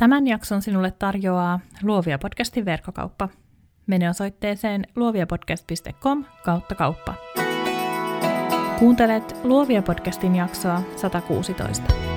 Tämän 0.00 0.26
jakson 0.26 0.62
sinulle 0.62 0.90
tarjoaa 0.90 1.60
Luovia 1.82 2.18
podcastin 2.18 2.64
verkkokauppa. 2.64 3.28
Mene 3.86 4.10
osoitteeseen 4.10 4.86
luoviapodcast.com 4.96 6.24
kautta 6.44 6.74
kauppa. 6.74 7.14
Kuuntelet 8.78 9.36
Luovia 9.44 9.82
podcastin 9.82 10.36
jaksoa 10.36 10.82
116. 10.96 12.09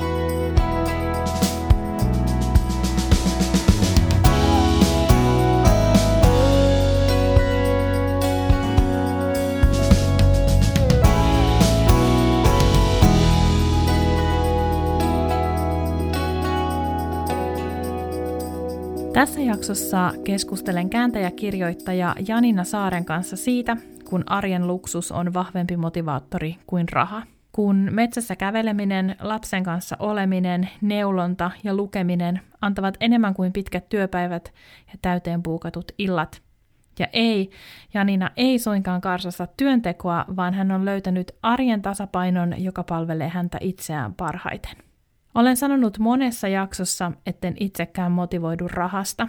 Tässä 19.13 19.41
jaksossa 19.41 20.13
keskustelen 20.23 20.89
kääntäjäkirjoittaja 20.89 22.15
Janina 22.27 22.63
Saaren 22.63 23.05
kanssa 23.05 23.35
siitä, 23.35 23.77
kun 24.09 24.23
arjen 24.25 24.67
luksus 24.67 25.11
on 25.11 25.33
vahvempi 25.33 25.77
motivaattori 25.77 26.55
kuin 26.67 26.89
raha. 26.89 27.23
Kun 27.51 27.87
metsässä 27.91 28.35
käveleminen, 28.35 29.15
lapsen 29.21 29.63
kanssa 29.63 29.95
oleminen, 29.99 30.69
neulonta 30.81 31.51
ja 31.63 31.73
lukeminen 31.75 32.41
antavat 32.61 32.97
enemmän 32.99 33.33
kuin 33.33 33.53
pitkät 33.53 33.89
työpäivät 33.89 34.53
ja 34.87 34.93
täyteen 35.01 35.43
puukatut 35.43 35.91
illat. 35.97 36.41
Ja 36.99 37.07
ei, 37.13 37.49
Janina 37.93 38.31
ei 38.37 38.59
suinkaan 38.59 39.01
karsassa 39.01 39.47
työntekoa, 39.57 40.25
vaan 40.35 40.53
hän 40.53 40.71
on 40.71 40.85
löytänyt 40.85 41.31
arjen 41.41 41.81
tasapainon, 41.81 42.63
joka 42.63 42.83
palvelee 42.83 43.29
häntä 43.29 43.57
itseään 43.61 44.13
parhaiten. 44.13 44.92
Olen 45.35 45.57
sanonut 45.57 45.99
monessa 45.99 46.47
jaksossa, 46.47 47.11
etten 47.25 47.55
itsekään 47.59 48.11
motivoidu 48.11 48.67
rahasta. 48.67 49.27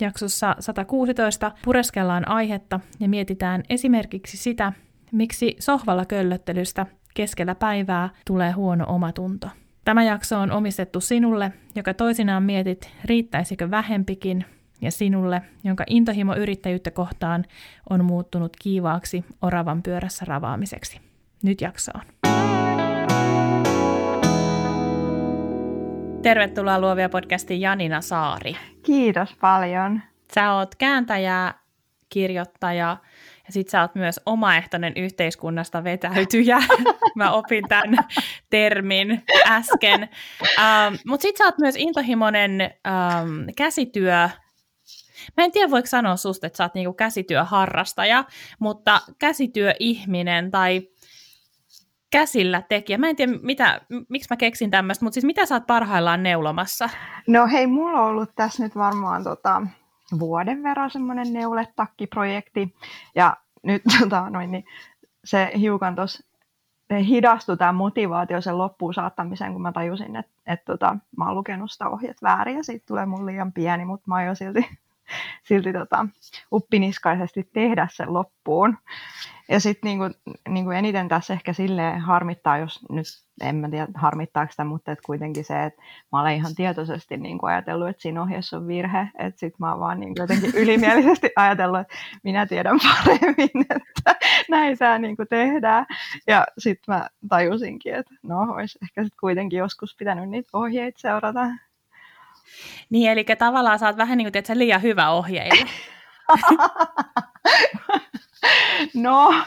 Jaksossa 0.00 0.56
116 0.60 1.52
pureskellaan 1.64 2.28
aihetta 2.28 2.80
ja 3.00 3.08
mietitään 3.08 3.62
esimerkiksi 3.70 4.36
sitä, 4.36 4.72
miksi 5.12 5.56
sohvalla 5.58 6.04
köllöttelystä 6.04 6.86
keskellä 7.14 7.54
päivää 7.54 8.08
tulee 8.26 8.52
huono 8.52 8.84
omatunto. 8.88 9.48
Tämä 9.84 10.04
jakso 10.04 10.38
on 10.38 10.50
omistettu 10.50 11.00
sinulle, 11.00 11.52
joka 11.74 11.94
toisinaan 11.94 12.42
mietit, 12.42 12.90
riittäisikö 13.04 13.70
vähempikin, 13.70 14.44
ja 14.80 14.90
sinulle, 14.90 15.42
jonka 15.64 15.84
intohimo 15.90 16.34
yrittäjyyttä 16.34 16.90
kohtaan 16.90 17.44
on 17.90 18.04
muuttunut 18.04 18.56
kiivaaksi 18.62 19.24
oravan 19.42 19.82
pyörässä 19.82 20.24
ravaamiseksi. 20.24 21.00
Nyt 21.42 21.60
jaksoon. 21.60 22.02
Tervetuloa 26.24 26.80
Luovia 26.80 27.08
podcastiin 27.08 27.60
Janina 27.60 28.00
Saari. 28.00 28.56
Kiitos 28.82 29.34
paljon. 29.40 30.02
Sä 30.34 30.52
oot 30.52 30.74
kääntäjä, 30.74 31.54
kirjoittaja 32.08 32.96
ja 33.46 33.52
sit 33.52 33.68
sä 33.68 33.80
oot 33.80 33.94
myös 33.94 34.20
omaehtoinen 34.26 34.92
yhteiskunnasta 34.96 35.84
vetäytyjä. 35.84 36.58
Mä 37.16 37.30
opin 37.30 37.64
tämän 37.68 37.98
termin 38.50 39.22
äsken. 39.46 40.08
Ähm, 40.58 40.94
Mutta 41.06 41.22
sit 41.22 41.36
sä 41.36 41.44
oot 41.44 41.58
myös 41.58 41.74
intohimoinen 41.78 42.60
ähm, 42.60 43.48
käsityö 43.56 44.28
Mä 45.36 45.44
en 45.44 45.52
tiedä, 45.52 45.70
voiko 45.70 45.86
sanoa 45.86 46.16
susta, 46.16 46.46
että 46.46 46.56
sä 46.56 46.64
oot 46.64 46.74
niinku 46.74 46.92
käsityöharrastaja, 46.92 48.24
mutta 48.58 49.00
käsityöihminen 49.18 50.50
tai 50.50 50.88
käsillä 52.14 52.62
tekijä. 52.62 52.98
Mä 52.98 53.08
en 53.08 53.16
tiedä, 53.16 53.32
mitä, 53.42 53.80
miksi 54.08 54.26
mä 54.30 54.36
keksin 54.36 54.70
tämmöistä, 54.70 55.04
mutta 55.04 55.14
siis 55.14 55.24
mitä 55.24 55.46
sä 55.46 55.54
oot 55.54 55.66
parhaillaan 55.66 56.22
neulomassa? 56.22 56.88
No 57.26 57.46
hei, 57.46 57.66
mulla 57.66 58.00
on 58.00 58.10
ollut 58.10 58.30
tässä 58.36 58.62
nyt 58.62 58.76
varmaan 58.76 59.24
tota, 59.24 59.62
vuoden 60.18 60.62
verran 60.62 60.90
semmoinen 60.90 61.32
neuletakkiprojekti, 61.32 62.74
ja 63.14 63.36
nyt 63.62 63.82
tota, 64.00 64.30
noin, 64.30 64.50
niin 64.50 64.64
se 65.24 65.52
hiukan 65.60 65.96
tuossa 65.96 66.24
hidastui 67.08 67.56
tämä 67.56 67.72
motivaatio 67.72 68.40
sen 68.40 68.58
loppuun 68.58 68.94
saattamiseen, 68.94 69.52
kun 69.52 69.62
mä 69.62 69.72
tajusin, 69.72 70.16
että, 70.16 70.32
että 70.46 70.64
tota, 70.72 70.96
mä 71.16 71.26
oon 71.26 71.34
lukenut 71.34 71.70
sitä 71.70 71.88
ohjeet 71.88 72.22
väärin, 72.22 72.56
ja 72.56 72.64
siitä 72.64 72.86
tulee 72.86 73.06
mun 73.06 73.26
liian 73.26 73.52
pieni, 73.52 73.84
mutta 73.84 74.04
mä 74.06 74.26
oon 74.26 74.36
silti, 74.36 74.68
silti 75.48 75.72
tota, 75.72 76.06
uppiniskaisesti 76.52 77.50
tehdä 77.52 77.88
sen 77.92 78.12
loppuun. 78.12 78.78
Ja 79.48 79.60
sitten 79.60 79.88
niinku, 79.88 80.04
niinku 80.48 80.70
eniten 80.70 81.08
tässä 81.08 81.32
ehkä 81.34 81.52
silleen 81.52 82.00
harmittaa, 82.00 82.58
jos 82.58 82.80
nyt 82.90 83.06
en 83.42 83.56
mä 83.56 83.68
tiedä 83.70 83.86
harmittaako 83.94 84.50
sitä, 84.50 84.64
mutta 84.64 84.92
et 84.92 84.98
kuitenkin 85.06 85.44
se, 85.44 85.64
että 85.64 85.82
mä 86.12 86.20
olen 86.20 86.36
ihan 86.36 86.54
tietoisesti 86.54 87.16
niinku 87.16 87.46
ajatellut, 87.46 87.88
että 87.88 88.02
siinä 88.02 88.22
ohjeessa 88.22 88.56
on 88.56 88.66
virhe, 88.66 89.08
että 89.18 89.40
sitten 89.40 89.56
mä 89.58 89.70
oon 89.70 89.80
vaan 89.80 90.00
niinku 90.00 90.22
jotenkin 90.22 90.52
ylimielisesti 90.62 91.30
ajatellut, 91.36 91.80
että 91.80 91.94
minä 92.22 92.46
tiedän 92.46 92.78
paremmin, 92.82 93.66
että 93.76 94.16
näin 94.50 94.76
saa 94.76 94.98
niinku 94.98 95.24
tehdään. 95.30 95.86
Ja 96.26 96.46
sitten 96.58 96.94
mä 96.94 97.08
tajusinkin, 97.28 97.94
että 97.94 98.14
no 98.22 98.40
olisi 98.40 98.78
ehkä 98.82 99.02
sitten 99.02 99.18
kuitenkin 99.20 99.58
joskus 99.58 99.96
pitänyt 99.98 100.28
niitä 100.28 100.48
ohjeita 100.52 101.00
seurata. 101.00 101.46
Niin, 102.90 103.10
eli 103.10 103.24
tavallaan 103.38 103.78
sä 103.78 103.86
oot 103.86 103.96
vähän 103.96 104.18
niin 104.18 104.26
kuin, 104.32 104.38
että 104.38 104.58
liian 104.58 104.82
hyvä 104.82 105.10
ohjeilla. 105.10 105.66
No, 108.94 109.44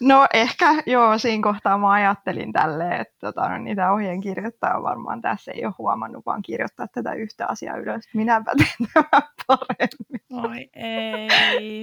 no 0.00 0.26
ehkä 0.34 0.66
joo, 0.86 1.18
siinä 1.18 1.42
kohtaa 1.42 1.78
mä 1.78 1.90
ajattelin 1.90 2.52
tälleen, 2.52 3.00
että 3.00 3.14
tota, 3.20 3.48
no, 3.48 3.58
niitä 3.58 3.92
ohjeen 3.92 4.20
kirjoittaa 4.20 4.82
varmaan 4.82 5.22
tässä 5.22 5.52
ei 5.52 5.64
ole 5.64 5.74
huomannut, 5.78 6.26
vaan 6.26 6.42
kirjoittaa 6.42 6.86
tätä 6.94 7.12
yhtä 7.12 7.46
asiaa 7.46 7.76
ylös. 7.76 8.08
Minäpä 8.14 8.52
teen 8.56 8.88
tämän 8.94 9.22
paremmin. 9.46 10.50
Oi 10.50 10.70
ei. 10.74 11.82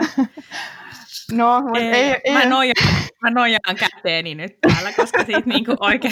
No, 1.31 1.63
ei, 1.75 1.83
ei, 1.83 2.16
ei. 2.23 2.33
Mä, 2.33 2.45
nojaan, 2.45 2.95
mä 3.22 3.29
nojaan 3.29 3.75
käteeni 3.79 4.35
nyt 4.35 4.57
täällä, 4.61 4.94
koska 4.94 5.23
siitä 5.23 5.41
niinku 5.45 5.75
oike, 5.79 6.09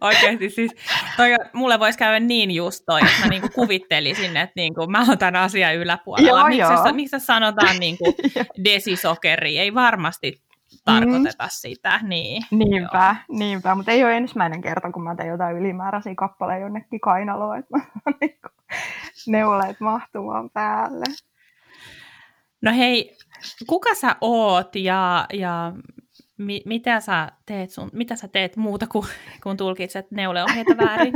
oikeasti 0.00 0.50
siis, 0.50 0.70
toi, 1.16 1.28
mulle 1.52 1.80
voisi 1.80 1.98
käydä 1.98 2.20
niin 2.20 2.50
just 2.50 2.82
toi, 2.86 3.00
että 3.00 3.20
mä 3.22 3.26
niinku 3.26 3.48
kuvittelisin, 3.54 4.36
että 4.36 4.52
niinku 4.56 4.86
mä 4.86 5.04
oon 5.08 5.18
tämän 5.18 5.42
asian 5.42 5.76
yläpuolella. 5.76 6.28
Joo, 6.30 6.48
miksi, 6.48 6.60
joo. 6.60 6.84
Se, 6.86 6.92
miksi 6.92 7.20
sanotaan 7.20 7.76
niinku 7.78 8.04
desisokeri? 8.64 9.58
Ei 9.58 9.74
varmasti 9.74 10.45
tarkoiteta 10.84 11.44
mm. 11.44 11.50
sitä. 11.50 12.00
Niin, 12.02 12.42
niinpä, 12.50 13.16
joo. 13.28 13.38
niinpä, 13.38 13.74
mutta 13.74 13.92
ei 13.92 14.04
ole 14.04 14.16
ensimmäinen 14.16 14.60
kerta, 14.60 14.92
kun 14.92 15.04
mä 15.04 15.14
teen 15.14 15.28
jotain 15.28 15.56
ylimääräisiä 15.56 16.14
kappaleja 16.14 16.58
jonnekin 16.58 17.00
kainaloon, 17.00 17.58
että 17.58 17.78
niinku 18.20 18.48
neuleet 19.26 19.80
mahtumaan 19.80 20.50
päälle. 20.50 21.04
No 22.62 22.72
hei, 22.72 23.16
kuka 23.66 23.94
sä 23.94 24.16
oot 24.20 24.76
ja, 24.76 25.26
ja 25.32 25.72
mi, 26.38 26.62
mitä, 26.64 27.00
sä 27.00 27.32
teet 27.46 27.70
sun, 27.70 27.90
mitä 27.92 28.16
sä 28.16 28.28
teet 28.28 28.56
muuta 28.56 28.86
kuin 28.86 29.06
kun 29.42 29.56
tulkitset 29.56 30.10
neuleohjeita 30.10 30.76
väärin? 30.76 31.12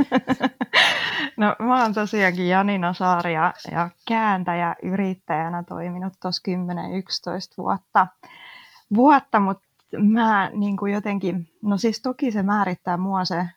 no 1.37 1.55
mä 1.59 1.81
oon 1.81 1.93
tosiaankin 1.93 2.49
Janina 2.49 2.93
Saari 2.93 3.33
ja, 3.33 3.53
ja 3.71 3.89
kääntäjä 4.07 4.75
yrittäjänä 4.83 5.63
toiminut 5.63 6.13
tuossa 6.21 6.51
10-11 6.51 6.53
vuotta, 7.57 8.07
vuotta 8.93 9.39
mutta 9.39 9.63
mä 9.99 10.49
niin 10.53 10.77
kuin 10.77 10.93
jotenkin, 10.93 11.47
no 11.61 11.77
siis 11.77 12.01
toki 12.01 12.31
se 12.31 12.43
määrittää 12.43 12.97
mua 12.97 13.25
se 13.25 13.47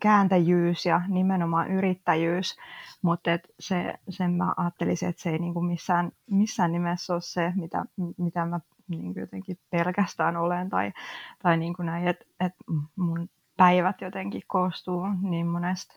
kääntäjyys 0.00 0.86
ja 0.86 1.00
nimenomaan 1.08 1.70
yrittäjyys, 1.70 2.56
mutta 3.02 3.32
et 3.32 3.48
se, 3.60 3.94
sen 4.08 4.32
mä 4.32 4.54
ajattelisin, 4.56 5.08
että 5.08 5.22
se 5.22 5.30
ei 5.30 5.38
niinku 5.38 5.60
missään, 5.60 6.12
missään 6.30 6.72
nimessä 6.72 7.12
ole 7.12 7.20
se, 7.20 7.52
mitä, 7.56 7.84
mitä 8.16 8.44
mä 8.44 8.60
niinku 8.88 9.20
jotenkin 9.20 9.58
pelkästään 9.70 10.36
olen 10.36 10.70
tai, 10.70 10.92
tai 11.42 11.56
niinku 11.56 11.82
näin, 11.82 12.08
että 12.08 12.24
et 12.40 12.54
mun 12.96 13.28
päivät 13.56 14.00
jotenkin 14.00 14.42
koostuu 14.46 15.06
niin 15.22 15.46
monesta, 15.46 15.94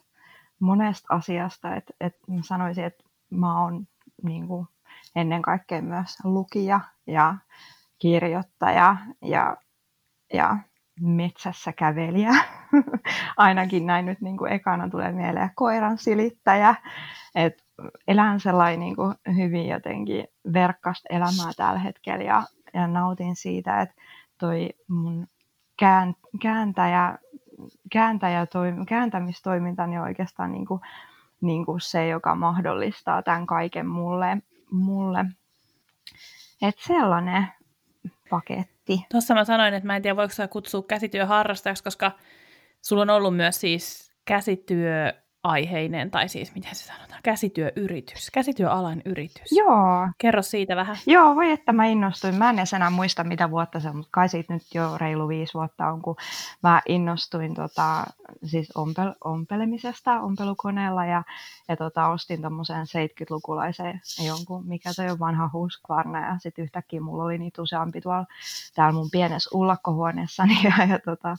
monesta 0.60 1.08
asiasta, 1.10 1.76
että 1.76 1.94
et 2.00 2.16
mä 2.28 2.42
sanoisin, 2.42 2.84
että 2.84 3.04
mä 3.30 3.62
oon 3.64 3.88
niinku 4.24 4.68
ennen 5.16 5.42
kaikkea 5.42 5.82
myös 5.82 6.18
lukija 6.24 6.80
ja 7.08 7.36
kirjoittaja 8.00 8.96
ja, 9.22 9.58
ja 10.34 10.58
metsässä 11.02 11.74
kävelijä. 11.74 12.32
Ainakin 13.38 13.86
näin 13.86 14.06
nyt 14.06 14.22
niin 14.22 14.38
kuin 14.38 14.52
ekana 14.52 14.90
tulee 14.90 15.12
mieleen 15.12 15.52
koiran 15.56 15.98
silittäjä. 15.98 16.76
Et 17.36 17.64
elän 18.08 18.40
sellainen 18.40 18.80
niin 18.80 18.96
kuin 18.96 19.16
hyvin 19.36 19.68
jotenkin 19.68 20.28
verkkasta 20.54 21.08
elämää 21.10 21.52
tällä 21.58 21.80
hetkellä 21.80 22.24
ja, 22.24 22.44
ja 22.74 22.88
nautin 22.88 23.36
siitä, 23.36 23.82
että 23.82 23.96
toi 24.38 24.70
mun 24.88 25.28
kään, 25.80 26.16
kääntäjä, 26.42 27.18
kääntäjä 27.92 28.46
toim, 28.46 28.86
kääntämistoimintani 28.86 29.98
on 29.98 30.04
oikeastaan 30.04 30.52
niin 30.52 30.66
kuin, 30.66 30.82
niin 31.42 31.66
kuin 31.66 31.82
se, 31.82 32.08
joka 32.08 32.36
mahdollistaa 32.36 33.24
tämän 33.24 33.48
kaiken 33.48 33.88
mulle. 33.88 34.38
mulle. 34.72 35.26
Et 36.62 36.76
sellainen 36.78 37.48
paketti. 38.30 39.06
Tuossa 39.12 39.34
mä 39.34 39.46
sanoin, 39.46 39.74
että 39.74 39.88
mä 39.88 39.96
en 39.96 40.02
tiedä 40.02 40.16
voiko 40.16 40.34
sä 40.34 40.48
kutsua 40.48 40.84
käsityöharrastajaksi, 40.84 41.84
koska 41.84 42.12
sulla 42.82 43.02
on 43.02 43.10
ollut 43.10 43.36
myös 43.36 43.62
siis 43.62 44.12
käsityö 44.26 45.14
aiheinen, 45.44 46.12
tai 46.12 46.30
siis 46.30 46.56
miten 46.56 46.76
se 46.76 46.84
sanotaan, 46.86 47.20
käsityöyritys, 47.24 48.32
käsityöalan 48.34 49.02
yritys. 49.06 49.52
Joo. 49.52 50.08
Kerro 50.18 50.42
siitä 50.42 50.76
vähän. 50.76 50.98
Joo, 51.08 51.36
voi 51.36 51.52
että 51.52 51.74
mä 51.74 51.86
innostuin. 51.86 52.36
Mä 52.36 52.50
en 52.50 52.58
enää 52.76 52.90
muista 52.90 53.24
mitä 53.24 53.52
vuotta 53.52 53.80
se 53.80 53.90
on, 53.90 53.96
mutta 53.96 54.10
kai 54.12 54.30
siitä 54.30 54.54
nyt 54.54 54.64
jo 54.74 54.98
reilu 54.98 55.28
viisi 55.28 55.54
vuotta 55.54 55.88
on, 55.88 56.02
kun 56.02 56.16
mä 56.64 56.82
innostuin 56.88 57.54
tota, 57.54 58.04
siis 58.46 58.72
ompel, 58.76 59.14
ompelemisesta 59.24 60.22
ompelukoneella 60.22 61.06
ja, 61.06 61.24
ja 61.68 61.78
tota, 61.78 62.08
ostin 62.08 62.42
tuommoisen 62.42 62.86
70-lukulaisen 62.86 64.26
jonkun, 64.26 64.68
mikä 64.68 64.90
toi 64.96 65.10
on 65.10 65.20
vanha 65.20 65.50
Husqvarna 65.54 66.28
ja 66.28 66.38
sitten 66.40 66.64
yhtäkkiä 66.64 67.02
mulla 67.02 67.24
oli 67.24 67.38
niitä 67.38 67.62
useampi 67.62 68.02
tuolla 68.02 68.26
täällä 68.76 68.94
mun 68.94 69.12
pienessä 69.12 69.50
ullakkohuoneessani 69.54 70.58
ja, 70.78 70.86
ja, 70.86 71.00
tota, 71.06 71.36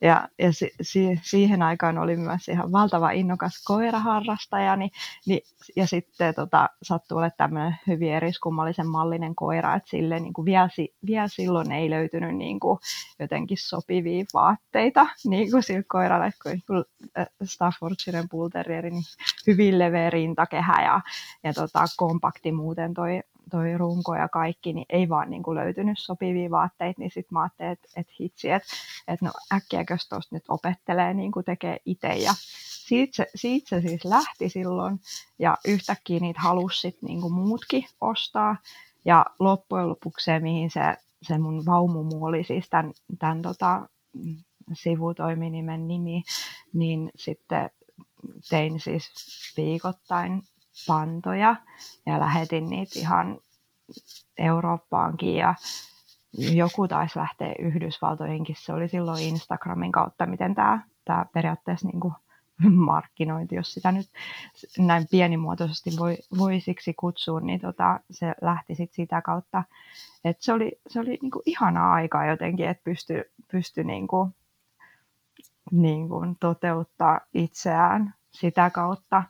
ja, 0.00 0.28
ja 0.38 0.52
si, 0.52 0.70
si, 0.80 1.20
siihen 1.22 1.62
aikaan 1.62 1.98
oli 1.98 2.16
myös 2.16 2.48
ihan 2.48 2.72
valtava 2.72 3.10
innokas 3.42 3.64
koiraharrastaja, 3.64 4.76
niin, 4.76 4.90
niin, 5.26 5.40
ja 5.76 5.86
sitten 5.86 6.34
tota, 6.34 6.68
sattui 6.82 7.16
olemaan 7.16 7.32
tämmöinen 7.36 7.76
hyvin 7.86 8.12
eriskummallisen 8.12 8.86
mallinen 8.86 9.34
koira, 9.34 9.74
että 9.74 9.90
sille 9.90 10.20
niin 10.20 10.32
kuin 10.32 10.44
vielä, 10.44 10.68
vielä 11.06 11.28
silloin 11.28 11.72
ei 11.72 11.90
löytynyt 11.90 12.36
niin 12.36 12.60
kuin 12.60 12.78
jotenkin 13.18 13.58
sopivia 13.60 14.24
vaatteita 14.34 15.06
niin 15.24 15.50
kuin 15.50 15.62
sille 15.62 15.82
koiralle, 15.82 16.30
kun 16.42 16.84
äh, 17.18 17.26
Staffordshire 17.44 18.24
Bull 18.30 18.48
Terrieri, 18.48 18.90
niin 18.90 19.04
hyvin 19.46 19.78
leveä 19.78 20.10
rintakehä 20.10 20.82
ja, 20.82 21.00
ja 21.44 21.52
tota, 21.52 21.84
kompakti 21.96 22.52
muuten 22.52 22.94
toi 22.94 23.20
toi 23.50 23.78
runko 23.78 24.14
ja 24.14 24.28
kaikki, 24.28 24.72
niin 24.72 24.86
ei 24.88 25.08
vaan 25.08 25.30
niin 25.30 25.42
kuin 25.42 25.54
löytynyt 25.54 25.98
sopivia 25.98 26.50
vaatteita, 26.50 27.00
niin 27.00 27.10
sitten 27.10 27.34
mä 27.34 27.42
ajattelin, 27.42 27.72
että, 27.72 27.88
että 27.96 28.12
hitsi, 28.20 28.50
että, 28.50 28.68
että 29.08 29.26
no 29.26 29.32
äkkiäkös 29.54 30.08
tuosta 30.08 30.36
nyt 30.36 30.44
opettelee 30.48 31.14
niin 31.14 31.32
kuin 31.32 31.44
tekee 31.44 31.76
itse. 31.84 32.08
Ja 32.08 32.32
siitä 32.92 33.16
se, 33.16 33.26
siitä 33.34 33.80
se 33.80 33.88
siis 33.88 34.04
lähti 34.04 34.48
silloin 34.48 35.00
ja 35.38 35.56
yhtäkkiä 35.68 36.20
niitä 36.20 36.40
halusi 36.40 36.80
sitten 36.80 37.06
niin 37.06 37.20
kuin 37.20 37.32
muutkin 37.32 37.84
ostaa. 38.00 38.56
Ja 39.04 39.26
loppujen 39.38 39.88
lopuksi 39.88 40.24
se, 40.24 40.38
mihin 40.38 40.70
se, 40.70 40.80
se 41.22 41.38
mun 41.38 41.66
vaumumu 41.66 42.24
oli 42.24 42.44
siis 42.44 42.68
tämän, 42.70 42.92
tämän 43.18 43.42
tota, 43.42 43.88
sivutoiminimen 44.72 45.88
nimi, 45.88 46.22
niin 46.72 47.10
sitten 47.16 47.70
tein 48.48 48.80
siis 48.80 49.10
viikoittain 49.56 50.42
pantoja 50.86 51.56
ja 52.06 52.20
lähetin 52.20 52.70
niitä 52.70 52.98
ihan 52.98 53.38
Eurooppaankin 54.38 55.34
ja 55.36 55.54
joku 56.54 56.88
taisi 56.88 57.18
lähteä 57.18 57.54
Yhdysvaltoihinkin. 57.58 58.56
Se 58.58 58.72
oli 58.72 58.88
silloin 58.88 59.22
Instagramin 59.22 59.92
kautta, 59.92 60.26
miten 60.26 60.54
tämä, 60.54 60.82
tämä 61.04 61.26
periaatteessa 61.34 61.88
niin 61.88 62.00
kuin 62.00 62.14
markkinointi, 62.92 63.54
jos 63.54 63.74
sitä 63.74 63.92
nyt 63.92 64.10
näin 64.78 65.06
pienimuotoisesti 65.10 65.90
voi, 65.98 66.16
voi 66.38 66.60
siksi 66.60 66.94
kutsua, 66.94 67.40
niin 67.40 67.60
tota, 67.60 68.00
se 68.10 68.34
lähti 68.42 68.74
sit 68.74 68.92
sitä 68.92 69.22
kautta. 69.22 69.64
Et 70.24 70.36
se 70.40 70.52
oli, 70.52 70.72
se 70.88 71.00
oli 71.00 71.18
niinku 71.22 71.42
ihanaa 71.46 71.92
aikaa 71.92 72.26
jotenkin, 72.26 72.68
että 72.68 72.84
pystyi 72.84 73.24
pysty 73.50 73.84
niinku, 73.84 74.30
niinku 75.70 76.20
toteuttaa 76.40 77.20
itseään 77.34 78.14
sitä 78.30 78.70
kautta. 78.70 79.22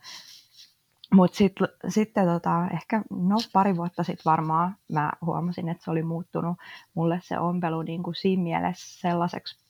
Mutta 1.14 1.36
sitten 1.36 1.68
sit, 1.88 2.12
tota, 2.14 2.68
ehkä 2.72 3.02
no, 3.10 3.36
pari 3.52 3.76
vuotta 3.76 4.02
sitten 4.02 4.30
varmaan 4.30 4.76
mä 4.92 5.12
huomasin, 5.20 5.68
että 5.68 5.84
se 5.84 5.90
oli 5.90 6.02
muuttunut 6.02 6.56
mulle 6.94 7.20
se 7.22 7.38
ompelu 7.38 7.82
niin 7.82 8.02
kuin 8.02 8.14
siinä 8.14 8.42
mielessä 8.42 9.00
sellaiseksi 9.00 9.62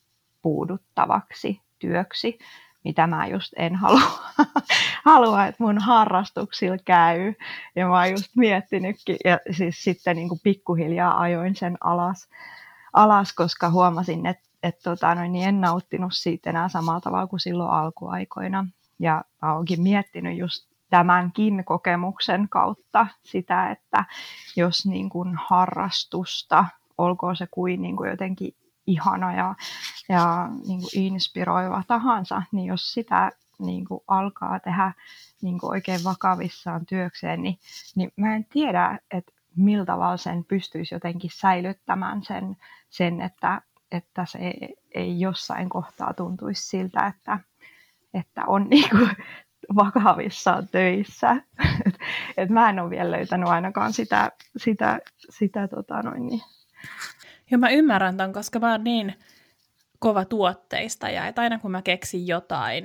puuduttavaksi 0.43 1.61
työksi, 1.79 2.39
mitä 2.84 3.06
mä 3.06 3.26
just 3.26 3.52
en 3.56 3.76
halua, 3.76 4.02
halua 5.05 5.46
että 5.46 5.64
mun 5.64 5.79
harrastuksilla 5.79 6.79
käy. 6.84 7.34
Ja 7.76 7.87
mä 7.87 7.99
oon 7.99 8.11
just 8.11 8.31
miettinytkin, 8.37 9.17
ja 9.25 9.38
siis 9.50 9.84
sitten 9.84 10.17
niin 10.17 10.29
kuin 10.29 10.40
pikkuhiljaa 10.43 11.20
ajoin 11.20 11.56
sen 11.56 11.79
alas, 11.81 12.29
alas 12.93 13.32
koska 13.32 13.70
huomasin, 13.70 14.26
että 14.26 14.52
et 14.62 14.79
tota, 14.82 15.14
noin, 15.14 15.32
niin 15.32 15.49
en 15.49 15.61
nauttinut 15.61 16.12
siitä 16.14 16.50
enää 16.50 16.69
samalla 16.69 17.00
tavalla 17.00 17.26
kuin 17.26 17.40
silloin 17.40 17.70
alkuaikoina. 17.70 18.67
Ja 18.99 19.25
mä 19.43 19.55
oonkin 19.55 19.82
miettinyt 19.82 20.38
just 20.38 20.73
tämänkin 20.90 21.64
kokemuksen 21.64 22.49
kautta 22.49 23.06
sitä, 23.23 23.70
että 23.70 24.05
jos 24.56 24.87
niin 24.87 25.08
kuin 25.08 25.38
harrastusta, 25.49 26.64
olkoon 26.99 27.37
se 27.37 27.46
kuin, 27.50 27.82
niin 27.82 27.96
kuin 27.96 28.11
jotenkin 28.11 28.55
ihana 28.87 29.34
ja, 29.34 29.55
ja 30.08 30.49
niin 30.67 30.81
kuin 30.81 30.90
inspiroiva 30.94 31.82
tahansa, 31.87 32.43
niin 32.52 32.67
jos 32.67 32.93
sitä 32.93 33.31
niin 33.58 33.84
kuin 33.84 34.00
alkaa 34.08 34.61
tehdä 34.61 34.93
niin 35.43 35.58
kuin 35.58 35.70
oikein 35.70 36.05
vakavissaan 36.05 36.87
työkseen, 36.87 37.43
niin, 37.43 37.58
niin 37.96 38.12
mä 38.17 38.37
en 38.37 38.44
tiedä, 38.44 38.99
että 39.11 39.32
millä 39.56 39.84
tavalla 39.84 40.17
sen 40.17 40.44
pystyisi 40.44 40.94
jotenkin 40.94 41.31
säilyttämään 41.34 42.23
sen, 42.23 42.56
sen 42.90 43.20
että, 43.20 43.62
että 43.93 44.26
se 44.26 44.38
ei, 44.38 44.76
ei 44.94 45.20
jossain 45.20 45.69
kohtaa 45.69 46.14
tuntuisi 46.14 46.69
siltä, 46.69 47.06
että, 47.06 47.38
että 48.14 48.44
on 48.46 48.67
niin 48.70 48.90
kuin 48.90 49.11
vakavissaan 49.84 50.69
töissä. 50.69 51.37
et, 51.87 51.99
et 52.37 52.50
mä 52.50 52.70
en 52.70 52.81
ole 52.81 52.90
vielä 52.90 53.11
löytänyt 53.11 53.49
ainakaan 53.49 53.93
sitä, 53.93 54.31
sitä, 54.56 54.99
sitä 55.31 55.69
tota 55.69 56.02
noin 56.02 56.26
niin. 56.26 56.43
Joo, 57.53 57.59
mä 57.59 57.71
ymmärrän 57.71 58.17
tämän, 58.17 58.33
koska 58.33 58.59
mä 58.59 58.71
oon 58.71 58.85
niin 58.85 59.15
kova 59.99 60.25
tuotteista 60.25 61.09
ja 61.09 61.27
että 61.27 61.43
aina 61.43 61.59
kun 61.59 61.71
mä 61.71 61.83
keksin 61.83 62.27
jotain, 62.27 62.85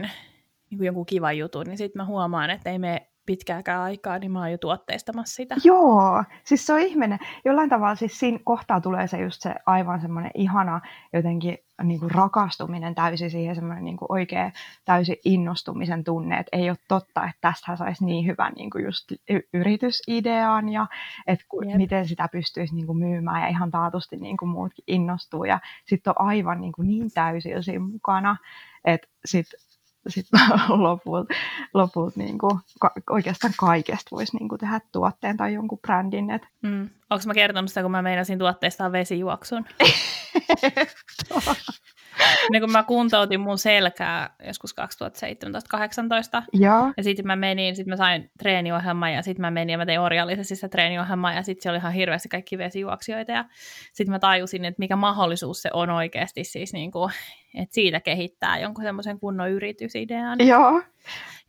niin 0.69 0.77
kuin 0.77 0.85
jonkun 0.85 1.05
kivan 1.05 1.37
jutun, 1.37 1.65
niin 1.65 1.77
sitten 1.77 1.99
mä 1.99 2.05
huomaan, 2.05 2.49
että 2.49 2.69
ei 2.69 2.79
me 2.79 3.07
pitkääkään 3.25 3.81
aikaa, 3.81 4.19
niin 4.19 4.31
mä 4.31 4.39
oon 4.39 4.51
jo 4.51 4.57
tuotteistamassa 4.57 5.35
sitä. 5.35 5.55
Joo, 5.63 6.23
siis 6.43 6.65
se 6.65 6.73
on 6.73 6.79
ihminen. 6.79 7.19
Jollain 7.45 7.69
tavalla 7.69 7.95
siis 7.95 8.19
siinä 8.19 8.39
kohtaa 8.43 8.81
tulee 8.81 9.07
se 9.07 9.21
just 9.21 9.41
se 9.41 9.55
aivan 9.65 10.01
semmoinen 10.01 10.31
ihana 10.35 10.81
jotenkin 11.13 11.57
niin 11.83 11.99
kuin 11.99 12.11
rakastuminen 12.11 12.95
täysin 12.95 13.31
siihen 13.31 13.55
semmoinen 13.55 13.85
niin 13.85 13.97
kuin 13.97 14.11
oikea 14.11 14.51
täysin 14.85 15.15
innostumisen 15.25 16.03
tunne, 16.03 16.39
että 16.39 16.57
ei 16.57 16.69
ole 16.69 16.77
totta, 16.87 17.23
että 17.23 17.37
tästä 17.41 17.75
saisi 17.75 18.05
niin 18.05 18.25
hyvän 18.25 18.53
niin 18.53 18.69
kuin 18.69 18.85
just 18.85 19.11
yritysidean 19.53 20.69
ja 20.69 20.87
että 21.27 21.45
yep. 21.65 21.77
miten 21.77 22.07
sitä 22.07 22.29
pystyisi 22.31 22.75
niin 22.75 22.85
kuin 22.87 22.97
myymään 22.97 23.41
ja 23.41 23.47
ihan 23.47 23.71
taatusti 23.71 24.17
niin 24.17 24.37
kuin 24.37 24.49
muutkin 24.49 24.83
innostuu 24.87 25.43
ja 25.43 25.59
sitten 25.85 26.13
on 26.19 26.27
aivan 26.27 26.61
niin, 26.61 26.71
kuin 26.71 26.87
niin 26.87 27.11
täysin 27.13 27.63
siinä 27.63 27.85
mukana, 27.85 28.37
että 28.85 29.07
sitten 29.25 29.59
sitten 30.07 30.39
lopulta, 30.69 31.33
lopult 31.73 32.15
niin 32.15 32.37
kuin, 32.37 32.59
ka- 32.81 32.93
oikeastaan 33.09 33.53
kaikesta 33.59 34.09
voisi 34.11 34.37
niin 34.37 34.49
kuin 34.49 34.59
tehdä 34.59 34.81
tuotteen 34.91 35.37
tai 35.37 35.53
jonkun 35.53 35.79
brändin. 35.79 36.31
Et. 36.31 36.41
Mm. 36.61 36.89
Onko 37.09 37.23
mä 37.27 37.33
kertonut 37.33 37.69
sitä, 37.69 37.81
kun 37.81 37.91
mä 37.91 38.01
meinasin 38.01 38.39
tuotteistaa 38.39 38.91
vesijuoksun? 38.91 39.65
niin 42.51 42.61
kun 42.61 42.71
mä 42.71 42.83
kuntoutin 42.83 43.39
mun 43.39 43.57
selkää 43.57 44.35
joskus 44.47 44.75
2017-2018, 44.81 46.43
ja, 46.53 46.93
ja 46.97 47.03
sitten 47.03 47.27
mä 47.27 47.35
menin, 47.35 47.75
sitten 47.75 47.91
mä 47.91 47.97
sain 47.97 48.31
treeniohjelman 48.39 49.13
ja 49.13 49.21
sitten 49.21 49.41
mä 49.41 49.51
menin 49.51 49.71
ja 49.71 49.77
mä 49.77 49.85
tein 49.85 49.99
orjallisesti 49.99 50.55
sitä 50.55 50.69
treeniohjelmaa 50.69 51.33
ja 51.33 51.41
sitten 51.41 51.63
se 51.63 51.69
oli 51.69 51.77
ihan 51.77 51.93
hirveästi 51.93 52.29
kaikki 52.29 52.57
vesijuoksijoita 52.57 53.31
ja 53.31 53.45
sitten 53.93 54.11
mä 54.11 54.19
tajusin, 54.19 54.65
että 54.65 54.79
mikä 54.79 54.95
mahdollisuus 54.95 55.61
se 55.61 55.69
on 55.73 55.89
oikeasti 55.89 56.43
siis 56.43 56.73
niin 56.73 56.91
kuin, 56.91 57.11
että 57.53 57.73
siitä 57.73 57.99
kehittää 57.99 58.59
jonkun 58.59 58.83
semmoisen 58.83 59.19
kunnon 59.19 59.51
yritysidean. 59.51 60.47
Joo. 60.47 60.81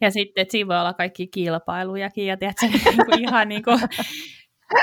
Ja 0.01 0.11
sitten, 0.11 0.43
että 0.43 0.53
siinä 0.53 0.69
voi 0.69 0.79
olla 0.79 0.93
kaikki 0.93 1.27
kilpailujakin 1.27 2.27
ja 2.27 2.37
tiedätkö, 2.37 2.67
niin 2.73 3.07
kuin 3.07 3.21
ihan 3.21 3.49
niin 3.49 3.63
kuin, 3.63 3.81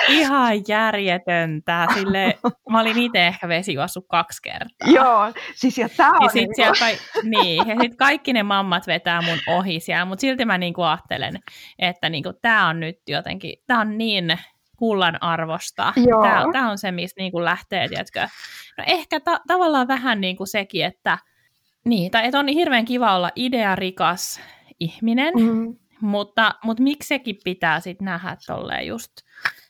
Ihan 0.08 0.62
järjetöntä. 0.68 1.88
Sille, 1.94 2.38
mä 2.70 2.82
olin 2.82 2.98
itse 2.98 3.28
ehkä 3.28 3.48
vesijuossut 3.48 4.06
kaksi 4.10 4.42
kertaa. 4.42 4.90
Joo, 4.90 5.34
siis 5.56 5.78
ja 5.78 5.90
tää 5.98 6.12
on 6.12 6.24
ja 6.24 6.30
sit 6.30 6.50
niinku... 6.58 6.74
ka- 6.80 7.20
niin, 7.24 7.68
ja 7.68 7.76
sit 7.82 7.96
kaikki 7.96 8.34
ne 8.34 8.44
mammat 8.44 8.88
vetää 8.88 9.22
mun 9.22 9.40
ohi 9.48 9.80
siellä, 9.80 10.06
mutta 10.06 10.22
silti 10.22 10.46
mä 10.46 10.58
niinku 10.58 10.82
ajattelen, 10.82 11.40
että 11.80 12.10
niinku, 12.10 12.34
tää 12.42 12.68
on 12.68 12.80
nyt 12.80 13.00
jotenkin, 13.08 13.54
tää 13.68 13.80
on 13.80 13.98
niin 13.98 14.40
kullan 14.78 15.24
arvosta. 15.24 15.94
Tää, 16.22 16.44
tää 16.54 16.70
on 16.70 16.78
se, 16.78 16.92
mistä 16.92 17.22
niinku 17.22 17.44
lähtee, 17.44 17.88
tiedätkö. 17.88 18.28
No 18.78 18.84
ehkä 18.88 19.20
ta- 19.20 19.42
tavallaan 19.48 19.88
vähän 19.88 20.22
niinku 20.22 20.46
sekin, 20.46 20.86
että 20.86 21.18
niin, 21.86 22.12
tai 22.12 22.26
että 22.26 22.40
on 22.40 22.48
hirveän 22.48 22.86
kiva 22.86 23.16
olla 23.16 23.32
idearikas 23.36 24.42
ihminen, 24.80 25.34
mm. 25.34 25.76
mutta, 26.02 26.56
mutta 26.64 26.84
miksi 26.84 27.08
sekin 27.08 27.36
pitää 27.44 27.80
sitten 27.80 28.06
nähdä 28.06 28.38
tolleen 28.48 28.88
just 28.88 29.12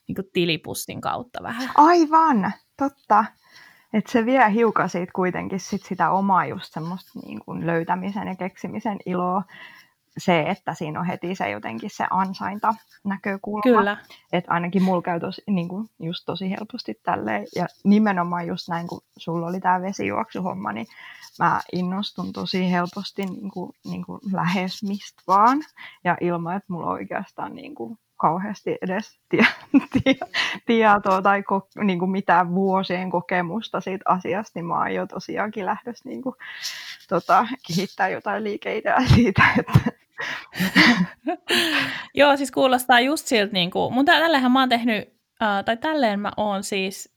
niin 0.07 0.15
kuin 0.15 0.29
tilipussin 0.33 1.01
kautta 1.01 1.43
vähän. 1.43 1.69
Aivan, 1.75 2.51
totta. 2.77 3.25
Että 3.93 4.11
se 4.11 4.25
vie 4.25 4.53
hiukan 4.53 4.89
siitä 4.89 5.11
kuitenkin 5.15 5.59
sit 5.59 5.83
sitä 5.83 6.11
omaa 6.11 6.45
just 6.45 6.73
semmoista 6.73 7.19
niin 7.25 7.39
kuin 7.45 7.65
löytämisen 7.65 8.27
ja 8.27 8.35
keksimisen 8.35 8.97
iloa 9.05 9.43
se, 10.17 10.41
että 10.41 10.73
siinä 10.73 10.99
on 10.99 11.05
heti 11.05 11.35
se 11.35 11.49
jotenkin 11.49 11.89
se 11.89 12.05
ansainta 12.09 12.73
näkökulma. 13.03 13.61
Kyllä. 13.61 13.97
Että 14.33 14.51
ainakin 14.51 14.83
mulla 14.83 15.01
käy 15.01 15.19
tosi, 15.19 15.41
niin 15.47 15.67
kuin, 15.67 15.87
just 15.99 16.23
tosi 16.25 16.49
helposti 16.49 16.99
tälleen. 17.03 17.47
Ja 17.55 17.67
nimenomaan 17.83 18.47
just 18.47 18.69
näin, 18.69 18.87
kun 18.87 19.01
sulla 19.17 19.47
oli 19.47 19.59
tämä 19.59 19.81
vesijuoksuhomma, 19.81 20.71
niin 20.71 20.87
mä 21.39 21.61
innostun 21.73 22.33
tosi 22.33 22.71
helposti 22.71 23.25
niin 23.25 23.51
kuin, 23.51 23.71
niin 23.85 24.05
kuin 24.05 24.19
lähes 24.33 24.83
mistä 24.83 25.21
vaan. 25.27 25.63
Ja 26.03 26.17
ilman, 26.21 26.55
että 26.55 26.73
mulla 26.73 26.87
oikeastaan 26.87 27.55
niin 27.55 27.75
kuin, 27.75 27.97
kauheasti 28.17 28.77
edes 28.81 29.19
tie, 29.29 29.45
tie, 29.93 30.15
tietoa 30.65 31.21
tai 31.21 31.43
ko, 31.43 31.67
niin 31.83 31.99
kuin 31.99 32.11
mitään 32.11 32.55
vuosien 32.55 33.09
kokemusta 33.09 33.81
siitä 33.81 34.03
asiasta, 34.07 34.51
niin 34.55 34.65
mä 34.65 34.77
oon 34.77 34.93
jo 34.93 35.07
tosiaankin 35.07 35.65
lähdössä 35.65 36.09
niin 36.09 36.21
kuin, 36.21 36.35
tota, 37.09 37.47
kehittää 37.67 38.09
jotain 38.09 38.43
liikeideaa 38.43 39.05
siitä, 39.15 39.43
että 39.59 39.91
Joo, 42.13 42.37
siis 42.37 42.51
kuulostaa 42.51 42.99
just 42.99 43.27
siltä, 43.27 43.53
niin 43.53 43.71
kuin, 43.71 43.93
mun 43.93 44.05
tällähän 44.05 44.51
mä 44.51 44.59
oon 44.59 44.69
tehnyt, 44.69 45.13
äh, 45.43 45.65
tai 45.65 45.77
tälleen 45.77 46.19
mä 46.19 46.31
oon 46.37 46.63
siis 46.63 47.15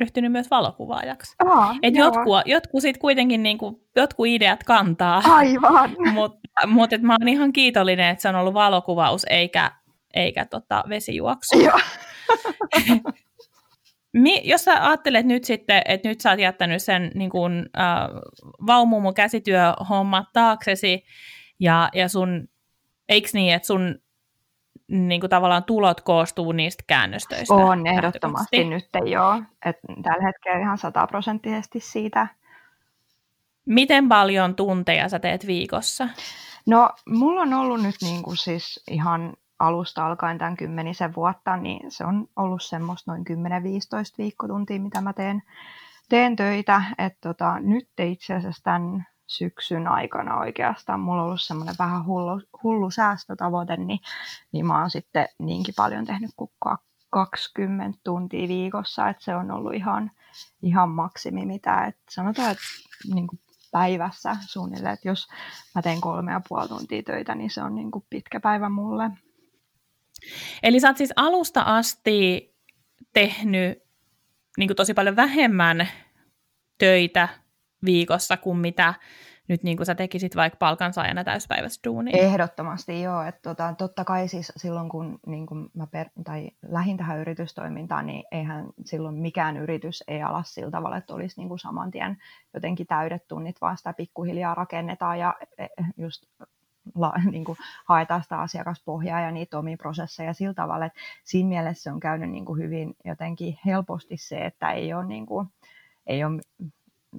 ryhtynyt 0.00 0.32
myös 0.32 0.50
valokuvaajaksi. 0.50 1.36
Aa, 1.44 1.76
Et 1.82 1.94
jotkut, 1.96 2.36
jotkut 2.46 2.82
sit 2.82 2.98
kuitenkin 2.98 3.42
niin 3.42 3.58
kuin, 3.58 3.76
jotkut 3.96 4.26
ideat 4.26 4.64
kantaa. 4.64 5.22
Aivan. 5.24 5.96
mutta 6.12 6.38
mut, 6.66 6.92
et 6.92 7.02
mä 7.02 7.16
oon 7.20 7.28
ihan 7.28 7.52
kiitollinen, 7.52 8.08
että 8.08 8.22
se 8.22 8.28
on 8.28 8.34
ollut 8.34 8.54
valokuvaus 8.54 9.26
eikä, 9.30 9.72
eikä 10.14 10.44
tota, 10.44 10.84
vesijuoksu. 10.88 11.60
Joo. 11.60 11.80
Mi, 14.12 14.40
jos 14.44 14.64
sä 14.64 14.84
ajattelet 14.86 15.26
nyt 15.26 15.44
sitten, 15.44 15.82
että 15.84 16.08
nyt 16.08 16.20
sä 16.20 16.30
oot 16.30 16.38
jättänyt 16.38 16.82
sen 16.82 17.10
niin 17.14 17.30
kun, 17.30 17.66
äh, 17.78 18.08
vaumumun 18.66 19.14
käsityöhommat 19.14 20.26
taaksesi, 20.32 21.04
ja, 21.60 21.88
ja 21.94 22.08
sun, 22.08 22.48
eikö 23.08 23.28
niin, 23.32 23.54
että 23.54 23.66
sun 23.66 23.98
niin 24.88 25.20
kuin 25.20 25.30
tavallaan 25.30 25.64
tulot 25.64 26.00
koostuu 26.00 26.52
niistä 26.52 26.84
käännöstöistä? 26.86 27.54
On 27.54 27.86
ehdottomasti 27.86 28.64
nyt 28.64 28.88
joo. 29.04 29.42
Et 29.64 29.76
tällä 30.02 30.26
hetkellä 30.26 30.60
ihan 30.60 30.78
sataprosenttisesti 30.78 31.80
siitä. 31.80 32.26
Miten 33.66 34.08
paljon 34.08 34.54
tunteja 34.54 35.08
sä 35.08 35.18
teet 35.18 35.46
viikossa? 35.46 36.08
No, 36.66 36.90
mulla 37.06 37.40
on 37.40 37.54
ollut 37.54 37.82
nyt 37.82 37.94
niin 38.02 38.22
kuin 38.22 38.36
siis 38.36 38.82
ihan 38.90 39.34
alusta 39.58 40.06
alkaen 40.06 40.38
tämän 40.38 40.56
kymmenisen 40.56 41.14
vuotta, 41.14 41.56
niin 41.56 41.90
se 41.90 42.04
on 42.04 42.26
ollut 42.36 42.62
semmoista 42.62 43.12
noin 43.12 43.24
10-15 43.30 43.32
viikkotuntia, 44.18 44.80
mitä 44.80 45.00
mä 45.00 45.12
teen, 45.12 45.42
teen 46.08 46.36
töitä. 46.36 46.82
Et 46.98 47.12
tota, 47.20 47.60
nyt 47.60 47.88
itse 47.98 48.34
asiassa 48.34 48.62
tämän 48.64 49.06
syksyn 49.26 49.88
aikana 49.88 50.38
oikeastaan. 50.38 51.00
Mulla 51.00 51.22
on 51.22 51.26
ollut 51.26 51.42
semmoinen 51.42 51.74
vähän 51.78 52.06
hullu, 52.06 52.40
hullu 52.62 52.90
säästötavoite, 52.90 53.76
niin, 53.76 54.00
niin 54.52 54.66
mä 54.66 54.80
oon 54.80 54.90
sitten 54.90 55.28
niinkin 55.38 55.74
paljon 55.76 56.04
tehnyt 56.04 56.30
kuin 56.36 56.50
20 57.10 57.98
tuntia 58.04 58.48
viikossa, 58.48 59.08
että 59.08 59.24
se 59.24 59.36
on 59.36 59.50
ollut 59.50 59.74
ihan, 59.74 60.10
ihan 60.62 60.88
maksimi 60.88 61.46
mitä. 61.46 61.84
Et 61.84 61.96
sanotaan, 62.10 62.50
että 62.50 62.62
niin 63.14 63.26
kuin 63.26 63.40
päivässä 63.72 64.36
suunnilleen, 64.46 64.94
että 64.94 65.08
jos 65.08 65.28
mä 65.74 65.82
teen 65.82 66.00
kolme 66.00 66.32
ja 66.32 66.40
puoli 66.48 66.68
tuntia 66.68 67.02
töitä, 67.02 67.34
niin 67.34 67.50
se 67.50 67.62
on 67.62 67.74
niin 67.74 67.90
kuin 67.90 68.04
pitkä 68.10 68.40
päivä 68.40 68.68
mulle. 68.68 69.10
Eli 70.62 70.80
sä 70.80 70.88
oot 70.88 70.96
siis 70.96 71.12
alusta 71.16 71.62
asti 71.62 72.54
tehnyt 73.12 73.82
niin 74.58 74.76
tosi 74.76 74.94
paljon 74.94 75.16
vähemmän 75.16 75.88
töitä 76.78 77.28
viikossa 77.84 78.36
kuin 78.36 78.58
mitä 78.58 78.94
nyt 79.48 79.62
niin 79.62 79.76
kuin 79.76 79.86
sä 79.86 79.94
tekisit 79.94 80.36
vaikka 80.36 80.56
palkansaajana 80.56 81.24
täyspäiväistä 81.24 81.88
duunia? 81.88 82.16
Ehdottomasti 82.16 83.02
joo. 83.02 83.22
Että 83.22 83.40
tota, 83.42 83.74
totta 83.78 84.04
kai 84.04 84.28
siis 84.28 84.52
silloin 84.56 84.88
kun, 84.88 85.18
niin 85.26 85.46
kun 85.46 85.70
mä 85.74 85.86
per, 85.86 86.08
tai 86.24 86.50
lähin 86.68 86.96
tähän 86.96 87.18
yritystoimintaan, 87.20 88.06
niin 88.06 88.24
eihän 88.30 88.66
silloin 88.84 89.14
mikään 89.14 89.56
yritys 89.56 90.04
ei 90.08 90.22
ala 90.22 90.42
sillä 90.42 90.70
tavalla, 90.70 90.96
että 90.96 91.14
olisi 91.14 91.40
niin 91.40 91.48
kuin 91.48 91.58
saman 91.58 91.90
tien 91.90 92.16
jotenkin 92.54 92.86
täydet 92.86 93.28
tunnit, 93.28 93.56
vaan 93.60 93.78
sitä 93.78 93.92
pikkuhiljaa 93.92 94.54
rakennetaan 94.54 95.18
ja 95.18 95.34
e, 95.58 95.66
just 95.96 96.24
la, 96.94 97.12
niin 97.30 97.44
kuin 97.44 97.58
haetaan 97.84 98.22
sitä 98.22 98.40
asiakaspohjaa 98.40 99.20
ja 99.20 99.30
niitä 99.30 99.58
omia 99.58 99.76
prosesseja 99.76 100.32
sillä 100.32 100.54
tavalla, 100.54 100.86
että 100.86 100.98
siinä 101.24 101.48
mielessä 101.48 101.82
se 101.82 101.92
on 101.92 102.00
käynyt 102.00 102.30
niin 102.30 102.44
kuin 102.44 102.62
hyvin 102.62 102.96
jotenkin 103.04 103.58
helposti 103.66 104.16
se, 104.16 104.38
että 104.38 104.72
ei 104.72 104.94
ole, 104.94 105.04
niin 105.04 105.26
kuin, 105.26 105.48
ei 106.06 106.24
ole 106.24 106.40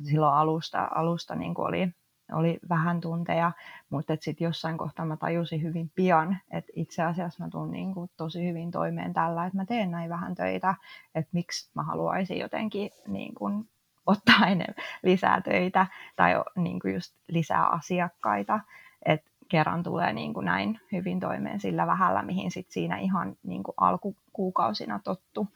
silloin 0.03 0.33
alusta, 0.33 0.87
alusta 0.95 1.35
niin 1.35 1.53
kuin 1.53 1.67
oli, 1.67 1.93
oli 2.31 2.59
vähän 2.69 3.01
tunteja, 3.01 3.51
mutta 3.89 4.13
sitten 4.19 4.45
jossain 4.45 4.77
kohtaa 4.77 5.05
mä 5.05 5.17
tajusin 5.17 5.61
hyvin 5.61 5.91
pian, 5.95 6.37
että 6.51 6.71
itse 6.75 7.03
asiassa 7.03 7.43
mä 7.43 7.49
tuun 7.49 7.71
niin 7.71 7.93
kuin 7.93 8.09
tosi 8.17 8.47
hyvin 8.47 8.71
toimeen 8.71 9.13
tällä, 9.13 9.45
että 9.45 9.57
mä 9.57 9.65
teen 9.65 9.91
näin 9.91 10.09
vähän 10.09 10.35
töitä, 10.35 10.75
että 11.15 11.29
miksi 11.31 11.69
mä 11.75 11.83
haluaisin 11.83 12.39
jotenkin 12.39 12.91
niin 13.07 13.35
kuin 13.35 13.69
ottaa 14.05 14.47
enemmän 14.53 14.85
lisää 15.03 15.41
töitä 15.41 15.87
tai 16.15 16.33
niin 16.55 16.79
kuin 16.79 16.93
just 16.93 17.15
lisää 17.27 17.67
asiakkaita, 17.67 18.59
että 19.05 19.28
kerran 19.49 19.83
tulee 19.83 20.13
niin 20.13 20.33
kuin 20.33 20.45
näin 20.45 20.79
hyvin 20.91 21.19
toimeen 21.19 21.59
sillä 21.59 21.87
vähällä, 21.87 22.21
mihin 22.21 22.51
sit 22.51 22.71
siinä 22.71 22.97
ihan 22.97 23.35
niin 23.43 23.63
kuin 23.63 23.75
alkukuukausina 23.77 24.99
tottu, 25.03 25.47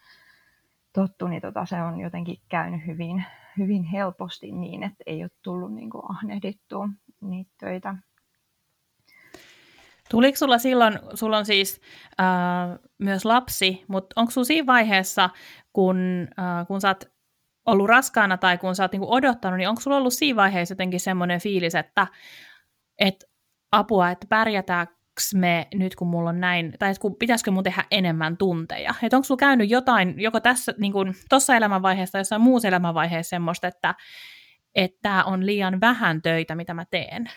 tottu 0.94 1.28
niin 1.28 1.42
tota, 1.42 1.66
se 1.66 1.82
on 1.82 2.00
jotenkin 2.00 2.40
käynyt 2.50 2.86
hyvin, 2.88 3.26
hyvin 3.58 3.84
helposti 3.84 4.52
niin, 4.52 4.84
että 4.84 5.04
ei 5.06 5.24
ole 5.24 5.32
tullut 5.42 5.74
niin 5.74 5.90
kuin 5.90 6.04
ahnehdittua 6.10 6.90
niitä 7.22 7.52
töitä. 7.58 7.96
Tuliko 10.10 10.38
sulla 10.38 10.58
silloin, 10.58 11.00
sulla 11.14 11.38
on 11.38 11.46
siis 11.46 11.82
äh, 12.20 12.80
myös 12.98 13.26
lapsi, 13.26 13.86
mutta 13.88 14.22
onko 14.22 14.32
sulla 14.32 14.46
siinä 14.46 14.66
vaiheessa, 14.66 15.30
kun, 15.74 16.28
äh, 16.40 16.68
kun 16.68 16.82
sä 16.82 16.88
oot 16.88 17.04
ollut 17.66 17.88
raskaana 17.88 18.38
tai 18.38 18.58
kun 18.58 18.76
sä 18.76 18.84
oot 18.84 18.92
niinku 18.92 19.14
odottanut, 19.14 19.58
niin 19.58 19.70
onko 19.70 19.82
sulla 19.82 19.98
ollut 19.98 20.14
siinä 20.14 20.36
vaiheessa 20.36 20.72
jotenkin 20.72 21.00
semmoinen 21.00 21.42
fiilis, 21.42 21.76
että 21.76 22.08
et 23.00 23.33
apua, 23.74 24.10
että 24.10 24.28
pärjätään 24.30 24.88
me 25.36 25.68
nyt, 25.74 25.96
kun 25.96 26.08
mulla 26.08 26.30
on 26.30 26.40
näin, 26.40 26.74
tai 26.80 26.94
kun 27.02 27.16
pitäisikö 27.16 27.52
mun 27.52 27.64
tehdä 27.64 27.84
enemmän 27.92 28.38
tunteja? 28.38 28.94
Että 29.04 29.18
onko 29.18 29.24
sulla 29.24 29.40
käynyt 29.40 29.70
jotain, 29.70 30.14
joko 30.18 30.40
tässä, 30.40 30.74
niin 30.78 30.94
kuin, 30.94 31.14
tuossa 31.30 31.56
elämänvaiheessa 31.56 32.12
tai 32.12 32.20
jossain 32.20 32.42
muussa 32.42 32.68
elämänvaiheessa 32.68 33.30
semmoista, 33.30 33.68
että 33.68 33.96
tämä 35.02 35.24
on 35.24 35.46
liian 35.46 35.82
vähän 35.82 36.22
töitä, 36.22 36.56
mitä 36.56 36.74
mä 36.74 36.86
teen? 36.86 37.30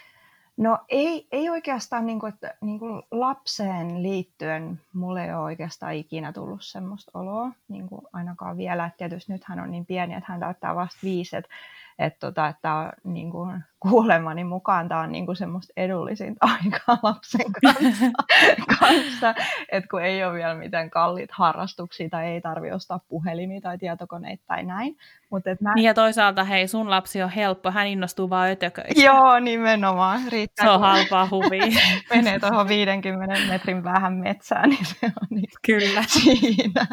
No 0.57 0.79
ei, 0.89 1.29
ei 1.33 1.51
oikeastaan 1.51 2.07
niin 2.07 2.21
kuin, 2.21 2.33
että, 2.35 2.55
niin 2.61 2.79
kuin 2.79 3.03
lapseen 3.11 4.03
liittyen 4.03 4.81
mulle 4.95 5.25
ei 5.25 5.33
ole 5.33 5.43
oikeastaan 5.43 5.95
ikinä 5.95 6.33
tullut 6.33 6.65
semmoista 6.65 7.11
oloa, 7.15 7.53
niin 7.69 7.89
kuin 7.89 8.03
ainakaan 8.13 8.57
vielä. 8.57 8.87
Että 8.87 8.97
tietysti 8.97 9.33
nyt 9.33 9.45
hän 9.45 9.61
on 9.61 9.71
niin 9.71 9.87
pieni, 9.87 10.15
että 10.15 10.33
hän 10.33 10.41
täyttää 10.41 10.75
vasta 10.75 10.99
viisi, 11.03 11.37
että 11.37 11.51
että 11.99 12.19
tota, 12.19 12.49
että 12.49 12.93
niin 13.05 13.31
kuin, 13.31 13.65
kuulemani 13.81 14.45
mukaan 14.45 14.89
tämä 14.89 15.01
on 15.01 15.13
niin 15.13 15.27
kuin 15.27 15.37
semmoista 15.37 15.73
edullisinta 15.77 16.47
aikaa 16.65 16.99
lapsen 17.03 17.53
kanssa, 17.63 18.07
kanssa 18.81 19.35
että 19.73 19.89
kun 19.91 20.03
ei 20.03 20.25
ole 20.25 20.35
vielä 20.35 20.55
mitään 20.55 20.91
kalliit 20.91 21.31
harrastuksia 21.33 22.09
tai 22.09 22.27
ei 22.27 22.41
tarvitse 22.41 22.75
ostaa 22.75 23.01
puhelimia 23.09 23.61
tai 23.61 23.79
tietokoneita 23.79 24.45
tai 24.47 24.63
näin. 24.63 24.97
Mut 25.31 25.47
et 25.47 25.61
mä... 25.61 25.75
Niin 25.75 25.85
ja 25.85 25.95
toisaalta 25.95 26.45
hei, 26.45 26.69
sun 26.69 26.91
lapsi 26.91 27.23
on 27.23 27.31
helppo, 27.31 27.71
hän 27.71 27.87
innostuu 27.87 28.31
vaan 28.31 28.51
ötököistä. 28.51 29.03
Joo, 29.03 29.39
nimenomaan. 29.39 30.21
Riittää, 30.29 30.67
se 30.67 30.71
on 30.71 30.81
halpaa 30.81 31.29
huvia. 31.31 31.67
menee 32.15 32.39
tuohon 32.39 32.69
50 32.69 33.35
metrin 33.49 33.85
vähän 33.85 34.13
metsään, 34.13 34.71
niin 34.71 34.85
se 34.85 35.07
on 35.07 35.27
niin 35.31 35.51
Kyllä. 35.67 36.03
siinä. 36.07 36.87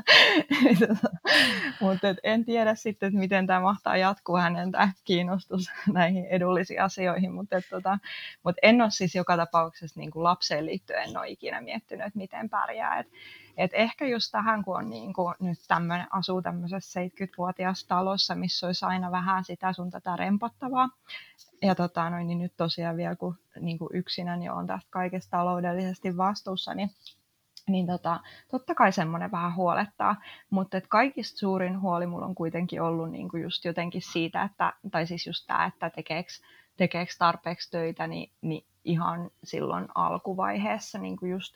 Mutta 1.81 2.07
en 2.23 2.45
tiedä 2.45 2.75
sitten, 2.75 3.07
että 3.07 3.19
miten 3.19 3.47
tämä 3.47 3.59
mahtaa 3.59 3.97
jatkuu 3.97 4.37
hänen 4.37 4.71
tämä 4.71 4.89
kiinnostus 5.03 5.71
näihin 5.93 6.25
edullisiin 6.25 6.81
asioihin, 6.83 7.33
mutta, 7.33 7.57
et, 7.57 7.65
tota, 7.69 7.97
mutta 8.43 8.59
en 8.63 8.81
ole 8.81 8.91
siis 8.91 9.15
joka 9.15 9.37
tapauksessa 9.37 9.99
niin 9.99 10.11
kuin 10.11 10.23
lapseen 10.23 10.65
liittyen 10.65 11.03
en 11.03 11.17
ole 11.17 11.29
ikinä 11.29 11.61
miettinyt, 11.61 12.07
että 12.07 12.17
miten 12.17 12.49
pärjää. 12.49 12.99
Et, 12.99 13.07
et 13.57 13.71
ehkä 13.73 14.07
just 14.07 14.31
tähän, 14.31 14.63
kun 14.63 14.77
on 14.77 14.89
niin 14.89 15.13
kuin 15.13 15.35
nyt 15.39 15.59
tämmöinen, 15.67 16.07
asuu 16.11 16.41
tämmöisessä 16.41 16.99
70-vuotiaassa 17.01 17.87
talossa, 17.87 18.35
missä 18.35 18.67
olisi 18.67 18.85
aina 18.85 19.11
vähän 19.11 19.43
sitä 19.43 19.73
sun 19.73 19.91
tätä 19.91 20.15
rempattavaa. 20.15 20.89
Ja 21.61 21.75
tota, 21.75 22.09
noin, 22.09 22.27
niin 22.27 22.39
nyt 22.39 22.53
tosiaan 22.57 22.97
vielä, 22.97 23.15
kun 23.15 23.35
niin 23.59 23.77
kuin 23.77 23.89
yksinä 23.93 24.37
niin 24.37 24.51
on 24.51 24.67
tästä 24.67 24.87
kaikesta 24.89 25.37
taloudellisesti 25.37 26.17
vastuussa, 26.17 26.73
niin 26.73 26.89
niin 27.67 27.87
tota, 27.87 28.19
totta 28.51 28.75
kai 28.75 28.91
semmoinen 28.91 29.31
vähän 29.31 29.55
huolettaa, 29.55 30.15
mutta 30.49 30.77
et 30.77 30.87
kaikista 30.87 31.39
suurin 31.39 31.81
huoli 31.81 32.05
mulla 32.05 32.25
on 32.25 32.35
kuitenkin 32.35 32.81
ollut 32.81 33.11
niinku 33.11 33.37
just 33.37 33.65
jotenkin 33.65 34.01
siitä, 34.01 34.43
että, 34.43 34.73
tai 34.91 35.07
siis 35.07 35.27
just 35.27 35.47
tämä, 35.47 35.65
että 35.65 35.89
tekeekö, 35.89 36.29
tekeekö 36.77 37.11
tarpeeksi 37.19 37.71
töitä, 37.71 38.07
niin, 38.07 38.31
niin 38.41 38.65
ihan 38.83 39.31
silloin 39.43 39.87
alkuvaiheessa 39.95 40.97
niin 40.97 41.17
just 41.29 41.55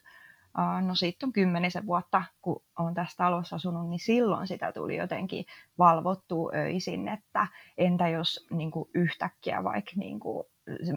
no 0.82 0.96
siitä 0.96 1.26
on 1.26 1.34
kymmenisen 1.34 1.86
vuotta, 1.86 2.24
kun 2.42 2.64
olen 2.80 2.94
tässä 2.94 3.18
talossa 3.18 3.56
asunut, 3.56 3.90
niin 3.90 4.00
silloin 4.00 4.48
sitä 4.48 4.72
tuli 4.72 4.96
jotenkin 4.96 5.46
valvottua 5.78 6.52
öisin, 6.56 7.08
että 7.08 7.48
entä 7.78 8.08
jos 8.08 8.48
niin 8.50 8.72
kuin 8.72 8.90
yhtäkkiä 8.94 9.64
vaikka 9.64 9.92
niin 9.96 10.20
kuin 10.20 10.48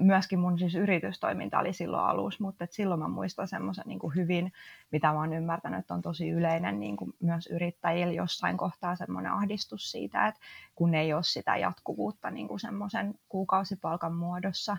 myöskin 0.00 0.38
mun 0.38 0.58
siis 0.58 0.74
yritystoiminta 0.74 1.58
oli 1.58 1.72
silloin 1.72 2.04
alussa, 2.04 2.44
mutta 2.44 2.64
et 2.64 2.72
silloin 2.72 3.00
mä 3.00 3.08
muistan 3.08 3.48
semmoisen 3.48 3.84
niin 3.86 4.00
hyvin, 4.16 4.52
mitä 4.92 5.12
mä 5.12 5.18
oon 5.18 5.32
ymmärtänyt, 5.32 5.80
että 5.80 5.94
on 5.94 6.02
tosi 6.02 6.28
yleinen 6.28 6.80
niin 6.80 6.96
kuin 6.96 7.12
myös 7.20 7.46
yrittäjillä 7.46 8.12
jossain 8.12 8.56
kohtaa 8.56 8.96
semmoinen 8.96 9.32
ahdistus 9.32 9.90
siitä, 9.90 10.26
että 10.26 10.40
kun 10.74 10.94
ei 10.94 11.12
ole 11.12 11.22
sitä 11.22 11.56
jatkuvuutta 11.56 12.30
niin 12.30 12.48
kuin 12.48 12.60
semmoisen 12.60 13.14
kuukausipalkan 13.28 14.14
muodossa, 14.14 14.76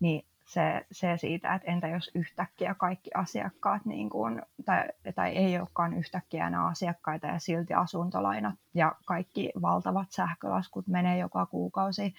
niin 0.00 0.24
se, 0.50 0.86
se 0.92 1.16
siitä, 1.16 1.54
että 1.54 1.70
entä 1.70 1.88
jos 1.88 2.10
yhtäkkiä 2.14 2.74
kaikki 2.74 3.10
asiakkaat, 3.14 3.84
niin 3.84 4.10
kuin, 4.10 4.42
tai, 4.64 4.84
tai 5.14 5.30
ei 5.30 5.58
olekaan 5.58 5.94
yhtäkkiä 5.94 6.46
enää 6.46 6.66
asiakkaita 6.66 7.26
ja 7.26 7.38
silti 7.38 7.74
asuntolainat 7.74 8.54
ja 8.74 8.94
kaikki 9.06 9.50
valtavat 9.62 10.10
sähkölaskut 10.10 10.86
menee 10.86 11.18
joka 11.18 11.46
kuukausi, 11.46 12.14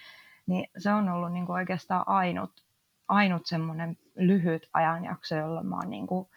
niin 0.47 0.69
se 0.77 0.93
on 0.93 1.09
ollut 1.09 1.33
niin 1.33 1.45
kuin 1.45 1.53
oikeastaan 1.53 2.03
ainut, 2.07 2.51
ainut 3.07 3.45
semmoinen 3.45 3.97
lyhyt 4.15 4.69
ajanjakso, 4.73 5.35
jolla 5.35 5.63
mä 5.63 5.75
oon 5.75 5.89
niin 5.89 6.07
kuin 6.07 6.27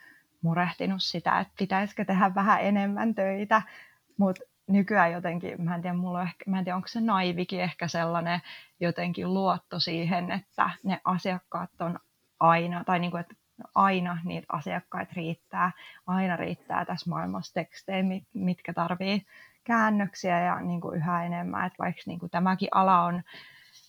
murehtinut 0.41 1.03
sitä, 1.03 1.39
että 1.39 1.53
pitäisikö 1.59 2.05
tehdä 2.05 2.35
vähän 2.35 2.61
enemmän 2.61 3.15
töitä, 3.15 3.61
mutta 4.17 4.43
nykyään 4.67 5.11
jotenkin, 5.11 5.61
mä 5.61 5.75
en 5.75 5.81
tiedä, 5.81 5.97
mulla 5.97 6.19
on 6.19 6.27
ehkä, 6.27 6.51
mä 6.51 6.59
en 6.59 6.63
tiedä, 6.63 6.75
onko 6.75 6.87
se 6.87 7.01
naivikin 7.01 7.61
ehkä 7.61 7.87
sellainen 7.87 8.39
jotenkin 8.79 9.33
luotto 9.33 9.79
siihen, 9.79 10.31
että 10.31 10.69
ne 10.83 11.01
asiakkaat 11.03 11.69
on 11.79 11.99
aina, 12.39 12.83
tai 12.83 12.99
niin 12.99 13.11
kuin, 13.11 13.21
että 13.21 13.35
aina 13.75 14.17
niitä 14.23 14.45
asiakkaita 14.49 15.13
riittää, 15.15 15.71
aina 16.07 16.35
riittää 16.35 16.85
tässä 16.85 17.09
maailmassa 17.09 17.53
tekstejä, 17.53 18.03
mitkä 18.33 18.73
tarvii 18.73 19.25
käännöksiä 19.63 20.39
ja 20.39 20.59
niin 20.59 20.81
kuin 20.81 20.97
yhä 20.97 21.25
enemmän, 21.25 21.65
että 21.67 21.83
vaikka 21.83 22.01
niin 22.05 22.19
kuin 22.19 22.29
tämäkin 22.29 22.69
ala 22.71 23.01
on, 23.01 23.23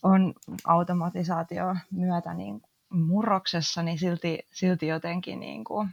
on 0.03 0.33
automatisaatio 0.65 1.75
myötä 1.91 2.33
niin 2.33 2.61
murroksessa, 2.89 3.83
niin 3.83 3.99
silti, 3.99 4.39
silti 4.51 4.87
jotenkin 4.87 5.39
niin 5.39 5.63
kuin 5.63 5.89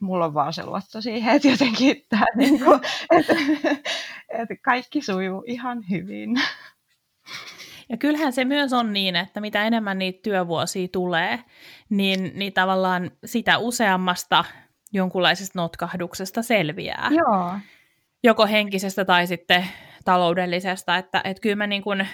mulla 0.00 0.24
on 0.24 0.34
vaan 0.34 0.52
se 0.52 0.66
luotto 0.66 1.00
siihen, 1.00 1.36
että 1.36 1.48
jotenkin 1.48 2.04
tämä, 2.08 2.26
niin 2.36 2.64
kuin, 2.64 2.80
että, 3.10 3.34
että 4.28 4.56
kaikki 4.62 5.02
sujuu 5.02 5.44
ihan 5.46 5.84
hyvin. 5.90 6.40
Ja 7.88 7.96
kyllähän 7.96 8.32
se 8.32 8.44
myös 8.44 8.72
on 8.72 8.92
niin, 8.92 9.16
että 9.16 9.40
mitä 9.40 9.64
enemmän 9.64 9.98
niitä 9.98 10.20
työvuosia 10.22 10.88
tulee, 10.88 11.44
niin, 11.90 12.32
niin 12.34 12.52
tavallaan 12.52 13.10
sitä 13.24 13.58
useammasta 13.58 14.44
jonkunlaisesta 14.92 15.58
notkahduksesta 15.58 16.42
selviää. 16.42 17.10
Joo. 17.10 17.54
Joko 18.22 18.46
henkisestä 18.46 19.04
tai 19.04 19.26
sitten 19.26 19.66
taloudellisesta. 20.04 20.96
Että, 20.96 21.20
että 21.24 21.40
kyllä 21.40 21.56
mä 21.56 21.66
niin 21.66 21.82
kuin 21.82 22.08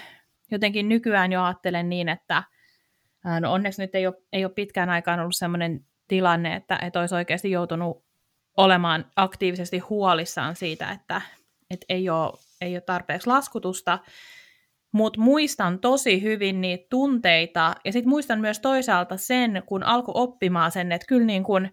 jotenkin 0.51 0.89
nykyään 0.89 1.33
jo 1.33 1.43
ajattelen 1.43 1.89
niin, 1.89 2.09
että 2.09 2.43
no 3.41 3.53
onneksi 3.53 3.83
nyt 3.83 3.95
ei 3.95 4.07
ole, 4.07 4.15
ei 4.33 4.45
ole 4.45 4.53
pitkään 4.53 4.91
aikaan 4.91 5.21
ollut 5.21 5.37
sellainen 5.37 5.85
tilanne, 6.09 6.57
että, 6.57 6.79
että 6.83 7.01
olisi 7.01 7.15
oikeasti 7.15 7.51
joutunut 7.51 8.05
olemaan 8.57 9.05
aktiivisesti 9.17 9.79
huolissaan 9.79 10.57
siitä, 10.57 10.91
että, 10.91 11.23
että 11.71 11.87
ei, 11.89 12.11
ole, 12.11 12.33
ei 12.61 12.75
ole 12.75 12.81
tarpeeksi 12.81 13.27
laskutusta, 13.27 13.99
mutta 14.93 15.21
muistan 15.21 15.79
tosi 15.79 16.23
hyvin 16.23 16.61
niitä 16.61 16.87
tunteita, 16.91 17.75
ja 17.85 17.93
sitten 17.93 18.09
muistan 18.09 18.41
myös 18.41 18.61
toisaalta 18.61 19.17
sen, 19.17 19.63
kun 19.67 19.83
alkoi 19.83 20.13
oppimaan 20.17 20.71
sen, 20.71 20.93
että 20.93 21.07
kyllä 21.07 21.27
niin 21.27 21.45
kun 21.45 21.69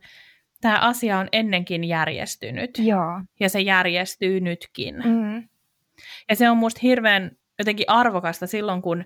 tämä 0.61 0.79
asia 0.79 1.17
on 1.17 1.27
ennenkin 1.31 1.83
järjestynyt, 1.83 2.71
Joo. 2.77 3.21
ja 3.39 3.49
se 3.49 3.61
järjestyy 3.61 4.39
nytkin. 4.39 4.95
Mm. 4.95 5.49
Ja 6.29 6.35
se 6.35 6.49
on 6.49 6.57
musta 6.57 6.79
hirveän 6.83 7.31
jotenkin 7.59 7.89
arvokasta 7.89 8.47
silloin, 8.47 8.81
kun 8.81 9.05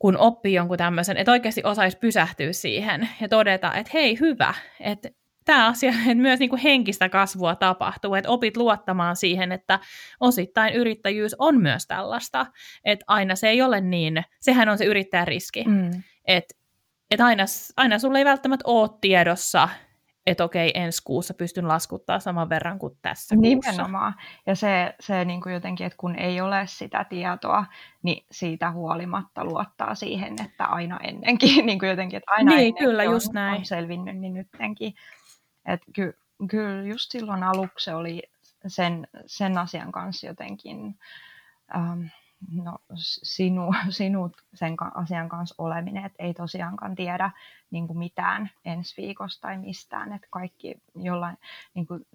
kun 0.00 0.16
oppii 0.16 0.54
jonkun 0.54 0.78
tämmöisen, 0.78 1.16
että 1.16 1.32
oikeasti 1.32 1.60
osaisi 1.64 1.98
pysähtyä 1.98 2.52
siihen 2.52 3.08
ja 3.20 3.28
todeta, 3.28 3.74
että 3.74 3.90
hei, 3.94 4.20
hyvä, 4.20 4.54
että 4.80 5.08
tämä 5.44 5.66
asia, 5.66 5.90
että 6.06 6.14
myös 6.14 6.40
niin 6.40 6.50
kuin 6.50 6.60
henkistä 6.60 7.08
kasvua 7.08 7.54
tapahtuu, 7.54 8.14
että 8.14 8.30
opit 8.30 8.56
luottamaan 8.56 9.16
siihen, 9.16 9.52
että 9.52 9.78
osittain 10.20 10.74
yrittäjyys 10.74 11.36
on 11.38 11.60
myös 11.60 11.86
tällaista, 11.86 12.46
että 12.84 13.04
aina 13.08 13.36
se 13.36 13.48
ei 13.48 13.62
ole 13.62 13.80
niin, 13.80 14.22
sehän 14.40 14.68
on 14.68 14.78
se 14.78 14.84
yrittäjän 14.84 15.28
riski, 15.28 15.64
mm. 15.64 15.90
että, 16.24 16.54
että 17.10 17.24
aina, 17.24 17.44
aina 17.76 17.98
sulla 17.98 18.18
ei 18.18 18.24
välttämättä 18.24 18.64
ole 18.66 18.90
tiedossa 19.00 19.68
että 20.30 20.44
okei, 20.44 20.70
ensi 20.74 21.02
kuussa 21.04 21.34
pystyn 21.34 21.68
laskuttaa 21.68 22.20
saman 22.20 22.48
verran 22.48 22.78
kuin 22.78 22.98
tässä 23.02 23.36
Nimenomaan. 23.36 24.12
Kuussa. 24.12 24.40
Ja 24.46 24.54
se, 24.54 24.94
se 25.00 25.24
niin 25.24 25.40
kuin 25.40 25.52
jotenkin, 25.52 25.86
että 25.86 25.96
kun 25.96 26.16
ei 26.16 26.40
ole 26.40 26.66
sitä 26.66 27.04
tietoa, 27.04 27.64
niin 28.02 28.26
siitä 28.30 28.72
huolimatta 28.72 29.44
luottaa 29.44 29.94
siihen, 29.94 30.34
että 30.44 30.64
aina 30.64 30.98
ennenkin, 31.02 31.66
niin 31.66 31.78
kuin 31.78 31.88
jotenkin, 31.88 32.16
että 32.16 32.30
aina 32.32 32.56
niin, 32.56 32.74
kyllä, 32.74 33.02
on, 33.02 33.12
just 33.12 33.32
näin. 33.32 33.58
on 33.58 33.64
selvinnyt, 33.64 34.16
niin 34.16 34.34
nyttenkin. 34.34 34.94
Että 35.66 35.86
ky, 35.92 36.18
kyllä 36.50 36.82
just 36.82 37.10
silloin 37.10 37.42
aluksi 37.42 37.90
oli 37.90 38.22
sen, 38.66 39.08
sen 39.26 39.58
asian 39.58 39.92
kanssa 39.92 40.26
jotenkin... 40.26 40.98
Ähm, 41.76 42.06
no, 42.64 42.78
sinu, 42.96 43.72
sinut 43.90 44.32
sen 44.54 44.76
asian 44.94 45.28
kanssa 45.28 45.54
oleminen, 45.58 46.04
että 46.04 46.22
ei 46.24 46.34
tosiaankaan 46.34 46.94
tiedä 46.94 47.30
niin 47.70 47.86
kuin 47.86 47.98
mitään 47.98 48.50
ensi 48.64 49.02
viikosta 49.02 49.40
tai 49.40 49.58
mistään, 49.58 50.12
että 50.12 50.28
kaikki 50.30 50.74
jollain 50.94 51.38
niin 51.74 51.86
kuin, 51.86 52.06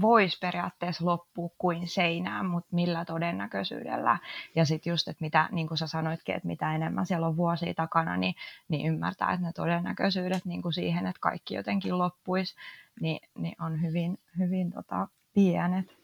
voisi 0.00 0.38
periaatteessa 0.38 1.04
loppua 1.04 1.50
kuin 1.58 1.88
seinään, 1.88 2.46
mutta 2.46 2.68
millä 2.72 3.04
todennäköisyydellä. 3.04 4.18
Ja 4.54 4.64
sitten 4.64 4.90
just, 4.90 5.08
että 5.08 5.24
mitä, 5.24 5.48
niin 5.52 5.68
kuin 5.68 5.78
sä 5.78 5.86
sanoitkin, 5.86 6.34
että 6.34 6.48
mitä 6.48 6.74
enemmän 6.74 7.06
siellä 7.06 7.26
on 7.26 7.36
vuosia 7.36 7.74
takana, 7.74 8.16
niin, 8.16 8.34
niin 8.68 8.86
ymmärtää, 8.86 9.32
että 9.32 9.46
ne 9.46 9.52
todennäköisyydet 9.52 10.44
niin 10.44 10.62
kuin 10.62 10.72
siihen, 10.72 11.06
että 11.06 11.20
kaikki 11.20 11.54
jotenkin 11.54 11.98
loppuisi, 11.98 12.54
niin, 13.00 13.20
niin 13.38 13.62
on 13.62 13.82
hyvin, 13.82 14.18
hyvin 14.38 14.72
tota, 14.72 15.08
pienet. 15.34 15.97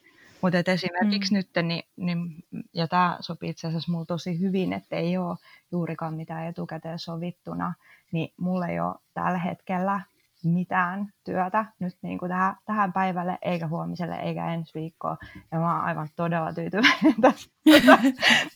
Mutta 0.44 0.72
esimerkiksi 0.72 1.32
mm. 1.32 1.36
nyt, 1.36 1.48
niin, 1.62 1.82
niin, 1.96 2.44
ja 2.72 2.88
tämä 2.88 3.16
sopii 3.20 3.50
itse 3.50 3.66
asiassa 3.66 3.92
mulle 3.92 4.06
tosi 4.06 4.40
hyvin, 4.40 4.72
että 4.72 4.96
ei 4.96 5.16
ole 5.16 5.36
juurikaan 5.72 6.14
mitään 6.14 6.46
etukäteen 6.46 6.98
sovittuna, 6.98 7.74
niin 8.12 8.32
mulla 8.36 8.66
ei 8.66 8.80
ole 8.80 8.94
tällä 9.14 9.38
hetkellä 9.38 10.00
mitään 10.48 11.08
työtä 11.24 11.64
nyt 11.78 11.96
niin 12.02 12.18
kuin 12.18 12.28
tähän, 12.28 12.56
tähän 12.64 12.92
päivälle, 12.92 13.38
eikä 13.42 13.68
huomiselle, 13.68 14.16
eikä 14.16 14.54
ensi 14.54 14.74
viikkoon. 14.74 15.16
Ja 15.52 15.58
mä 15.58 15.74
oon 15.76 15.84
aivan 15.84 16.08
todella 16.16 16.52
tyytyväinen 16.52 17.14
tästä 17.22 17.54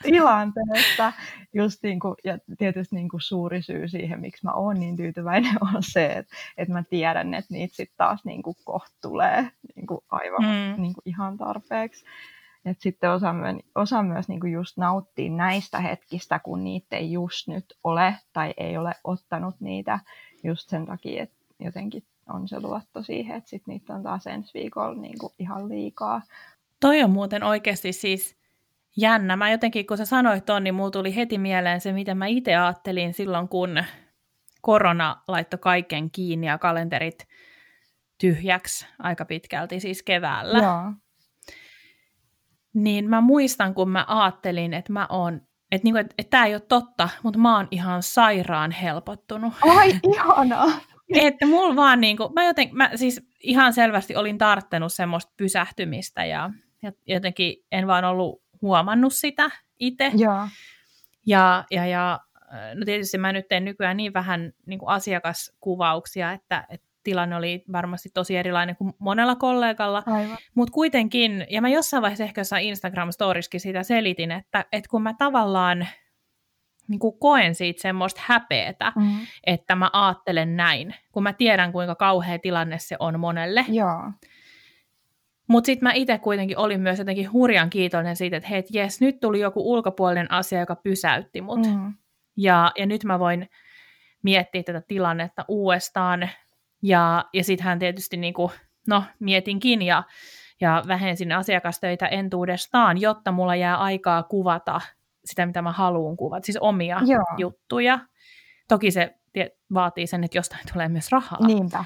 tilanteesta. 0.02 1.12
Just 1.54 1.82
niin 1.82 2.00
kuin, 2.00 2.14
ja 2.24 2.38
tietysti 2.58 2.96
niin 2.96 3.08
kuin 3.08 3.20
suuri 3.20 3.62
syy 3.62 3.88
siihen, 3.88 4.20
miksi 4.20 4.44
mä 4.44 4.52
oon 4.52 4.80
niin 4.80 4.96
tyytyväinen, 4.96 5.56
on 5.74 5.82
se, 5.82 6.06
että, 6.06 6.36
että 6.56 6.74
mä 6.74 6.82
tiedän, 6.90 7.34
että 7.34 7.54
niitä 7.54 7.76
sitten 7.76 7.96
taas 7.96 8.24
niin 8.24 8.42
kuin 8.42 8.56
kohta 8.64 8.96
tulee 9.02 9.50
niin 9.76 9.86
kuin 9.86 10.00
aivan 10.10 10.42
mm. 10.42 10.82
niin 10.82 10.94
kuin 10.94 11.02
ihan 11.04 11.36
tarpeeksi. 11.36 12.04
Et 12.64 12.80
sitten 12.80 13.10
osa, 13.10 13.34
osa 13.74 14.02
myös 14.02 14.28
niin 14.28 14.40
kuin 14.40 14.52
just 14.52 14.76
nauttii 14.76 15.30
näistä 15.30 15.80
hetkistä, 15.80 16.38
kun 16.38 16.64
niitä 16.64 16.96
ei 16.96 17.12
just 17.12 17.48
nyt 17.48 17.64
ole 17.84 18.14
tai 18.32 18.54
ei 18.56 18.76
ole 18.76 18.94
ottanut 19.04 19.60
niitä 19.60 20.00
just 20.44 20.68
sen 20.68 20.86
takia, 20.86 21.22
että 21.22 21.37
jotenkin 21.60 22.02
on 22.28 22.48
se 22.48 22.60
luotto 22.60 23.02
siihen, 23.02 23.36
että 23.36 23.50
sit 23.50 23.66
niitä 23.66 23.94
on 23.94 24.02
taas 24.02 24.26
ensi 24.26 24.54
viikolla 24.54 25.00
niin 25.00 25.18
kuin 25.18 25.32
ihan 25.38 25.68
liikaa. 25.68 26.22
Toi 26.80 27.02
on 27.02 27.10
muuten 27.10 27.42
oikeasti 27.42 27.92
siis 27.92 28.36
jännä. 28.96 29.36
Mä 29.36 29.50
jotenkin, 29.50 29.86
kun 29.86 29.98
sä 29.98 30.04
sanoit 30.04 30.44
ton, 30.44 30.64
niin 30.64 30.74
mulla 30.74 30.90
tuli 30.90 31.16
heti 31.16 31.38
mieleen 31.38 31.80
se, 31.80 31.92
mitä 31.92 32.14
mä 32.14 32.26
itse 32.26 32.56
ajattelin 32.56 33.14
silloin, 33.14 33.48
kun 33.48 33.84
korona 34.60 35.22
laittoi 35.28 35.58
kaiken 35.58 36.10
kiinni 36.10 36.46
ja 36.46 36.58
kalenterit 36.58 37.28
tyhjäksi 38.20 38.86
aika 38.98 39.24
pitkälti, 39.24 39.80
siis 39.80 40.02
keväällä. 40.02 40.58
Joo. 40.58 40.92
Niin 42.74 43.10
mä 43.10 43.20
muistan, 43.20 43.74
kun 43.74 43.90
mä 43.90 44.04
ajattelin, 44.08 44.74
että 44.74 44.92
mä 44.92 45.06
oon 45.10 45.40
että 45.72 45.84
niinku, 45.84 45.98
et, 45.98 46.14
et 46.18 46.30
tämä 46.30 46.46
ei 46.46 46.54
ole 46.54 46.60
totta, 46.60 47.08
mutta 47.22 47.38
mä 47.38 47.56
oon 47.56 47.68
ihan 47.70 48.02
sairaan 48.02 48.70
helpottunut. 48.70 49.54
Ai, 49.62 50.00
ihanaa! 50.02 50.68
että 51.26 51.46
mulla 51.46 51.76
vaan 51.76 52.00
niinku, 52.00 52.28
mä, 52.28 52.44
joten, 52.44 52.68
mä 52.72 52.90
siis 52.94 53.20
ihan 53.40 53.72
selvästi 53.72 54.16
olin 54.16 54.38
tarttenut 54.38 54.92
semmoista 54.92 55.32
pysähtymistä 55.36 56.24
ja, 56.24 56.50
ja 56.82 56.92
jotenkin 57.06 57.56
en 57.72 57.86
vaan 57.86 58.04
ollut 58.04 58.42
huomannut 58.62 59.12
sitä 59.14 59.50
itse. 59.78 60.12
Ja. 60.16 60.48
Ja, 61.26 61.64
ja, 61.70 61.86
ja 61.86 62.20
no 62.74 62.84
tietysti 62.84 63.18
mä 63.18 63.32
nyt 63.32 63.48
teen 63.48 63.64
nykyään 63.64 63.96
niin 63.96 64.14
vähän 64.14 64.52
niin 64.66 64.78
kuin 64.78 64.88
asiakaskuvauksia, 64.88 66.32
että, 66.32 66.66
että 66.68 66.88
tilanne 67.02 67.36
oli 67.36 67.64
varmasti 67.72 68.08
tosi 68.14 68.36
erilainen 68.36 68.76
kuin 68.76 68.92
monella 68.98 69.34
kollegalla, 69.34 70.02
mutta 70.54 70.72
kuitenkin, 70.72 71.46
ja 71.50 71.60
mä 71.60 71.68
jossain 71.68 72.02
vaiheessa 72.02 72.24
ehkä 72.24 72.40
jossain 72.40 72.74
Instagram-storiskin 72.74 73.60
sitä 73.60 73.82
selitin, 73.82 74.30
että, 74.30 74.64
että 74.72 74.90
kun 74.90 75.02
mä 75.02 75.14
tavallaan 75.18 75.88
niin 76.88 76.98
kuin 76.98 77.18
koen 77.18 77.54
siitä 77.54 77.82
semmoista 77.82 78.20
häpeetä, 78.24 78.92
mm-hmm. 78.96 79.26
että 79.46 79.74
mä 79.76 79.90
ajattelen 79.92 80.56
näin, 80.56 80.94
kun 81.12 81.22
mä 81.22 81.32
tiedän, 81.32 81.72
kuinka 81.72 81.94
kauhea 81.94 82.38
tilanne 82.38 82.78
se 82.78 82.96
on 82.98 83.20
monelle. 83.20 83.64
Joo. 83.68 84.12
Mutta 85.48 85.66
sitten 85.66 85.88
mä 85.88 85.92
itse 85.92 86.18
kuitenkin 86.18 86.58
olin 86.58 86.80
myös 86.80 86.98
jotenkin 86.98 87.32
hurjan 87.32 87.70
kiitollinen 87.70 88.16
siitä, 88.16 88.36
että 88.36 88.48
hei, 88.48 88.64
jes, 88.70 89.00
nyt 89.00 89.20
tuli 89.20 89.40
joku 89.40 89.72
ulkopuolinen 89.72 90.32
asia, 90.32 90.60
joka 90.60 90.76
pysäytti 90.76 91.40
mut. 91.40 91.66
Mm-hmm. 91.66 91.94
Ja, 92.36 92.72
ja 92.78 92.86
nyt 92.86 93.04
mä 93.04 93.18
voin 93.18 93.48
miettiä 94.22 94.62
tätä 94.62 94.82
tilannetta 94.88 95.44
uudestaan. 95.48 96.30
Ja, 96.82 97.24
ja 97.32 97.44
sittenhän 97.44 97.78
tietysti 97.78 98.16
niin 98.16 98.34
kuin, 98.34 98.50
no, 98.88 99.04
mietinkin 99.20 99.82
ja, 99.82 100.02
ja 100.60 100.82
vähensin 100.88 101.32
asiakastöitä 101.32 102.06
entuudestaan, 102.06 103.00
jotta 103.00 103.32
mulla 103.32 103.56
jää 103.56 103.76
aikaa 103.76 104.22
kuvata 104.22 104.80
sitä, 105.28 105.46
mitä 105.46 105.62
mä 105.62 105.72
haluan 105.72 106.16
kuvata, 106.16 106.46
siis 106.46 106.58
omia 106.60 107.00
Joo. 107.06 107.24
juttuja. 107.38 107.98
Toki 108.68 108.90
se 108.90 109.14
vaatii 109.74 110.06
sen, 110.06 110.24
että 110.24 110.38
jostain 110.38 110.62
tulee 110.72 110.88
myös 110.88 111.12
rahaa. 111.12 111.46
Niinpä. 111.46 111.84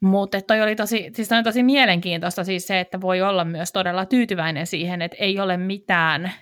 Mutta 0.00 0.40
toi 0.40 0.62
oli 0.62 0.76
tosi, 0.76 1.10
siis 1.14 1.28
toi 1.28 1.42
tosi 1.42 1.62
mielenkiintoista 1.62 2.44
siis 2.44 2.66
se, 2.66 2.80
että 2.80 3.00
voi 3.00 3.22
olla 3.22 3.44
myös 3.44 3.72
todella 3.72 4.06
tyytyväinen 4.06 4.66
siihen, 4.66 5.02
että 5.02 5.16
ei 5.20 5.40
ole 5.40 5.56
mitään 5.56 6.32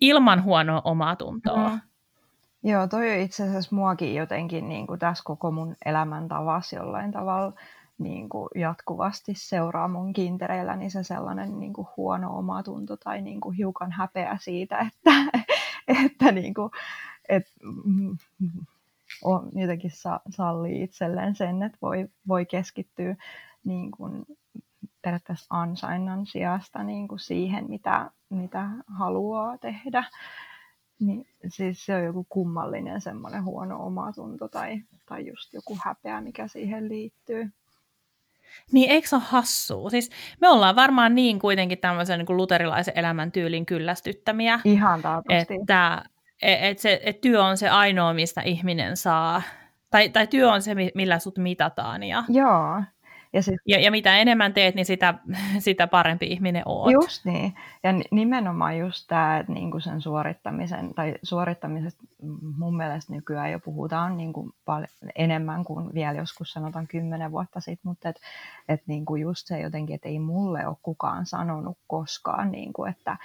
ilman 0.00 0.44
huonoa 0.44 0.82
omaa 0.84 1.16
tuntoa. 1.16 1.68
Mm. 1.68 1.80
Joo, 2.62 2.86
toi 2.86 3.10
on 3.12 3.18
itse 3.18 3.42
asiassa 3.42 3.76
muakin 3.76 4.14
jotenkin 4.14 4.68
niin 4.68 4.86
kuin 4.86 4.98
tässä 4.98 5.24
koko 5.26 5.50
mun 5.50 5.76
elämäntavassa 5.84 6.76
jollain 6.76 7.12
tavalla 7.12 7.52
niin 8.00 8.28
kuin 8.28 8.48
jatkuvasti 8.54 9.32
seuraa 9.36 9.88
mun 9.88 10.12
kintereillä, 10.12 10.76
niin 10.76 10.90
se 10.90 11.02
sellainen 11.02 11.60
niin 11.60 11.72
kuin 11.72 11.88
huono 11.96 12.38
omatunto 12.38 12.96
tai 12.96 13.22
niin 13.22 13.40
kuin 13.40 13.56
hiukan 13.56 13.92
häpeä 13.92 14.38
siitä, 14.40 14.78
että, 14.88 15.10
että, 16.04 16.32
niin 16.32 16.54
kuin, 16.54 16.70
että 17.28 17.50
mm, 17.84 18.16
on, 19.24 19.50
jotenkin 19.54 19.90
sa, 19.90 20.20
sallii 20.30 20.82
itselleen 20.82 21.34
sen, 21.34 21.62
että 21.62 21.78
voi, 21.82 22.08
voi 22.28 22.46
keskittyä 22.46 23.16
niin 23.64 23.90
kuin 23.90 24.26
periaatteessa 25.02 25.46
ansainnan 25.50 26.26
sijasta 26.26 26.82
niin 26.82 27.08
kuin 27.08 27.18
siihen, 27.18 27.68
mitä, 27.68 28.10
mitä 28.30 28.68
haluaa 28.86 29.58
tehdä. 29.58 30.04
Niin, 31.00 31.26
siis 31.48 31.86
se 31.86 31.96
on 31.96 32.04
joku 32.04 32.26
kummallinen 32.28 33.00
semmoinen 33.00 33.44
huono 33.44 33.86
omatunto 33.86 34.48
tai, 34.48 34.82
tai 35.06 35.26
just 35.26 35.54
joku 35.54 35.78
häpeä, 35.84 36.20
mikä 36.20 36.48
siihen 36.48 36.88
liittyy. 36.88 37.50
Niin 38.72 38.90
eikö 38.90 39.08
se 39.08 39.16
ole 39.16 39.22
hassua? 39.26 39.90
Siis 39.90 40.10
me 40.40 40.48
ollaan 40.48 40.76
varmaan 40.76 41.14
niin 41.14 41.38
kuitenkin 41.38 41.78
tämmöisen 41.78 42.18
niin 42.18 42.26
kuin 42.26 42.36
luterilaisen 42.36 42.98
elämäntyylin 42.98 43.66
kyllästyttämiä. 43.66 44.60
Ihan 44.64 45.02
taatusti. 45.02 45.54
Että 45.60 46.02
E, 46.42 46.70
että 46.70 46.82
se, 46.82 47.00
et 47.04 47.20
työ 47.20 47.44
on 47.44 47.56
se 47.56 47.68
ainoa, 47.68 48.14
mistä 48.14 48.40
ihminen 48.40 48.96
saa, 48.96 49.42
tai, 49.90 50.08
tai 50.08 50.26
työ 50.26 50.52
on 50.52 50.62
se, 50.62 50.74
millä 50.94 51.18
sut 51.18 51.38
mitataan. 51.38 52.02
Ja, 52.02 52.24
Joo. 52.28 52.82
Ja, 53.32 53.42
sit, 53.42 53.60
ja, 53.66 53.80
ja 53.80 53.90
mitä 53.90 54.16
enemmän 54.16 54.54
teet, 54.54 54.74
niin 54.74 54.86
sitä, 54.86 55.14
sitä 55.58 55.86
parempi 55.86 56.26
ihminen 56.26 56.62
oot. 56.66 56.92
Just 56.92 57.24
niin. 57.24 57.54
Ja 57.82 57.90
nimenomaan 58.10 58.78
just 58.78 59.04
tämä, 59.08 59.38
että 59.38 59.52
niinku 59.52 59.80
sen 59.80 60.00
suorittamisen, 60.00 60.94
tai 60.94 61.14
suorittamisesta 61.22 62.02
mun 62.58 62.76
mielestä 62.76 63.12
nykyään 63.12 63.52
jo 63.52 63.58
puhutaan 63.58 64.16
niinku 64.16 64.54
paljon 64.64 64.88
enemmän 65.14 65.64
kuin 65.64 65.94
vielä 65.94 66.18
joskus 66.18 66.52
sanotaan 66.52 66.86
kymmenen 66.86 67.32
vuotta 67.32 67.60
sitten, 67.60 67.88
mutta 67.90 68.08
että 68.08 68.22
et 68.68 68.82
niinku 68.86 69.16
just 69.16 69.46
se 69.46 69.60
jotenkin, 69.60 69.94
että 69.94 70.08
ei 70.08 70.18
mulle 70.18 70.66
ole 70.66 70.76
kukaan 70.82 71.26
sanonut 71.26 71.78
koskaan, 71.86 72.50
niinku, 72.50 72.84
että 72.84 73.16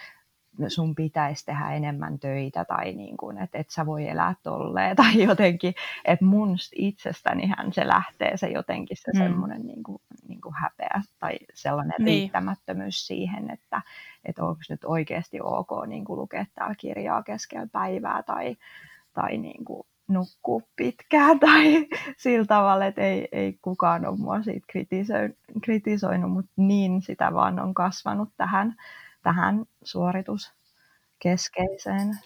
sun 0.68 0.96
pitäisi 0.96 1.46
tehdä 1.46 1.72
enemmän 1.72 2.20
töitä 2.20 2.66
tai 2.66 2.94
niin 2.94 3.18
kuin, 3.18 3.38
että 3.38 3.58
et 3.58 3.70
sä 3.70 3.86
voi 3.86 4.08
elää 4.08 4.36
tolleen 4.44 4.96
tai 5.06 5.24
jotenkin, 5.24 5.74
että 6.06 6.26
mun 6.26 6.56
itsestänihän 6.76 7.74
se 7.74 7.88
lähtee 7.88 8.38
se 8.38 8.48
jotenkin 8.48 8.98
se 8.98 9.12
mm. 9.14 9.18
semmoinen 9.18 9.62
niin 9.62 9.84
kuin, 9.84 10.02
niin 10.28 10.42
kuin 10.42 10.56
häpeä 10.56 11.02
tai 11.20 11.38
sellainen 11.54 11.96
niin. 12.00 12.06
riittämättömyys 12.06 13.08
siihen, 13.08 13.52
että, 13.52 13.82
että 14.26 14.44
onko 14.44 14.62
nyt 14.70 14.84
oikeasti 14.84 15.40
ok 15.42 15.70
niin 15.88 16.06
kuin 16.06 16.20
lukea 16.20 16.46
täällä 16.56 16.76
kirjaa 16.76 17.24
keskellä 17.24 17.68
päivää 17.72 18.24
tai, 18.24 18.58
tai 19.14 19.38
niin 19.38 19.66
kuin 19.66 19.84
nukkua 20.08 20.62
pitkään 20.76 21.40
tai 21.46 21.88
sillä 22.18 22.46
tavalla, 22.46 22.86
että 22.86 23.02
ei, 23.02 23.28
ei 23.32 23.58
kukaan 23.62 24.06
ole 24.06 24.18
mua 24.18 24.44
siitä 24.44 24.68
kritisoinut, 25.64 26.32
mutta 26.32 26.52
niin 26.58 27.02
sitä 27.02 27.34
vaan 27.34 27.60
on 27.60 27.74
kasvanut 27.74 28.30
tähän 28.38 28.76
tähän 29.26 29.66
suorituskeskeiseen. 29.84 32.18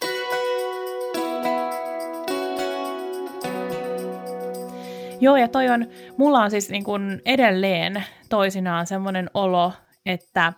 Joo, 5.20 5.36
ja 5.36 5.48
toi 5.48 5.68
on, 5.68 5.86
mulla 6.16 6.38
on 6.38 6.50
siis 6.50 6.70
niin 6.70 6.84
kuin 6.84 7.22
edelleen 7.24 8.04
toisinaan 8.28 8.86
semmoinen 8.86 9.30
olo, 9.34 9.72
että 10.06 10.52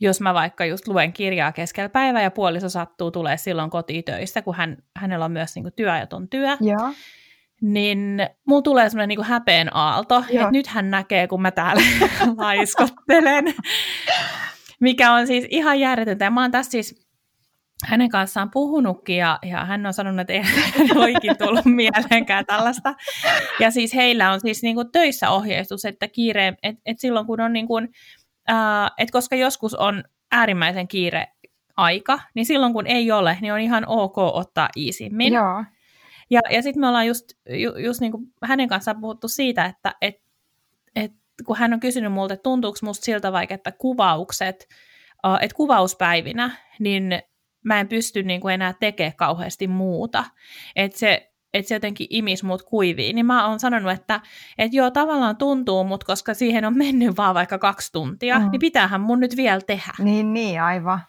jos 0.00 0.20
mä 0.20 0.34
vaikka 0.34 0.64
just 0.64 0.88
luen 0.88 1.12
kirjaa 1.12 1.52
keskellä 1.52 1.88
päivää 1.88 2.22
ja 2.22 2.30
puoliso 2.30 2.68
sattuu 2.68 3.10
tulee 3.10 3.36
silloin 3.36 3.70
kotitöistä, 3.70 4.42
kun 4.42 4.54
hän, 4.54 4.76
hänellä 4.96 5.24
on 5.24 5.32
myös 5.32 5.54
niin 5.54 5.64
kuin 5.64 5.74
työajaton 5.76 6.28
työ, 6.28 6.56
Joo. 6.60 6.92
niin 7.60 8.28
mulla 8.46 8.62
tulee 8.62 8.90
semmoinen 8.90 9.08
niin 9.08 9.24
häpeen 9.24 9.76
aalto, 9.76 10.14
Joo. 10.14 10.42
että 10.42 10.52
nyt 10.52 10.66
hän 10.66 10.90
näkee, 10.90 11.26
kun 11.26 11.42
mä 11.42 11.50
täällä 11.50 11.82
laiskottelen 12.36 13.54
mikä 14.80 15.12
on 15.12 15.26
siis 15.26 15.46
ihan 15.50 15.80
järjetöntä. 15.80 16.24
Ja 16.24 16.30
mä 16.30 16.40
oon 16.40 16.50
tässä 16.50 16.70
siis 16.70 17.06
hänen 17.84 18.08
kanssaan 18.08 18.50
puhunutkin 18.50 19.16
ja, 19.16 19.38
ja 19.42 19.64
hän 19.64 19.86
on 19.86 19.94
sanonut, 19.94 20.20
että 20.20 20.32
ei 20.32 20.42
hän 20.42 20.98
oikein 21.04 21.38
tullut 21.38 21.64
mieleenkään 21.64 22.46
tällaista. 22.46 22.94
Ja 23.60 23.70
siis 23.70 23.94
heillä 23.94 24.32
on 24.32 24.40
siis 24.40 24.62
niin 24.62 24.74
kuin 24.74 24.92
töissä 24.92 25.30
ohjeistus, 25.30 25.84
että 25.84 26.08
kiire, 26.08 26.46
että, 26.62 26.82
että 26.86 27.00
silloin 27.00 27.26
kun 27.26 27.40
on 27.40 27.52
niin 27.52 27.66
kuin, 27.66 27.88
äh, 28.50 28.90
että 28.98 29.12
koska 29.12 29.36
joskus 29.36 29.74
on 29.74 30.04
äärimmäisen 30.32 30.88
kiire 30.88 31.26
aika, 31.76 32.20
niin 32.34 32.46
silloin 32.46 32.72
kun 32.72 32.86
ei 32.86 33.12
ole, 33.12 33.38
niin 33.40 33.52
on 33.52 33.60
ihan 33.60 33.84
ok 33.86 34.18
ottaa 34.18 34.68
iisimmin. 34.76 35.32
Joo. 35.32 35.64
Ja, 36.30 36.40
ja 36.50 36.62
sitten 36.62 36.80
me 36.80 36.88
ollaan 36.88 37.06
just, 37.06 37.24
ju, 37.48 37.76
just 37.76 38.00
niin 38.00 38.12
kuin 38.12 38.24
hänen 38.42 38.68
kanssaan 38.68 39.00
puhuttu 39.00 39.28
siitä, 39.28 39.64
että 39.64 39.94
et, 40.00 40.14
et 40.96 41.12
kun 41.44 41.56
hän 41.56 41.72
on 41.72 41.80
kysynyt 41.80 42.12
multa, 42.12 42.34
että 42.34 42.42
tuntuuko 42.42 42.78
musta 42.82 43.04
siltä 43.04 43.32
vaikka, 43.32 43.54
että 43.54 43.72
kuvaukset, 43.72 44.68
että 45.40 45.56
kuvauspäivinä, 45.56 46.50
niin 46.78 47.22
mä 47.64 47.80
en 47.80 47.88
pysty 47.88 48.22
niin 48.22 48.40
kuin 48.40 48.54
enää 48.54 48.74
tekemään 48.80 49.16
kauheasti 49.16 49.68
muuta. 49.68 50.24
Että 50.76 50.98
se, 50.98 51.32
että 51.54 51.68
se 51.68 51.74
jotenkin 51.74 52.06
imis 52.10 52.42
mut 52.42 52.62
kuiviin, 52.62 53.16
niin 53.16 53.26
mä 53.26 53.48
oon 53.48 53.60
sanonut, 53.60 53.92
että, 53.92 54.20
että 54.58 54.76
joo, 54.76 54.90
tavallaan 54.90 55.36
tuntuu, 55.36 55.84
mutta 55.84 56.06
koska 56.06 56.34
siihen 56.34 56.64
on 56.64 56.78
mennyt 56.78 57.16
vaan 57.16 57.34
vaikka 57.34 57.58
kaksi 57.58 57.92
tuntia, 57.92 58.38
mm. 58.38 58.50
niin 58.50 58.60
pitäähän 58.60 59.00
mun 59.00 59.20
nyt 59.20 59.36
vielä 59.36 59.60
tehdä. 59.60 59.92
Niin, 59.98 60.34
niin, 60.34 60.62
aivan. 60.62 61.00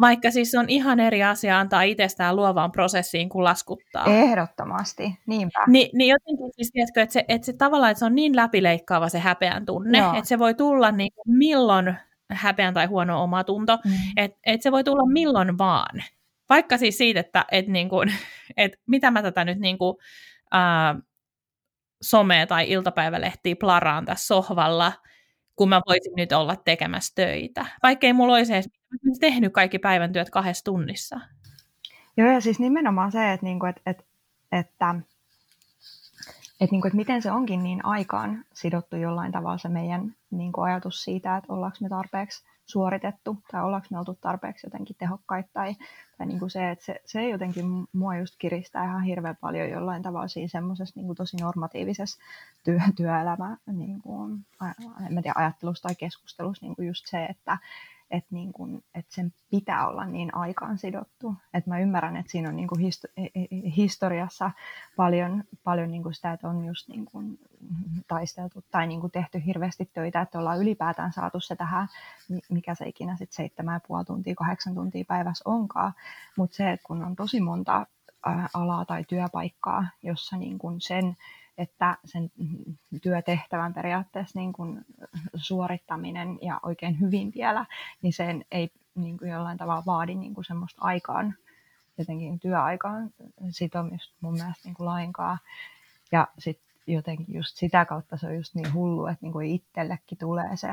Vaikka 0.00 0.30
siis 0.30 0.54
on 0.54 0.64
ihan 0.68 1.00
eri 1.00 1.22
asia 1.22 1.60
antaa 1.60 1.82
itsestään 1.82 2.36
luovaan 2.36 2.72
prosessiin 2.72 3.28
kuin 3.28 3.44
laskuttaa. 3.44 4.04
Ehdottomasti, 4.06 5.18
niinpä. 5.26 5.64
Ni, 5.66 5.90
niin 5.92 6.10
jotenkin 6.10 6.52
siis 6.52 6.70
tiedätkö, 6.72 7.02
että 7.02 7.12
se, 7.12 7.24
että 7.28 7.46
se 7.46 7.52
tavallaan 7.52 7.90
että 7.90 7.98
se 7.98 8.04
on 8.04 8.14
niin 8.14 8.36
läpileikkaava 8.36 9.08
se 9.08 9.18
häpeän 9.18 9.66
tunne, 9.66 9.98
Joo. 9.98 10.14
että 10.14 10.28
se 10.28 10.38
voi 10.38 10.54
tulla 10.54 10.90
niin 10.90 11.12
kuin 11.14 11.36
milloin 11.36 11.96
häpeän 12.30 12.74
tai 12.74 12.86
huono 12.86 13.22
omatunto, 13.22 13.78
mm. 13.84 13.92
että 14.16 14.38
että 14.46 14.62
se 14.62 14.72
voi 14.72 14.84
tulla 14.84 15.12
milloin 15.12 15.58
vaan. 15.58 16.02
Vaikka 16.48 16.78
siis 16.78 16.98
siitä, 16.98 17.20
että 17.20 17.44
että 17.50 17.72
niin 17.72 17.88
kuin, 17.88 18.12
että 18.56 18.78
mitä 18.86 19.10
mä 19.10 19.22
tätä 19.22 19.44
nyt 19.44 19.58
niin 19.58 19.78
kuin, 19.78 19.96
äh, 20.54 21.02
some- 22.04 22.46
tai 22.48 22.70
iltapäivälehtiä 22.70 23.56
plaraan 23.60 24.04
tässä 24.04 24.26
sohvalla, 24.26 24.92
kun 25.56 25.68
mä 25.68 25.80
voisin 25.88 26.12
nyt 26.16 26.32
olla 26.32 26.56
tekemässä 26.56 27.12
töitä. 27.14 27.66
Vaikka 27.82 28.06
ei 28.06 28.12
mulla 28.12 28.34
olisi 28.34 28.54
edes 28.54 28.70
tehnyt 29.20 29.52
kaikki 29.52 29.78
päivän 29.78 30.12
työt 30.12 30.30
kahdessa 30.30 30.64
tunnissa. 30.64 31.20
Joo, 32.16 32.30
ja 32.30 32.40
siis 32.40 32.58
nimenomaan 32.58 33.12
se, 33.12 33.32
että, 33.32 33.46
niinku, 33.46 33.66
että, 33.66 33.82
että, 33.86 34.04
että, 34.52 34.94
että, 36.60 36.72
niinku, 36.72 36.86
että 36.86 36.96
miten 36.96 37.22
se 37.22 37.30
onkin 37.30 37.62
niin 37.62 37.84
aikaan 37.84 38.44
sidottu 38.52 38.96
jollain 38.96 39.32
tavalla 39.32 39.58
se 39.58 39.68
meidän 39.68 40.14
niinku, 40.30 40.60
ajatus 40.60 41.04
siitä, 41.04 41.36
että 41.36 41.52
ollaanko 41.52 41.78
me 41.80 41.88
tarpeeksi 41.88 42.44
suoritettu 42.66 43.42
tai 43.50 43.62
ollaanko 43.62 43.88
me 43.90 43.98
oltu 43.98 44.18
tarpeeksi 44.20 44.66
jotenkin 44.66 44.96
tehokkaita 44.96 45.48
tai, 45.52 45.74
tai 46.18 46.26
niin 46.26 46.38
kuin 46.38 46.50
se, 46.50 46.70
että 46.70 46.84
se, 46.84 47.00
se 47.04 47.28
jotenkin 47.28 47.66
mua 47.92 48.16
just 48.16 48.34
kiristää 48.38 48.84
ihan 48.84 49.02
hirveän 49.02 49.36
paljon 49.40 49.70
jollain 49.70 50.02
tavalla 50.02 50.28
siinä 50.28 50.48
semmoisessa 50.48 51.00
niin 51.00 51.14
tosi 51.14 51.36
normatiivisessa 51.36 52.18
työ, 52.64 52.80
työelämä 52.96 53.56
niin 53.66 54.02
kuin, 54.02 54.46
en 55.10 55.22
tiedä, 55.22 55.32
ajattelussa 55.34 55.82
tai 55.82 55.94
keskustelussa 55.94 56.66
niin 56.66 56.76
kuin 56.76 56.88
just 56.88 57.06
se, 57.06 57.24
että, 57.24 57.58
että, 58.10 58.28
niin 58.30 58.52
kuin, 58.52 58.84
että 58.94 59.14
sen 59.14 59.32
pitää 59.50 59.88
olla 59.88 60.04
niin 60.04 60.36
aikaan 60.36 60.78
sidottu. 60.78 61.34
Että 61.54 61.70
mä 61.70 61.78
ymmärrän, 61.78 62.16
että 62.16 62.32
siinä 62.32 62.48
on 62.48 62.56
niin 62.56 62.68
kuin 62.68 62.80
histo- 62.80 63.40
historiassa 63.76 64.50
paljon, 64.96 65.44
paljon 65.64 65.90
niin 65.90 66.02
kuin 66.02 66.14
sitä, 66.14 66.32
että 66.32 66.48
on 66.48 66.64
just 66.64 66.88
niin 66.88 67.04
kuin 67.04 67.38
taisteltu 68.08 68.64
tai 68.70 68.86
niin 68.86 69.00
kuin 69.00 69.10
tehty 69.10 69.42
hirveästi 69.46 69.90
töitä, 69.92 70.20
että 70.20 70.38
ollaan 70.38 70.60
ylipäätään 70.60 71.12
saatu 71.12 71.40
se 71.40 71.56
tähän, 71.56 71.88
mikä 72.48 72.74
se 72.74 72.88
ikinä 72.88 73.16
sitten 73.16 73.36
seitsemän 73.36 73.74
ja 73.74 73.80
puoli 73.88 74.04
tuntia, 74.04 74.34
kahdeksan 74.34 74.74
tuntia 74.74 75.04
päivässä 75.08 75.42
onkaan. 75.50 75.92
Mutta 76.36 76.56
se, 76.56 76.70
että 76.70 76.86
kun 76.86 77.04
on 77.04 77.16
tosi 77.16 77.40
monta 77.40 77.86
alaa 78.54 78.84
tai 78.84 79.04
työpaikkaa, 79.04 79.86
jossa 80.02 80.36
niin 80.36 80.58
kuin 80.58 80.80
sen 80.80 81.16
että 81.58 81.98
sen 82.04 82.30
työtehtävän 83.02 83.74
periaatteessa 83.74 84.38
niin 84.38 84.52
kuin 84.52 84.84
suorittaminen 85.34 86.38
ja 86.42 86.60
oikein 86.62 87.00
hyvin 87.00 87.32
vielä, 87.34 87.66
niin 88.02 88.12
sen 88.12 88.44
ei 88.50 88.70
niin 88.94 89.18
kuin 89.18 89.30
jollain 89.30 89.58
tavalla 89.58 89.82
vaadi 89.86 90.14
niin 90.14 90.34
kuin 90.34 90.44
semmoista 90.44 90.82
aikaan 90.82 91.34
jotenkin 91.98 92.40
työaikaan 92.40 93.10
sitomista 93.50 94.14
mun 94.20 94.32
mielestä 94.32 94.68
niin 94.68 94.74
kuin 94.74 94.86
lainkaan. 94.86 95.38
Ja 96.12 96.28
sitten 96.38 96.66
jotenkin 96.86 97.34
just 97.34 97.56
sitä 97.56 97.84
kautta 97.84 98.16
se 98.16 98.26
on 98.26 98.36
just 98.36 98.54
niin 98.54 98.74
hullu, 98.74 99.06
että 99.06 99.18
niin 99.22 99.32
kuin 99.32 99.50
itsellekin 99.50 100.18
tulee 100.18 100.56
se 100.56 100.68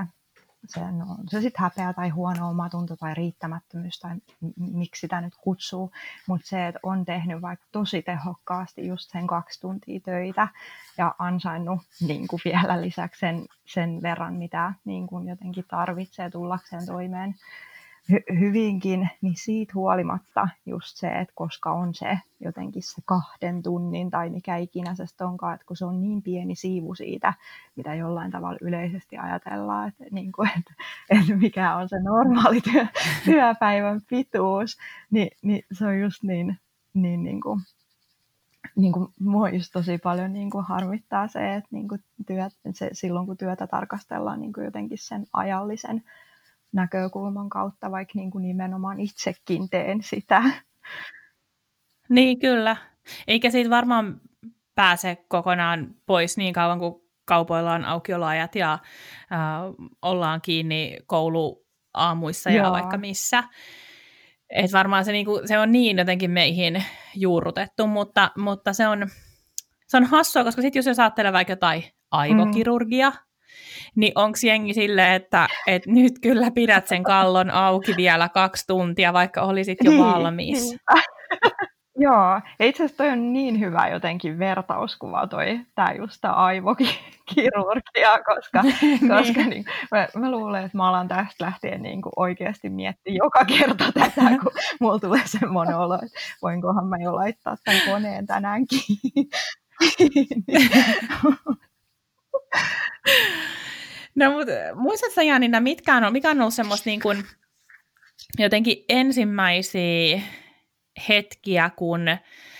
se, 0.67 0.91
no, 0.91 1.05
se 1.29 1.41
sitten 1.41 1.61
häpeä 1.61 1.93
tai 1.93 2.09
huono 2.09 2.49
omatunto 2.49 2.95
tai 2.95 3.13
riittämättömyys 3.13 3.99
tai 3.99 4.15
miksi 4.57 4.99
sitä 4.99 5.21
nyt 5.21 5.33
kutsuu, 5.41 5.91
mutta 6.27 6.47
se, 6.47 6.67
että 6.67 6.79
on 6.83 7.05
tehnyt 7.05 7.41
vaikka 7.41 7.65
tosi 7.71 8.01
tehokkaasti 8.01 8.87
just 8.87 9.11
sen 9.11 9.27
kaksi 9.27 9.61
tuntia 9.61 9.99
töitä 9.99 10.47
ja 10.97 11.15
ansainnut 11.19 11.81
niin 12.01 12.27
kuin 12.27 12.41
vielä 12.45 12.81
lisäksi 12.81 13.19
sen, 13.19 13.45
sen 13.65 14.01
verran, 14.01 14.33
mitä 14.33 14.73
niin 14.85 15.07
kuin 15.07 15.27
jotenkin 15.27 15.65
tarvitsee 15.67 16.29
tullakseen 16.29 16.85
toimeen 16.85 17.35
hy- 18.11 18.39
hyvinkin, 18.39 19.09
niin 19.21 19.35
siitä 19.35 19.73
huolimatta 19.75 20.47
just 20.65 20.97
se, 20.97 21.07
että 21.07 21.33
koska 21.35 21.71
on 21.71 21.93
se 21.93 22.19
jotenkin 22.39 22.83
se 22.83 23.01
kahden 23.05 23.63
tunnin 23.63 24.11
tai 24.11 24.29
mikä 24.29 24.57
ikinä 24.57 24.95
se 24.95 25.23
onkaan, 25.25 25.55
että 25.55 25.65
kun 25.65 25.77
se 25.77 25.85
on 25.85 26.01
niin 26.01 26.21
pieni 26.21 26.55
siivu 26.55 26.95
siitä, 26.95 27.33
mitä 27.75 27.95
jollain 27.95 28.31
tavalla 28.31 28.57
yleisesti 28.61 29.17
ajatellaan, 29.17 29.87
että, 29.87 30.03
niin 30.11 30.31
kuin, 30.31 30.49
että, 30.59 30.73
että 31.09 31.35
mikä 31.35 31.75
on 31.75 31.89
se 31.89 31.99
normaali 31.99 32.61
työ, 32.61 32.85
työpäivän 33.25 34.01
pituus, 34.09 34.77
niin, 35.11 35.31
niin 35.41 35.65
se 35.71 35.85
on 35.85 35.99
just 35.99 36.23
niin, 36.23 36.59
niin, 36.93 37.23
niin 37.23 37.41
kuin, 37.41 37.61
niin 38.75 38.93
kuin, 38.93 39.07
mua 39.19 39.49
just 39.49 39.73
tosi 39.73 39.97
paljon 39.97 40.33
niin 40.33 40.49
kuin 40.49 40.65
harmittaa 40.65 41.27
se, 41.27 41.55
että 41.55 41.69
niin 41.71 41.87
kuin 41.87 42.03
työt, 42.27 42.53
se, 42.73 42.89
silloin 42.93 43.25
kun 43.25 43.37
työtä 43.37 43.67
tarkastellaan 43.67 44.39
niin 44.39 44.53
kuin 44.53 44.65
jotenkin 44.65 44.97
sen 44.97 45.25
ajallisen 45.33 46.03
näkökulman 46.73 47.49
kautta, 47.49 47.91
vaikka 47.91 48.11
niin 48.15 48.31
kuin 48.31 48.41
nimenomaan 48.41 48.99
itsekin 48.99 49.69
teen 49.69 50.03
sitä. 50.03 50.43
Niin, 52.09 52.39
kyllä. 52.39 52.75
Eikä 53.27 53.49
siitä 53.49 53.69
varmaan 53.69 54.21
pääse 54.75 55.17
kokonaan 55.27 55.95
pois 56.05 56.37
niin 56.37 56.53
kauan 56.53 56.79
kuin 56.79 56.93
kaupoilla 57.25 57.73
on 57.73 57.85
aukioloajat 57.85 58.55
ja 58.55 58.73
äh, 58.73 58.79
ollaan 60.01 60.41
kiinni 60.41 60.97
kouluaamuissa 61.05 62.49
Joo. 62.49 62.65
ja 62.65 62.71
vaikka 62.71 62.97
missä. 62.97 63.43
Et 64.49 64.73
varmaan 64.73 65.05
se, 65.05 65.11
niinku, 65.11 65.41
se 65.45 65.59
on 65.59 65.71
niin 65.71 65.97
jotenkin 65.97 66.31
meihin 66.31 66.83
juurrutettu, 67.15 67.87
mutta, 67.87 68.31
mutta 68.37 68.73
se, 68.73 68.87
on, 68.87 69.07
se 69.87 69.97
on 69.97 70.05
hassua, 70.05 70.43
koska 70.43 70.61
sitten 70.61 70.79
jos, 70.79 70.85
jos 70.85 70.99
ajattelee 70.99 71.33
vaikka 71.33 71.51
jotain 71.51 71.83
aivokirurgia, 72.11 73.09
mm 73.09 73.30
niin 73.95 74.11
onko 74.15 74.37
jengi 74.43 74.73
silleen, 74.73 75.13
että, 75.13 75.47
että 75.67 75.91
nyt 75.91 76.13
kyllä 76.21 76.51
pidät 76.51 76.87
sen 76.87 77.03
kallon 77.03 77.51
auki 77.51 77.93
vielä 77.97 78.29
kaksi 78.29 78.67
tuntia, 78.67 79.13
vaikka 79.13 79.41
olisit 79.41 79.77
jo 79.83 79.91
niin, 79.91 80.03
valmis? 80.03 80.69
Niin. 80.69 80.79
Joo, 81.97 82.41
ja 82.59 82.65
itse 82.65 82.83
asiassa 82.83 83.03
toi 83.03 83.09
on 83.09 83.33
niin 83.33 83.59
hyvä 83.59 83.87
jotenkin 83.87 84.39
vertauskuva 84.39 85.27
toi, 85.27 85.59
tämä 85.75 85.93
just 85.93 86.17
tämä 86.21 86.33
aivokirurgia, 86.33 88.19
koska, 88.35 88.61
niin. 88.81 89.07
koska 89.07 89.41
niin, 89.41 89.65
mä, 89.91 90.07
mä, 90.17 90.31
luulen, 90.31 90.65
että 90.65 90.77
mä 90.77 90.89
alan 90.89 91.07
tästä 91.07 91.45
lähtien 91.45 91.81
niin 91.81 92.01
kuin 92.01 92.13
oikeasti 92.15 92.69
miettiä 92.69 93.13
joka 93.13 93.45
kerta 93.45 93.91
tätä, 93.93 94.21
kun 94.41 94.51
mulla 94.79 94.99
tulee 94.99 95.21
semmoinen 95.25 95.77
olo, 95.77 95.95
että 95.95 96.19
voinkohan 96.41 96.87
mä 96.87 96.97
jo 97.03 97.15
laittaa 97.15 97.55
tämän 97.63 97.81
koneen 97.85 98.25
tänäänkin. 98.27 98.79
No 104.15 104.31
mutta 104.31 104.51
muistatko 104.75 105.21
Janina, 105.21 105.59
mitkä 105.59 105.95
on, 105.95 106.13
mikä 106.13 106.29
on 106.29 106.41
ollut 106.41 106.53
semmoista 106.53 106.89
niin 106.89 107.01
kuin, 107.01 107.23
jotenkin 108.39 108.85
ensimmäisiä 108.89 110.21
hetkiä, 111.09 111.69
kun 111.75 112.01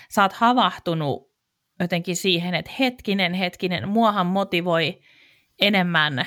sä 0.08 0.22
oot 0.22 0.32
havahtunut 0.32 1.32
jotenkin 1.80 2.16
siihen, 2.16 2.54
että 2.54 2.72
hetkinen, 2.78 3.34
hetkinen, 3.34 3.88
muahan 3.88 4.26
motivoi 4.26 5.00
enemmän 5.60 6.26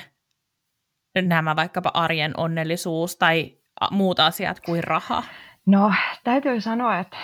nämä 1.22 1.56
vaikkapa 1.56 1.90
arjen 1.94 2.32
onnellisuus 2.36 3.16
tai 3.16 3.56
muut 3.90 4.20
asiat 4.20 4.60
kuin 4.60 4.84
raha? 4.84 5.22
No, 5.66 5.92
täytyy 6.24 6.60
sanoa, 6.60 6.98
että 6.98 7.16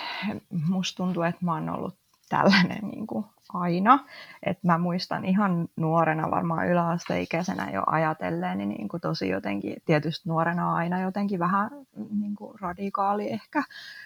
musta 0.69 0.97
tuntuu, 0.97 1.23
että 1.23 1.45
mä 1.45 1.53
oon 1.53 1.71
ollut 1.71 2.02
tällainen 2.33 2.89
niin 2.89 3.07
kuin 3.07 3.25
aina. 3.53 3.99
Et 4.43 4.65
mä 4.65 4.79
muistan 4.79 5.25
ihan 5.25 5.69
nuorena, 5.77 6.31
varmaan 6.31 6.69
yläasteikäisenä 6.69 7.71
jo 7.71 7.83
ajatelleen, 7.87 8.59
niin, 8.59 8.89
kuin 8.89 9.01
tosi 9.01 9.29
jotenkin, 9.29 9.77
tietysti 9.85 10.29
nuorena 10.29 10.75
aina 10.75 11.01
jotenkin 11.01 11.39
vähän 11.39 11.71
niin 12.21 12.37
kuin 12.37 12.61
radikaali 12.61 13.33
ehkä, 13.33 13.63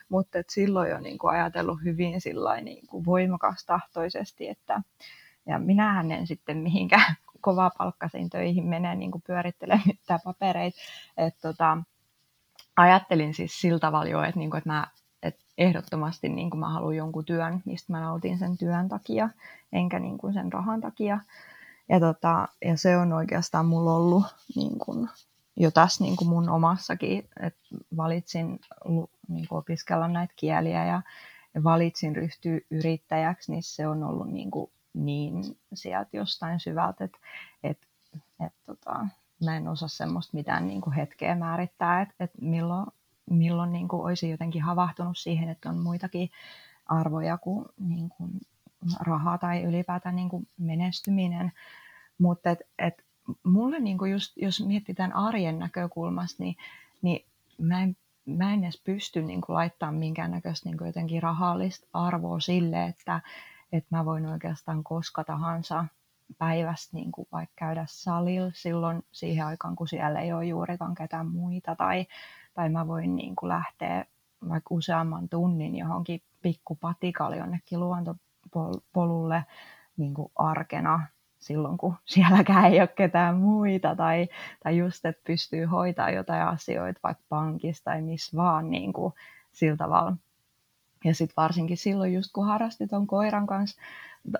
mutta 0.08 0.38
et 0.38 0.50
silloin 0.50 0.90
jo 0.90 0.98
niin 0.98 1.18
kuin 1.18 1.34
ajatellut 1.34 1.78
hyvin 1.84 2.20
niin 2.62 2.86
kuin 2.86 3.04
voimakastahtoisesti, 3.04 4.48
että 4.48 4.82
ja 5.46 5.58
minähän 5.58 6.12
en 6.12 6.26
sitten 6.26 6.56
mihinkään 6.56 7.14
kovapalkkaisiin 7.40 8.30
töihin 8.30 8.66
mene 8.66 8.94
niin 8.94 9.10
kuin 9.10 9.22
pyörittelemään 9.26 9.90
papereita. 10.24 10.78
tota, 11.42 11.78
ajattelin 12.76 13.34
siis 13.34 13.60
sillä 13.60 13.78
tavalla 13.78 14.10
jo, 14.10 14.22
että, 14.22 14.38
niin 14.38 14.50
kuin, 14.50 14.58
että 14.58 14.70
mä 14.70 14.86
ehdottomasti 15.58 16.28
niin 16.28 16.50
kuin 16.50 16.60
mä 16.60 16.68
haluan 16.68 16.96
jonkun 16.96 17.24
työn, 17.24 17.62
mistä 17.64 17.92
mä 17.92 18.00
nautin 18.00 18.38
sen 18.38 18.58
työn 18.58 18.88
takia, 18.88 19.28
enkä 19.72 19.98
niin 19.98 20.18
kuin 20.18 20.32
sen 20.32 20.52
rahan 20.52 20.80
takia. 20.80 21.20
Ja, 21.88 22.00
tota, 22.00 22.48
ja 22.64 22.76
se 22.76 22.96
on 22.96 23.12
oikeastaan 23.12 23.66
mulla 23.66 23.94
ollut 23.94 24.24
niin 24.56 24.78
kuin, 24.78 25.08
jo 25.56 25.70
tässä 25.70 26.04
niin 26.04 26.16
kuin 26.16 26.28
mun 26.28 26.48
omassakin, 26.48 27.28
että 27.40 27.60
valitsin 27.96 28.60
niin 29.28 29.48
kuin 29.48 29.58
opiskella 29.58 30.08
näitä 30.08 30.34
kieliä 30.36 30.84
ja, 30.84 31.02
valitsin 31.64 32.16
ryhtyä 32.16 32.60
yrittäjäksi, 32.70 33.52
niin 33.52 33.62
se 33.62 33.88
on 33.88 34.04
ollut 34.04 34.28
niin, 34.28 34.50
kuin 34.50 34.70
niin 34.94 35.56
sieltä 35.74 36.16
jostain 36.16 36.60
syvältä, 36.60 37.04
että 37.04 37.18
et, 37.62 37.78
et, 38.46 38.52
tota, 38.66 39.06
mä 39.44 39.56
en 39.56 39.68
osaa 39.68 39.88
semmoista 39.88 40.36
mitään 40.36 40.68
niin 40.68 40.80
kuin 40.80 40.94
hetkeä 40.94 41.34
määrittää, 41.34 42.02
että 42.02 42.14
et 42.24 42.30
milloin 42.40 42.86
milloin 43.30 43.72
niin 43.72 43.88
kuin 43.88 44.02
olisin 44.02 44.30
jotenkin 44.30 44.62
havahtunut 44.62 45.18
siihen, 45.18 45.48
että 45.48 45.68
on 45.68 45.78
muitakin 45.78 46.30
arvoja 46.86 47.38
kuin, 47.38 47.64
niin 47.78 48.08
kuin 48.08 48.30
raha 49.00 49.38
tai 49.38 49.62
ylipäätään 49.62 50.16
niin 50.16 50.28
kuin 50.28 50.48
menestyminen. 50.58 51.52
Mutta 52.18 52.50
et, 52.50 52.60
et 52.78 53.04
mulle 53.44 53.80
niin 53.80 53.98
kuin 53.98 54.12
just, 54.12 54.32
jos 54.36 54.66
mietitään 54.66 55.12
arjen 55.12 55.58
näkökulmasta, 55.58 56.42
niin, 56.42 56.56
niin 57.02 57.24
mä 57.58 57.82
en 57.82 57.96
mä 58.26 58.52
en 58.52 58.64
edes 58.64 58.82
pysty 58.84 59.22
niin 59.22 59.40
kuin, 59.40 59.54
laittamaan 59.54 59.94
minkäännäköistä 59.94 60.68
niin 60.68 60.78
kuin, 60.78 60.86
jotenkin 60.86 61.22
rahallista 61.22 61.86
arvoa 61.92 62.40
sille, 62.40 62.84
että, 62.84 63.20
että 63.72 63.96
mä 63.96 64.04
voin 64.04 64.26
oikeastaan 64.26 64.84
koska 64.84 65.24
tahansa 65.24 65.84
päivästä 66.38 66.96
niin 66.96 67.12
kuin 67.12 67.28
vaikka 67.32 67.54
käydä 67.56 67.84
salilla 67.88 68.50
silloin 68.54 69.04
siihen 69.12 69.46
aikaan, 69.46 69.76
kun 69.76 69.88
siellä 69.88 70.20
ei 70.20 70.32
ole 70.32 70.44
juurikaan 70.44 70.94
ketään 70.94 71.26
muita, 71.26 71.76
tai, 71.76 72.06
tai 72.56 72.68
mä 72.68 72.88
voin 72.88 73.16
niin 73.16 73.36
kuin 73.36 73.48
lähteä 73.48 74.04
vaikka 74.48 74.74
useamman 74.74 75.28
tunnin 75.28 75.76
johonkin 75.76 76.22
pikkupatikalle 76.42 77.36
jonnekin 77.36 77.80
luontopolulle 77.80 79.44
niin 79.96 80.14
kuin 80.14 80.32
arkena 80.36 81.06
silloin, 81.38 81.78
kun 81.78 81.94
sielläkään 82.04 82.64
ei 82.64 82.80
ole 82.80 82.88
ketään 82.88 83.36
muita, 83.36 83.96
tai, 83.96 84.28
tai 84.64 84.78
just, 84.78 85.04
että 85.04 85.22
pystyy 85.26 85.64
hoitaa 85.64 86.10
jotain 86.10 86.42
asioita 86.42 87.00
vaikka 87.02 87.24
pankissa 87.28 87.84
tai 87.84 88.02
missä 88.02 88.36
vaan 88.36 88.70
niin 88.70 88.92
kuin, 88.92 89.14
sillä 89.52 89.76
tavalla. 89.76 90.16
Ja 91.04 91.14
sitten 91.14 91.34
varsinkin 91.36 91.76
silloin, 91.76 92.14
just 92.14 92.32
kun 92.32 92.46
harrastit 92.46 92.92
on 92.92 93.06
koiran 93.06 93.46
kanssa 93.46 93.80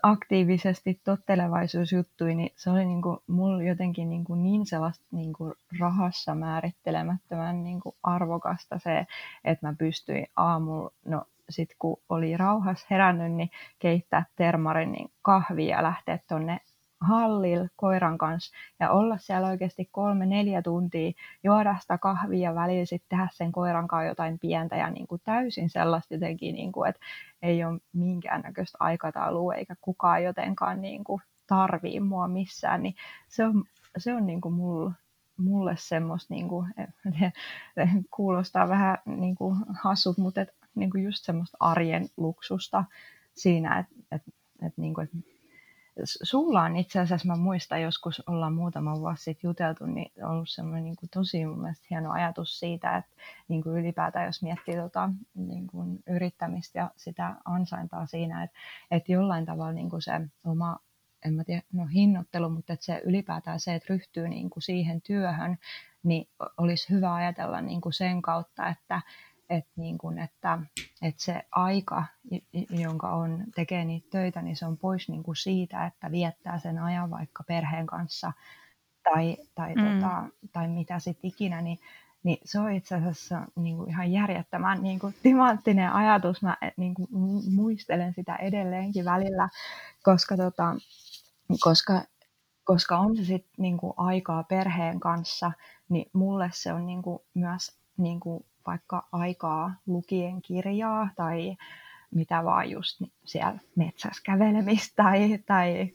aktiivisesti 0.02 1.00
tottelevaisuusjuttui, 1.04 2.34
niin 2.34 2.52
se 2.56 2.70
oli 2.70 2.84
niin 2.84 3.02
kuin, 3.02 3.18
mulla 3.26 3.62
jotenkin 3.62 4.10
niin, 4.10 4.24
kuin 4.24 4.42
niin 4.42 4.66
sellaista 4.66 5.06
niin 5.10 5.32
kuin 5.32 5.54
rahassa 5.80 6.34
määrittelemättömän 6.34 7.64
niin 7.64 7.80
kuin 7.80 7.94
arvokasta 8.02 8.78
se, 8.78 9.06
että 9.44 9.66
mä 9.66 9.74
pystyin 9.78 10.26
aamulla, 10.36 10.90
no 11.04 11.24
sit 11.50 11.68
kun 11.78 12.00
oli 12.08 12.36
rauhassa 12.36 12.86
herännyt, 12.90 13.32
niin 13.32 13.50
keittää 13.78 14.26
termarin 14.36 14.92
niin 14.92 15.10
kahvia 15.22 15.76
ja 15.76 15.82
lähteä 15.82 16.18
tonne 16.28 16.60
hallil 17.06 17.68
koiran 17.76 18.18
kanssa 18.18 18.56
ja 18.80 18.90
olla 18.90 19.18
siellä 19.18 19.48
oikeasti 19.48 19.88
kolme, 19.92 20.26
neljä 20.26 20.62
tuntia, 20.62 21.12
juoda 21.44 21.76
sitä 21.80 21.98
kahvia 21.98 22.50
ja 22.50 22.54
välillä 22.54 22.84
sitten 22.84 23.08
tehdä 23.08 23.28
sen 23.32 23.52
koiran 23.52 23.88
kanssa 23.88 24.08
jotain 24.08 24.38
pientä 24.38 24.76
ja 24.76 24.90
niin 24.90 25.06
kuin 25.06 25.20
täysin 25.24 25.70
sellaista 25.70 26.14
jotenkin, 26.14 26.54
niin 26.54 26.72
kuin, 26.72 26.88
että 26.88 27.00
ei 27.42 27.64
ole 27.64 27.80
minkäännäköistä 27.92 28.78
aikataulua 28.80 29.54
eikä 29.54 29.76
kukaan 29.80 30.24
jotenkaan 30.24 30.82
niin 30.82 31.04
kuin 31.04 31.22
tarvii 31.46 32.00
mua 32.00 32.28
missään, 32.28 32.82
niin 32.82 32.94
se 33.28 33.44
on, 33.44 33.64
se 33.98 34.14
on 34.14 34.26
niin 34.26 34.40
kuin 34.40 34.54
mulle, 34.54 34.92
mulle 35.36 35.74
semmoista, 35.78 36.34
niin 36.34 36.48
kuin, 36.48 36.74
kuulostaa 38.16 38.68
vähän 38.68 38.98
niin 39.06 39.34
kuin 39.34 39.56
hassut, 39.82 40.18
mutta 40.18 40.40
et, 40.40 40.54
niin 40.74 40.90
kuin 40.90 41.04
just 41.04 41.24
semmoista 41.24 41.56
arjen 41.60 42.08
luksusta 42.16 42.84
siinä, 43.34 43.78
että 43.78 43.94
et, 44.12 44.22
et, 44.66 44.72
niin 44.76 44.94
kuin, 44.94 45.04
että 45.04 45.16
sulla 46.04 46.62
on 46.62 46.76
itse 46.76 47.00
asiassa, 47.00 47.28
mä 47.28 47.36
muistan 47.36 47.82
joskus 47.82 48.22
ollaan 48.26 48.52
muutama 48.52 49.00
vuosi 49.00 49.22
sitten 49.22 49.48
juteltu, 49.48 49.86
niin 49.86 50.24
on 50.24 50.30
ollut 50.30 50.48
semmoinen 50.48 50.84
niin 50.84 50.96
kuin 50.96 51.10
tosi 51.10 51.46
mun 51.46 51.60
mielestä 51.60 51.86
hieno 51.90 52.10
ajatus 52.10 52.58
siitä, 52.58 52.96
että 52.96 53.10
niin 53.48 53.62
kuin 53.62 53.78
ylipäätään 53.80 54.26
jos 54.26 54.42
miettii 54.42 54.76
tota, 54.76 55.10
niin 55.34 55.66
kuin 55.66 56.02
yrittämistä 56.06 56.78
ja 56.78 56.90
sitä 56.96 57.34
ansaintaa 57.44 58.06
siinä, 58.06 58.42
että, 58.42 58.56
että 58.90 59.12
jollain 59.12 59.46
tavalla 59.46 59.72
niin 59.72 59.90
kuin 59.90 60.02
se 60.02 60.12
oma 60.44 60.76
en 61.24 61.34
mä 61.34 61.44
tiedä, 61.44 61.62
no 61.72 61.86
hinnoittelu, 61.86 62.48
mutta 62.48 62.72
että 62.72 62.86
se 62.86 63.02
ylipäätään 63.04 63.60
se, 63.60 63.74
että 63.74 63.94
ryhtyy 63.94 64.28
niin 64.28 64.50
kuin 64.50 64.62
siihen 64.62 65.02
työhön, 65.02 65.58
niin 66.02 66.28
olisi 66.58 66.90
hyvä 66.90 67.14
ajatella 67.14 67.60
niin 67.60 67.80
kuin 67.80 67.92
sen 67.92 68.22
kautta, 68.22 68.68
että, 68.68 69.00
että, 69.50 69.70
niin 69.76 69.98
kuin, 69.98 70.18
että, 70.18 70.58
että 71.02 71.22
se 71.22 71.42
aika, 71.52 72.04
jonka 72.70 73.10
on 73.10 73.44
tekee 73.54 73.84
niitä 73.84 74.06
töitä, 74.10 74.42
niin 74.42 74.56
se 74.56 74.66
on 74.66 74.76
pois 74.76 75.08
niin 75.08 75.22
kuin 75.22 75.36
siitä, 75.36 75.86
että 75.86 76.10
viettää 76.10 76.58
sen 76.58 76.78
ajan 76.78 77.10
vaikka 77.10 77.44
perheen 77.44 77.86
kanssa 77.86 78.32
tai, 79.02 79.36
tai, 79.54 79.74
mm. 79.74 79.84
tota, 79.84 80.24
tai 80.52 80.68
mitä 80.68 80.98
sitten 80.98 81.28
ikinä, 81.28 81.62
niin, 81.62 81.78
niin 82.22 82.38
se 82.44 82.60
on 82.60 82.72
itse 82.72 82.94
asiassa 82.94 83.42
niin 83.56 83.76
kuin 83.76 83.90
ihan 83.90 84.12
järjettömän 84.12 84.82
niin 84.82 84.98
kuin 84.98 85.14
timanttinen 85.22 85.92
ajatus. 85.92 86.42
Mä 86.42 86.56
niin 86.76 86.94
kuin 86.94 87.08
muistelen 87.54 88.14
sitä 88.14 88.36
edelleenkin 88.36 89.04
välillä, 89.04 89.48
koska, 90.02 90.36
tota, 90.36 90.76
koska, 91.60 92.02
koska 92.64 92.98
on 92.98 93.16
se 93.16 93.24
sitten 93.24 93.52
niin 93.58 93.76
kuin 93.76 93.92
aikaa 93.96 94.44
perheen 94.44 95.00
kanssa, 95.00 95.52
niin 95.88 96.10
mulle 96.12 96.50
se 96.52 96.72
on 96.72 96.86
niin 96.86 97.02
kuin 97.02 97.18
myös 97.34 97.78
niin 97.96 98.20
kuin 98.20 98.44
vaikka 98.66 99.06
aikaa 99.12 99.74
lukien 99.86 100.42
kirjaa 100.42 101.08
tai 101.16 101.56
mitä 102.10 102.44
vaan 102.44 102.70
just 102.70 103.02
siellä 103.24 103.58
metsässä 103.76 104.22
kävelemistä 104.24 105.02
tai, 105.02 105.38
tai 105.46 105.90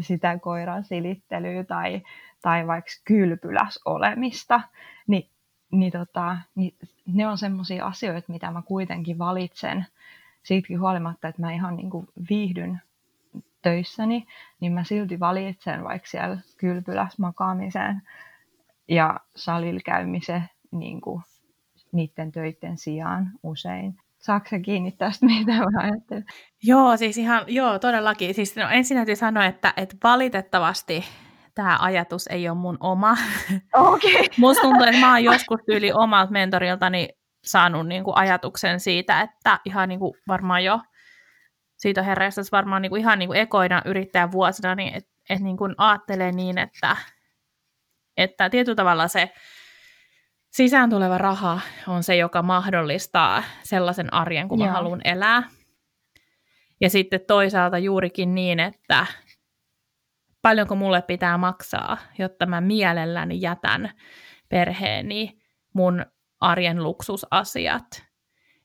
sitä 0.00 0.38
koiran 0.38 0.84
silittelyä 0.84 1.64
tai, 1.64 2.02
tai 2.42 2.66
vaikka 2.66 2.90
kylpyläs 3.04 3.80
olemista, 3.84 4.60
niin, 5.06 5.30
niin, 5.70 5.92
tota, 5.92 6.36
niin 6.54 6.74
ne 7.06 7.26
on 7.26 7.38
semmoisia 7.38 7.86
asioita, 7.86 8.32
mitä 8.32 8.50
mä 8.50 8.62
kuitenkin 8.62 9.18
valitsen. 9.18 9.86
Siitäkin 10.42 10.80
huolimatta, 10.80 11.28
että 11.28 11.42
mä 11.42 11.52
ihan 11.52 11.76
niin 11.76 11.90
kuin 11.90 12.08
viihdyn 12.30 12.80
töissäni, 13.62 14.26
niin 14.60 14.72
mä 14.72 14.84
silti 14.84 15.20
valitsen 15.20 15.84
vaikka 15.84 16.08
siellä 16.08 16.38
kylpyläs 16.56 17.18
makaamisen 17.18 18.02
ja 18.88 19.20
salilla 19.36 19.80
käymisen 19.84 20.50
niin 20.70 21.00
kuin 21.00 21.22
niiden 21.96 22.32
töiden 22.32 22.78
sijaan 22.78 23.30
usein. 23.42 23.96
Saatko 24.18 24.48
sä 24.48 24.58
kiinni 24.58 24.92
tästä, 24.92 25.26
mitä 25.38 25.52
mä 25.52 25.82
ajattelen? 25.82 26.24
Joo, 26.62 26.96
siis 26.96 27.18
ihan, 27.18 27.44
joo, 27.46 27.78
todellakin. 27.78 28.34
Siis 28.34 28.56
no, 28.56 28.68
ensin 28.70 28.96
täytyy 28.96 29.16
sanoa, 29.16 29.44
että, 29.44 29.72
että 29.76 29.96
valitettavasti 30.04 31.04
tämä 31.54 31.78
ajatus 31.80 32.26
ei 32.26 32.48
ole 32.48 32.58
mun 32.58 32.76
oma. 32.80 33.16
Okay. 33.74 34.24
Musta 34.38 34.62
tuntuu, 34.62 34.86
että 34.86 35.00
mä 35.00 35.10
oon 35.10 35.24
joskus 35.24 35.60
yli 35.68 35.92
omalta 35.92 36.32
mentoriltani 36.32 37.08
saanut 37.44 37.86
niin 37.86 38.04
kuin 38.04 38.16
ajatuksen 38.16 38.80
siitä, 38.80 39.20
että 39.20 39.60
ihan 39.64 39.88
niin 39.88 39.98
kuin 39.98 40.14
varmaan 40.28 40.64
jo 40.64 40.80
siitä 41.76 42.02
herreistä 42.02 42.42
varmaan 42.52 42.82
niin 42.82 42.90
kuin 42.90 43.00
ihan 43.00 43.18
niin 43.18 43.28
kuin 43.28 43.40
ekoina 43.40 43.82
yrittäjän 43.84 44.32
vuosina, 44.32 44.74
niin 44.74 44.94
että 44.94 45.10
et 45.30 45.40
niin 45.40 45.56
kuin 45.56 45.74
ajattelee 45.78 46.32
niin, 46.32 46.58
että, 46.58 46.96
että 48.16 48.50
tietyllä 48.50 48.76
tavalla 48.76 49.08
se 49.08 49.32
sisään 50.56 50.90
tuleva 50.90 51.18
raha 51.18 51.60
on 51.86 52.02
se, 52.02 52.16
joka 52.16 52.42
mahdollistaa 52.42 53.42
sellaisen 53.62 54.14
arjen, 54.14 54.48
kun 54.48 54.58
mä 54.58 54.72
haluan 54.72 55.00
elää. 55.04 55.42
Ja 56.80 56.90
sitten 56.90 57.20
toisaalta 57.26 57.78
juurikin 57.78 58.34
niin, 58.34 58.60
että 58.60 59.06
paljonko 60.42 60.74
mulle 60.74 61.02
pitää 61.02 61.38
maksaa, 61.38 61.96
jotta 62.18 62.46
mä 62.46 62.60
mielelläni 62.60 63.40
jätän 63.40 63.90
perheeni 64.48 65.38
mun 65.72 66.06
arjen 66.40 66.82
luksusasiat 66.82 68.06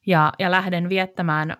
ja, 0.07 0.33
ja 0.39 0.51
lähden 0.51 0.89
viettämään 0.89 1.57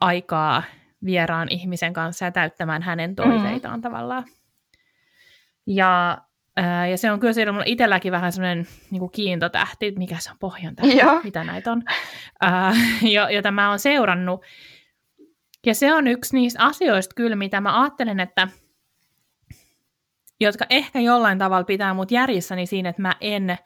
aikaa 0.00 0.62
vieraan 1.04 1.48
ihmisen 1.50 1.92
kanssa 1.92 2.24
ja 2.24 2.32
täyttämään 2.32 2.82
hänen 2.82 3.14
toiveitaan 3.14 3.78
mm. 3.78 3.82
tavallaan. 3.82 4.24
Ja 5.66 6.18
Ää, 6.56 6.86
ja 6.86 6.98
se 6.98 7.12
on 7.12 7.20
kyllä 7.20 7.32
siellä 7.32 7.52
mulla 7.52 7.64
itselläkin 7.66 8.12
vähän 8.12 8.32
semmoinen 8.32 8.66
niin 8.90 9.10
kiintotähti, 9.10 9.92
mikä 9.98 10.16
se 10.18 10.30
on 10.30 10.36
pohjan 10.40 10.76
tähti, 10.76 10.96
Joo. 10.96 11.20
mitä 11.24 11.44
näitä 11.44 11.72
on, 11.72 11.82
ää, 12.40 12.72
jota 13.34 13.50
mä 13.50 13.68
oon 13.68 13.78
seurannut. 13.78 14.44
Ja 15.66 15.74
se 15.74 15.94
on 15.94 16.06
yksi 16.06 16.36
niistä 16.36 16.64
asioista 16.64 17.14
kyllä, 17.14 17.36
mitä 17.36 17.60
mä 17.60 17.82
ajattelen, 17.82 18.20
että 18.20 18.48
jotka 20.40 20.64
ehkä 20.70 21.00
jollain 21.00 21.38
tavalla 21.38 21.64
pitää 21.64 21.94
mut 21.94 22.10
järjissäni 22.10 22.66
siinä, 22.66 22.88
että 22.88 23.02
mä 23.02 23.12
en 23.20 23.56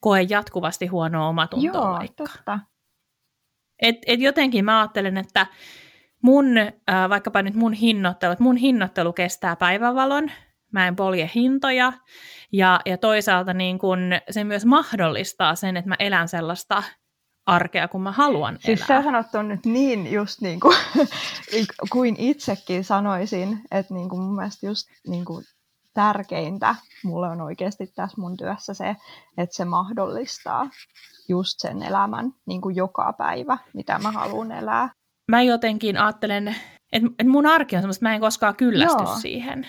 koe 0.00 0.22
jatkuvasti 0.28 0.86
huonoa 0.86 1.28
omatuntoa 1.28 1.82
Joo, 1.82 1.92
vaikka. 1.92 2.24
Totta. 2.24 2.58
Et, 3.82 3.96
et 4.06 4.20
jotenkin 4.20 4.64
mä 4.64 4.80
ajattelen, 4.80 5.16
että 5.16 5.46
mun, 6.22 6.58
äh, 6.58 7.08
vaikkapa 7.08 7.42
nyt 7.42 7.54
mun 7.54 7.72
hinnoittelu, 7.72 8.32
että 8.32 8.44
mun 8.44 8.56
hinnoittelu 8.56 9.12
kestää 9.12 9.56
päivänvalon, 9.56 10.30
mä 10.74 10.86
en 10.86 10.96
polje 10.96 11.30
hintoja, 11.34 11.92
ja, 12.52 12.80
ja 12.86 12.98
toisaalta 12.98 13.54
niin 13.54 13.78
kun 13.78 13.98
se 14.30 14.44
myös 14.44 14.64
mahdollistaa 14.64 15.54
sen, 15.54 15.76
että 15.76 15.88
mä 15.88 15.96
elän 15.98 16.28
sellaista 16.28 16.82
arkea, 17.46 17.88
kun 17.88 18.02
mä 18.02 18.12
haluan 18.12 18.54
siis 18.54 18.66
elää. 18.66 18.76
Siis 18.76 18.86
sä 18.86 19.02
sanot 19.02 19.34
on 19.34 19.48
nyt 19.48 19.66
niin 19.66 20.12
just 20.12 20.40
niin 20.40 20.60
kuin, 20.60 20.76
kuin 21.92 22.16
itsekin 22.18 22.84
sanoisin, 22.84 23.60
että 23.70 23.94
niin 23.94 24.08
kuin 24.08 24.22
mun 24.22 24.36
mielestä 24.36 24.66
just 24.66 24.88
niin 25.06 25.24
kuin 25.24 25.44
tärkeintä 25.94 26.74
mulle 27.04 27.28
on 27.28 27.40
oikeasti 27.40 27.86
tässä 27.86 28.20
mun 28.20 28.36
työssä 28.36 28.74
se, 28.74 28.96
että 29.38 29.56
se 29.56 29.64
mahdollistaa 29.64 30.70
just 31.28 31.54
sen 31.58 31.82
elämän 31.82 32.32
niin 32.46 32.60
kuin 32.60 32.76
joka 32.76 33.14
päivä, 33.18 33.58
mitä 33.74 33.98
mä 33.98 34.10
haluan 34.10 34.52
elää. 34.52 34.88
Mä 35.30 35.42
jotenkin 35.42 35.96
ajattelen, 35.98 36.48
että, 36.92 37.08
että 37.18 37.30
mun 37.30 37.46
arki 37.46 37.76
on 37.76 37.82
semmoista, 37.82 37.98
että 37.98 38.08
mä 38.08 38.14
en 38.14 38.20
koskaan 38.20 38.56
kyllästy 38.56 39.02
Joo. 39.02 39.16
siihen. 39.16 39.66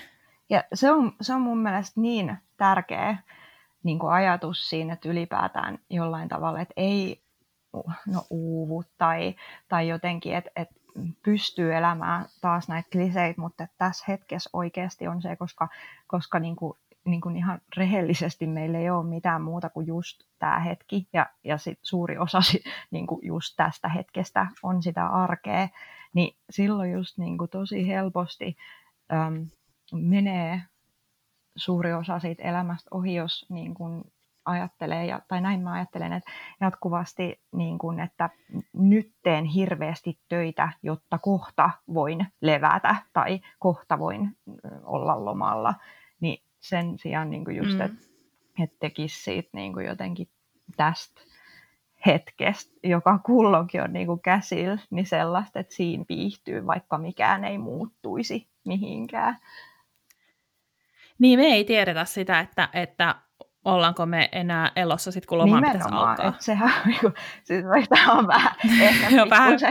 Ja 0.50 0.64
se 0.74 0.90
on, 0.90 1.12
se 1.20 1.34
on 1.34 1.40
mun 1.40 1.58
mielestä 1.58 2.00
niin 2.00 2.36
tärkeä 2.56 3.16
niin 3.82 3.98
kuin 3.98 4.12
ajatus 4.12 4.68
siinä, 4.68 4.92
että 4.92 5.08
ylipäätään 5.08 5.78
jollain 5.90 6.28
tavalla, 6.28 6.60
että 6.60 6.74
ei 6.76 7.22
no, 8.06 8.24
uuvu 8.30 8.84
tai, 8.98 9.34
tai 9.68 9.88
jotenkin, 9.88 10.34
että, 10.34 10.50
että 10.56 10.74
pystyy 11.24 11.74
elämään 11.74 12.26
taas 12.40 12.68
näitä 12.68 12.88
kliseitä, 12.92 13.40
mutta 13.40 13.68
tässä 13.78 14.04
hetkessä 14.08 14.50
oikeasti 14.52 15.08
on 15.08 15.22
se, 15.22 15.36
koska, 15.36 15.68
koska 16.06 16.38
niin 16.38 16.56
kuin, 16.56 16.78
niin 17.04 17.20
kuin 17.20 17.36
ihan 17.36 17.60
rehellisesti 17.76 18.46
meillä 18.46 18.78
ei 18.78 18.90
ole 18.90 19.06
mitään 19.06 19.42
muuta 19.42 19.68
kuin 19.70 19.86
just 19.86 20.24
tämä 20.38 20.58
hetki. 20.58 21.08
Ja, 21.12 21.26
ja 21.44 21.58
sit 21.58 21.78
suuri 21.82 22.18
osa 22.18 22.38
niin 22.90 23.06
kuin 23.06 23.20
just 23.26 23.54
tästä 23.56 23.88
hetkestä 23.88 24.46
on 24.62 24.82
sitä 24.82 25.06
arkea, 25.06 25.68
niin 26.14 26.36
silloin 26.50 26.92
just 26.92 27.18
niin 27.18 27.38
kuin 27.38 27.50
tosi 27.50 27.88
helposti 27.88 28.56
äm, 29.12 29.46
menee 29.92 30.62
suuri 31.56 31.92
osa 31.92 32.18
siitä 32.18 32.42
elämästä 32.42 32.88
ohi, 32.90 33.14
jos 33.14 33.46
niin 33.48 33.74
kuin 33.74 34.04
ajattelee, 34.44 35.06
ja, 35.06 35.20
tai 35.28 35.40
näin 35.40 35.60
mä 35.60 35.72
ajattelen, 35.72 36.12
että 36.12 36.30
jatkuvasti, 36.60 37.40
niin 37.52 37.78
kuin, 37.78 38.00
että 38.00 38.30
nyt 38.72 39.12
teen 39.22 39.44
hirveästi 39.44 40.18
töitä, 40.28 40.68
jotta 40.82 41.18
kohta 41.18 41.70
voin 41.94 42.26
levätä 42.40 42.96
tai 43.12 43.40
kohta 43.58 43.98
voin 43.98 44.36
olla 44.84 45.24
lomalla, 45.24 45.74
niin 46.20 46.42
sen 46.60 46.98
sijaan 46.98 47.30
niin 47.30 47.44
kuin 47.44 47.56
just, 47.56 47.78
mm. 47.78 47.80
että 47.80 48.06
et 48.62 48.78
tekisi 48.78 49.22
siitä 49.22 49.48
niin 49.52 49.72
kuin 49.72 49.86
jotenkin 49.86 50.28
tästä 50.76 51.20
hetkestä, 52.06 52.74
joka 52.82 53.18
kulloinkin 53.18 53.82
on 53.82 53.92
niin 53.92 54.06
kuin 54.06 54.20
käsillä, 54.20 54.78
niin 54.90 55.06
sellaista, 55.06 55.60
että 55.60 55.74
siinä 55.74 56.04
viihtyy, 56.08 56.66
vaikka 56.66 56.98
mikään 56.98 57.44
ei 57.44 57.58
muuttuisi 57.58 58.48
mihinkään. 58.66 59.38
Niin, 61.18 61.38
me 61.38 61.46
ei 61.46 61.64
tiedetä 61.64 62.04
sitä, 62.04 62.40
että, 62.40 62.68
että 62.72 63.14
ollaanko 63.66 64.06
me 64.06 64.28
enää 64.32 64.72
elossa 64.76 65.12
sitten, 65.12 65.28
kun 65.28 65.38
loma 65.38 65.60
pitäisi 65.60 65.88
alkaa. 65.92 66.28
Että 66.28 66.44
sehän 66.44 66.72
on, 66.76 66.90
niinku, 66.90 67.12
siis 67.44 67.64
on 68.08 68.26
vähän 68.26 68.52
ehkä 68.80 69.08
joo, 69.16 69.30
vähän, 69.30 69.58
se, 69.58 69.68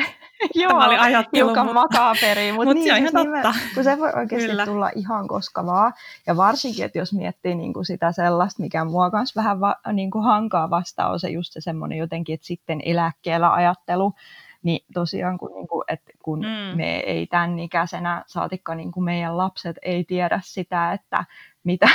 joo, 0.55 0.69
tämä 0.69 0.85
oli 0.85 0.97
ajattelu, 0.97 1.47
hiukan 1.47 1.65
mutta, 1.65 1.81
makaperi, 1.81 2.51
mutta 2.51 2.65
mut 2.65 2.75
niin, 2.75 2.85
se 2.85 2.93
on 2.93 2.99
siis 2.99 3.11
ihan 3.11 3.43
totta. 3.43 3.53
kun 3.75 3.83
se 3.83 3.99
voi 3.99 4.11
oikeasti 4.15 4.47
Kyllä. 4.47 4.65
tulla 4.65 4.89
ihan 4.95 5.27
koska 5.27 5.65
vaan, 5.65 5.93
ja 6.27 6.37
varsinkin, 6.37 6.85
että 6.85 6.97
jos 6.97 7.13
miettii 7.13 7.55
niin 7.55 7.73
kuin 7.73 7.85
sitä 7.85 8.11
sellaista, 8.11 8.63
mikä 8.63 8.85
mua 8.85 9.11
kanssa 9.11 9.41
vähän 9.41 9.59
va, 9.59 9.75
niin 9.93 10.11
kuin 10.11 10.23
hankaa 10.23 10.69
vastaan, 10.69 11.11
on 11.11 11.19
se 11.19 11.29
just 11.29 11.53
se 11.53 11.61
semmoinen 11.61 11.97
jotenkin, 11.97 12.33
että 12.33 12.47
sitten 12.47 12.81
eläkkeellä 12.85 13.53
ajattelu, 13.53 14.13
niin 14.65 14.85
tosiaan, 14.93 15.37
kun, 15.37 15.51
niin 15.53 15.67
kuin, 15.67 15.83
että 15.87 16.11
kun 16.23 16.39
mm. 16.39 16.77
me 16.77 16.97
ei 16.97 17.27
tämän 17.27 17.59
ikäisenä, 17.59 18.23
saatikka 18.27 18.75
niin 18.75 18.91
kuin 18.91 19.03
meidän 19.03 19.37
lapset 19.37 19.77
ei 19.81 20.03
tiedä 20.03 20.39
sitä, 20.43 20.93
että 20.93 21.25
mitä 21.63 21.89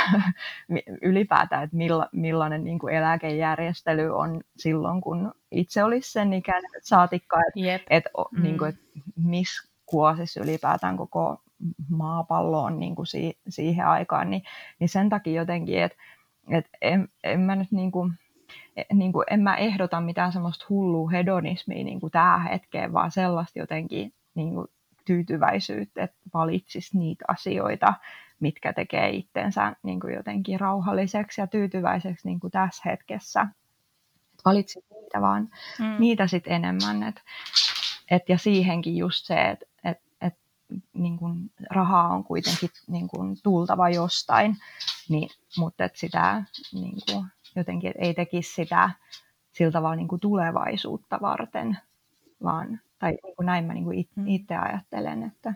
ylipäätään, 1.01 1.63
että 1.63 1.77
milla, 1.77 2.09
millainen 2.11 2.63
niin 2.63 2.79
kuin 2.79 2.93
eläkejärjestely 2.93 4.15
on 4.15 4.41
silloin, 4.57 5.01
kun 5.01 5.33
itse 5.51 5.83
olisi 5.83 6.11
sen 6.11 6.33
ikäinen, 6.33 6.71
että 6.77 6.89
saatikka, 6.89 7.37
että, 7.47 7.69
yep. 7.69 7.81
että, 7.89 8.09
mm. 8.31 8.43
niin 8.43 8.57
kuin, 8.57 8.69
että 8.69 8.81
missä 9.15 9.69
kuosissa 9.85 10.43
ylipäätään 10.43 10.97
koko 10.97 11.41
maapalloon 11.89 12.79
niin 12.79 12.95
kuin 12.95 13.07
si, 13.07 13.37
siihen 13.49 13.87
aikaan, 13.87 14.29
niin, 14.29 14.43
niin 14.79 14.89
sen 14.89 15.09
takia 15.09 15.41
jotenkin, 15.41 15.83
että 15.83 15.97
et 16.49 16.69
en, 16.81 17.09
en 17.23 17.39
mä 17.39 17.55
nyt 17.55 17.71
niin 17.71 17.91
kuin, 17.91 18.13
niin 18.93 19.13
kuin, 19.13 19.25
en 19.29 19.41
mä 19.41 19.55
ehdota 19.55 20.01
mitään 20.01 20.31
semmoista 20.31 20.65
hullua 20.69 21.09
hedonismia 21.09 21.83
niin 21.83 21.99
kuin 21.99 22.11
tähän 22.11 22.43
hetkeen, 22.43 22.93
vaan 22.93 23.11
sellaista 23.11 23.59
jotenkin 23.59 24.13
niin 24.35 24.53
kuin 24.53 24.67
tyytyväisyyttä, 25.05 26.03
että 26.03 26.17
valitsisi 26.33 26.97
niitä 26.97 27.25
asioita, 27.27 27.93
mitkä 28.39 28.73
tekee 28.73 29.09
itsensä 29.09 29.75
niin 29.83 29.99
kuin 29.99 30.13
jotenkin 30.13 30.59
rauhalliseksi 30.59 31.41
ja 31.41 31.47
tyytyväiseksi 31.47 32.27
niin 32.27 32.39
kuin 32.39 32.51
tässä 32.51 32.83
hetkessä. 32.85 33.47
Valitsit 34.45 34.85
niitä 34.89 35.21
vaan, 35.21 35.49
mm. 35.79 35.95
niitä 35.99 36.27
sitten 36.27 36.53
enemmän. 36.53 37.03
Et, 37.03 37.21
et, 38.11 38.29
ja 38.29 38.37
siihenkin 38.37 38.97
just 38.97 39.25
se, 39.25 39.49
että 39.49 39.65
et, 39.83 40.01
et, 40.21 40.33
niin 40.93 41.17
kuin 41.17 41.51
rahaa 41.69 42.07
on 42.07 42.23
kuitenkin 42.23 42.69
niin 42.87 43.07
kuin 43.07 43.37
tultava 43.43 43.89
jostain, 43.89 44.57
niin, 45.09 45.29
mutta 45.57 45.83
et 45.83 45.95
sitä 45.95 46.43
niin 46.73 46.95
kuin, 47.11 47.25
jotenkin 47.55 47.93
ei 47.95 48.13
tekisi 48.13 48.53
sitä 48.53 48.89
sillä 49.51 49.71
tavalla 49.71 49.95
niin 49.95 50.07
kuin 50.07 50.21
tulevaisuutta 50.21 51.19
varten, 51.21 51.77
vaan 52.43 52.79
tai 52.99 53.17
niin 53.23 53.35
kuin 53.35 53.45
näin 53.45 53.65
mä 53.65 53.73
niin 53.73 53.83
kuin 53.83 54.09
mm. 54.15 54.27
itse 54.27 54.55
ajattelen, 54.55 55.23
että, 55.23 55.53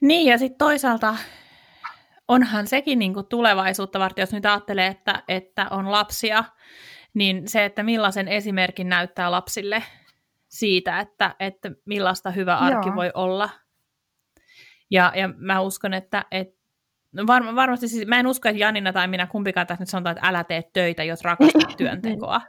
niin, 0.00 0.26
ja 0.30 0.38
sitten 0.38 0.58
toisaalta 0.58 1.16
onhan 2.28 2.66
sekin 2.66 2.98
niin 2.98 3.14
kuin 3.14 3.26
tulevaisuutta 3.26 3.98
varten, 3.98 4.22
jos 4.22 4.32
nyt 4.32 4.46
ajattelee, 4.46 4.86
että, 4.86 5.22
että 5.28 5.66
on 5.70 5.92
lapsia, 5.92 6.44
niin 7.14 7.48
se, 7.48 7.64
että 7.64 7.82
millaisen 7.82 8.28
esimerkin 8.28 8.88
näyttää 8.88 9.30
lapsille 9.30 9.82
siitä, 10.48 11.00
että, 11.00 11.34
että 11.40 11.70
millaista 11.84 12.30
hyvä 12.30 12.56
arki 12.56 12.88
Joo. 12.88 12.96
voi 12.96 13.10
olla. 13.14 13.50
Ja, 14.90 15.12
ja 15.16 15.28
mä 15.36 15.60
uskon, 15.60 15.94
että, 15.94 16.24
että 16.30 16.63
no 17.14 17.26
var, 17.26 17.54
varmasti 17.54 17.88
siis, 17.88 18.06
mä 18.06 18.20
en 18.20 18.26
usko, 18.26 18.48
että 18.48 18.60
Janina 18.60 18.92
tai 18.92 19.08
minä 19.08 19.26
kumpikaan 19.26 19.66
tässä 19.66 19.82
nyt 19.82 19.88
sanotaan, 19.88 20.16
että 20.16 20.28
älä 20.28 20.44
tee 20.44 20.62
töitä, 20.72 21.04
jos 21.04 21.24
rakastat 21.24 21.76
työntekoa. 21.78 22.40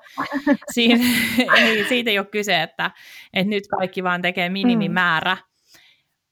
Siitä, 0.71 1.03
ei, 1.57 1.85
siitä 1.89 2.09
ei 2.09 2.19
ole 2.19 2.27
kyse, 2.27 2.61
että, 2.61 2.91
että 3.33 3.49
nyt 3.49 3.67
kaikki 3.67 4.03
vaan 4.03 4.21
tekee 4.21 4.49
minimimäärä. 4.49 5.35
Mm 5.35 5.55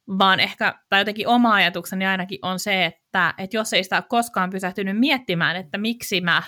vaan 0.08 0.40
ehkä, 0.40 0.80
tai 0.90 1.00
jotenkin 1.00 1.28
oma 1.28 1.54
ajatukseni 1.54 2.06
ainakin 2.06 2.40
on 2.42 2.60
se, 2.60 2.86
että, 2.86 3.34
että 3.38 3.58
jos 3.58 3.74
ei 3.74 3.84
sitä 3.84 3.96
ole 3.96 4.04
koskaan 4.10 4.50
pysähtynyt 4.50 5.00
miettimään, 5.00 5.56
että 5.56 5.78
miksi 5.78 6.22
mä 6.22 6.44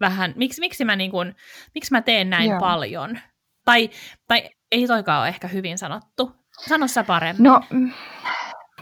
vähän, 0.00 0.32
miksi, 0.36 0.60
miksi, 0.60 0.84
mä, 0.84 0.96
niin 0.96 1.10
kuin, 1.10 1.36
miksi 1.74 1.92
mä 1.92 2.02
teen 2.02 2.30
näin 2.30 2.50
Joo. 2.50 2.60
paljon, 2.60 3.18
tai, 3.64 3.90
tai 4.28 4.50
ei 4.72 4.86
toikaan 4.86 5.20
ole 5.20 5.28
ehkä 5.28 5.48
hyvin 5.48 5.78
sanottu. 5.78 6.32
Sano 6.68 6.88
sä 6.88 7.04
paremmin. 7.04 7.44
No, 7.44 7.60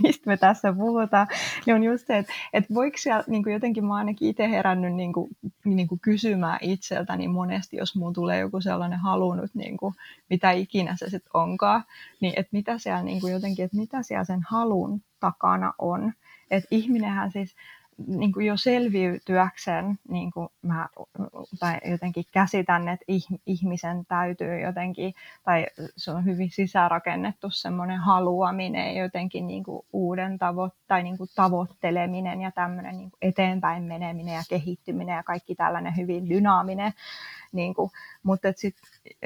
mistä 0.02 0.30
me 0.30 0.36
tässä 0.36 0.72
puhutaan, 0.72 1.26
niin 1.66 1.74
on 1.74 1.82
just 1.82 2.06
se, 2.06 2.18
että, 2.18 2.32
että 2.52 2.74
voiko 2.74 2.96
siellä 2.98 3.24
niin 3.26 3.42
kuin 3.42 3.52
jotenkin 3.52 3.84
mä 3.84 3.94
ainakin 3.94 4.28
itse 4.28 4.50
herännyt 4.50 4.94
niin 4.94 5.12
kuin, 5.12 5.30
niin 5.64 5.88
kuin 5.88 6.00
kysymään 6.00 6.58
itseltäni 6.62 7.28
monesti, 7.28 7.76
jos 7.76 7.96
mulla 7.96 8.12
tulee 8.12 8.40
joku 8.40 8.60
sellainen 8.60 8.98
halunnut, 8.98 9.54
niin 9.54 9.76
kuin, 9.76 9.94
mitä 10.30 10.50
ikinä 10.50 10.96
se 10.96 11.10
sitten 11.10 11.30
onkaan, 11.34 11.84
niin 12.20 12.32
että 12.36 12.50
mitä 12.52 12.78
siellä 12.78 13.02
niin 13.02 13.20
kuin 13.20 13.32
jotenkin, 13.32 13.64
että 13.64 13.76
mitä 13.76 14.02
siellä 14.02 14.24
sen 14.24 14.42
halun 14.50 15.02
takana 15.20 15.72
on. 15.78 16.12
Että 16.50 16.68
ihminenhän 16.70 17.30
siis, 17.30 17.56
niin 18.06 18.32
kuin 18.32 18.46
jo 18.46 18.56
selviytyäkseen, 18.56 19.98
niin 20.08 20.32
kuin 20.32 20.48
mä, 20.62 20.88
tai 21.60 21.78
jotenkin 21.90 22.24
käsitän, 22.32 22.88
että 22.88 23.04
ihmisen 23.46 24.06
täytyy 24.06 24.60
jotenkin, 24.60 25.14
tai 25.42 25.66
se 25.96 26.10
on 26.10 26.24
hyvin 26.24 26.50
sisärakennettu 26.50 27.50
semmoinen 27.50 27.98
haluaminen, 27.98 28.96
jotenkin 28.96 29.46
niin 29.46 29.64
kuin 29.64 29.86
uuden 29.92 30.38
tavo- 30.38 30.76
tai 30.88 31.02
niin 31.02 31.18
kuin 31.18 31.30
tavoitteleminen 31.34 32.40
ja 32.40 32.50
tämmöinen 32.52 32.98
niin 32.98 33.10
kuin 33.10 33.18
eteenpäin 33.22 33.82
meneminen 33.82 34.34
ja 34.34 34.42
kehittyminen 34.48 35.16
ja 35.16 35.22
kaikki 35.22 35.54
tällainen 35.54 35.96
hyvin 35.96 36.28
dynaaminen. 36.28 36.92
Niin 37.52 37.74
kuin, 37.74 37.90
mutta 38.22 38.48
sitten 38.56 38.82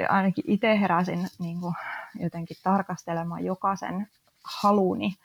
ainakin 0.09 0.45
itse 0.47 0.81
heräsin 0.81 1.27
niin 1.39 1.61
kuin 1.61 1.75
jotenkin 2.21 2.57
tarkastelemaan 2.63 3.45
jokaisen 3.45 4.09
haluni 4.61 5.17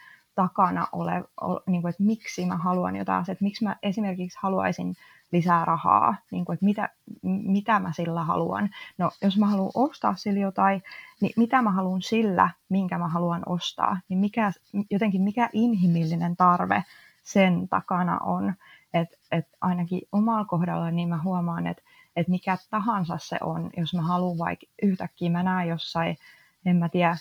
takana 0.41 0.87
ole, 0.91 1.23
ole 1.41 1.61
niin 1.67 1.81
kuin, 1.81 1.89
että 1.89 2.03
miksi 2.03 2.45
mä 2.45 2.57
haluan 2.57 2.95
jotain, 2.95 3.21
että 3.21 3.43
miksi 3.43 3.63
mä 3.63 3.75
esimerkiksi 3.83 4.37
haluaisin 4.41 4.95
lisää 5.31 5.65
rahaa, 5.65 6.15
niin 6.31 6.45
kuin, 6.45 6.53
että 6.53 6.65
mitä, 6.65 6.89
mitä 7.23 7.79
mä 7.79 7.93
sillä 7.93 8.23
haluan. 8.23 8.69
No, 8.97 9.11
jos 9.21 9.37
mä 9.37 9.47
haluan 9.47 9.71
ostaa 9.73 10.15
sillä 10.15 10.39
jotain, 10.39 10.83
niin 11.21 11.33
mitä 11.37 11.61
mä 11.61 11.71
haluan 11.71 12.01
sillä, 12.01 12.49
minkä 12.69 12.97
mä 12.97 13.07
haluan 13.07 13.43
ostaa, 13.45 13.99
niin 14.09 14.19
mikä, 14.19 14.51
jotenkin 14.89 15.21
mikä 15.21 15.49
inhimillinen 15.53 16.35
tarve 16.35 16.83
sen 17.23 17.67
takana 17.69 18.19
on. 18.19 18.53
Että 18.93 19.17
et 19.31 19.47
ainakin 19.61 20.01
omalla 20.11 20.45
kohdalla 20.45 20.91
niin 20.91 21.09
mä 21.09 21.21
huomaan, 21.23 21.67
että 21.67 21.83
et 22.15 22.27
mikä 22.27 22.57
tahansa 22.69 23.17
se 23.17 23.37
on, 23.41 23.69
jos 23.77 23.93
mä 23.93 24.01
haluan 24.01 24.37
vaikka 24.37 24.65
yhtäkkiä 24.83 25.29
mä 25.29 25.43
näen 25.43 25.69
jossain, 25.69 26.17
en 26.65 26.75
mä 26.75 26.89
tiedä, 26.89 27.17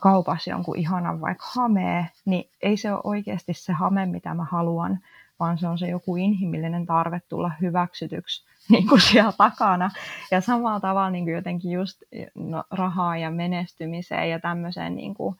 kaupassa 0.00 0.50
jonkun 0.50 0.78
ihanan 0.78 1.20
vaikka 1.20 1.46
hamee, 1.54 2.06
niin 2.24 2.50
ei 2.62 2.76
se 2.76 2.92
ole 2.92 3.00
oikeasti 3.04 3.54
se 3.54 3.72
hame, 3.72 4.06
mitä 4.06 4.34
mä 4.34 4.44
haluan, 4.44 4.98
vaan 5.40 5.58
se 5.58 5.68
on 5.68 5.78
se 5.78 5.88
joku 5.88 6.16
inhimillinen 6.16 6.86
tarve 6.86 7.20
tulla 7.28 7.52
hyväksytyksi 7.60 8.44
niin 8.70 8.88
kuin 8.88 9.00
siellä 9.00 9.32
takana. 9.32 9.90
Ja 10.30 10.40
samalla 10.40 10.80
tavalla 10.80 11.10
niin 11.10 11.24
kuin 11.24 11.34
jotenkin 11.34 11.70
just 11.70 12.02
no, 12.34 12.64
rahaa 12.70 13.16
ja 13.16 13.30
menestymiseen 13.30 14.30
ja 14.30 14.40
tämmöiseen, 14.40 14.94
niin 14.94 15.14
kuin, 15.14 15.36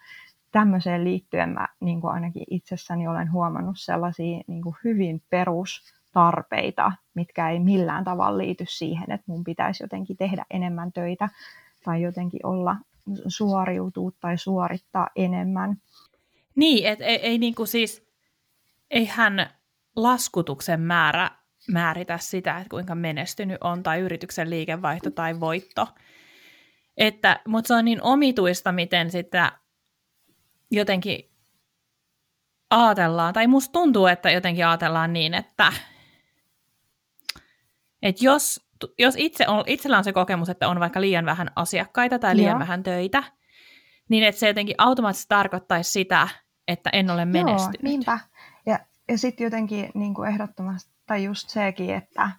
tämmöiseen 0.53 1.05
liittyen 1.05 1.49
mä 1.49 1.68
niin 1.80 2.01
kuin 2.01 2.12
ainakin 2.12 2.44
itsessäni 2.51 3.09
olen 3.09 3.32
huomannut 3.32 3.78
sellaisia 3.78 4.40
niin 4.46 4.62
kuin 4.62 4.76
hyvin 4.84 5.22
perustarpeita, 5.30 6.92
mitkä 7.14 7.51
ei 7.51 7.61
millään 7.61 8.05
tavalla 8.05 8.38
liity 8.38 8.64
siihen, 8.68 9.12
että 9.12 9.24
mun 9.26 9.44
pitäisi 9.44 9.84
jotenkin 9.84 10.16
tehdä 10.16 10.44
enemmän 10.51 10.92
töitä 10.92 11.28
tai 11.84 12.03
jotenkin 12.03 12.46
olla 12.46 12.76
suoriutua 13.28 14.11
tai 14.20 14.38
suorittaa 14.38 15.09
enemmän. 15.16 15.76
Niin, 16.54 16.86
että 16.86 17.04
ei, 17.04 17.16
ei 17.16 17.38
niin 17.38 17.54
kuin 17.54 17.66
siis, 17.66 18.09
eihän 18.90 19.50
laskutuksen 19.96 20.80
määrä 20.80 21.30
määritä 21.68 22.18
sitä, 22.18 22.59
että 22.59 22.70
kuinka 22.70 22.94
menestynyt 22.94 23.59
on 23.61 23.82
tai 23.82 24.00
yrityksen 24.00 24.50
liikevaihto 24.50 25.11
tai 25.11 25.40
voitto. 25.40 25.88
Että, 26.96 27.40
mutta 27.48 27.68
se 27.68 27.74
on 27.74 27.84
niin 27.84 28.02
omituista, 28.02 28.72
miten 28.72 29.11
sitä 29.11 29.52
jotenkin 30.70 31.30
ajatellaan, 32.70 33.34
tai 33.34 33.46
musta 33.46 33.72
tuntuu, 33.72 34.06
että 34.06 34.30
jotenkin 34.30 34.66
ajatellaan 34.66 35.12
niin, 35.12 35.34
että, 35.34 35.72
että 38.02 38.24
jos 38.24 38.67
jos 38.99 39.14
itse 39.18 39.49
on, 39.49 39.64
itsellä 39.66 39.99
on 39.99 40.05
se 40.05 40.12
kokemus, 40.12 40.49
että 40.49 40.68
on 40.68 40.81
vaikka 40.81 41.01
liian 41.01 41.26
vähän 41.26 41.51
asiakkaita 41.57 42.18
tai 42.18 42.37
liian 42.37 42.51
Joo. 42.51 42.59
vähän 42.59 42.83
töitä, 42.83 43.22
niin 44.09 44.24
että 44.24 44.39
se 44.39 44.49
jotenkin 44.49 44.74
automaattisesti 44.79 45.29
tarkoittaisi 45.29 45.91
sitä, 45.91 46.29
että 46.68 46.91
en 46.93 47.11
ole 47.11 47.24
menestynyt. 47.24 47.83
Joo, 47.83 47.91
niinpä. 47.91 48.18
Ja, 48.66 48.79
ja 49.09 49.18
sitten 49.18 49.45
jotenkin 49.45 49.91
niin 49.95 50.14
kuin 50.14 50.29
ehdottomasti, 50.29 50.91
tai 51.07 51.24
just 51.24 51.49
sekin, 51.49 51.95
että, 51.95 52.31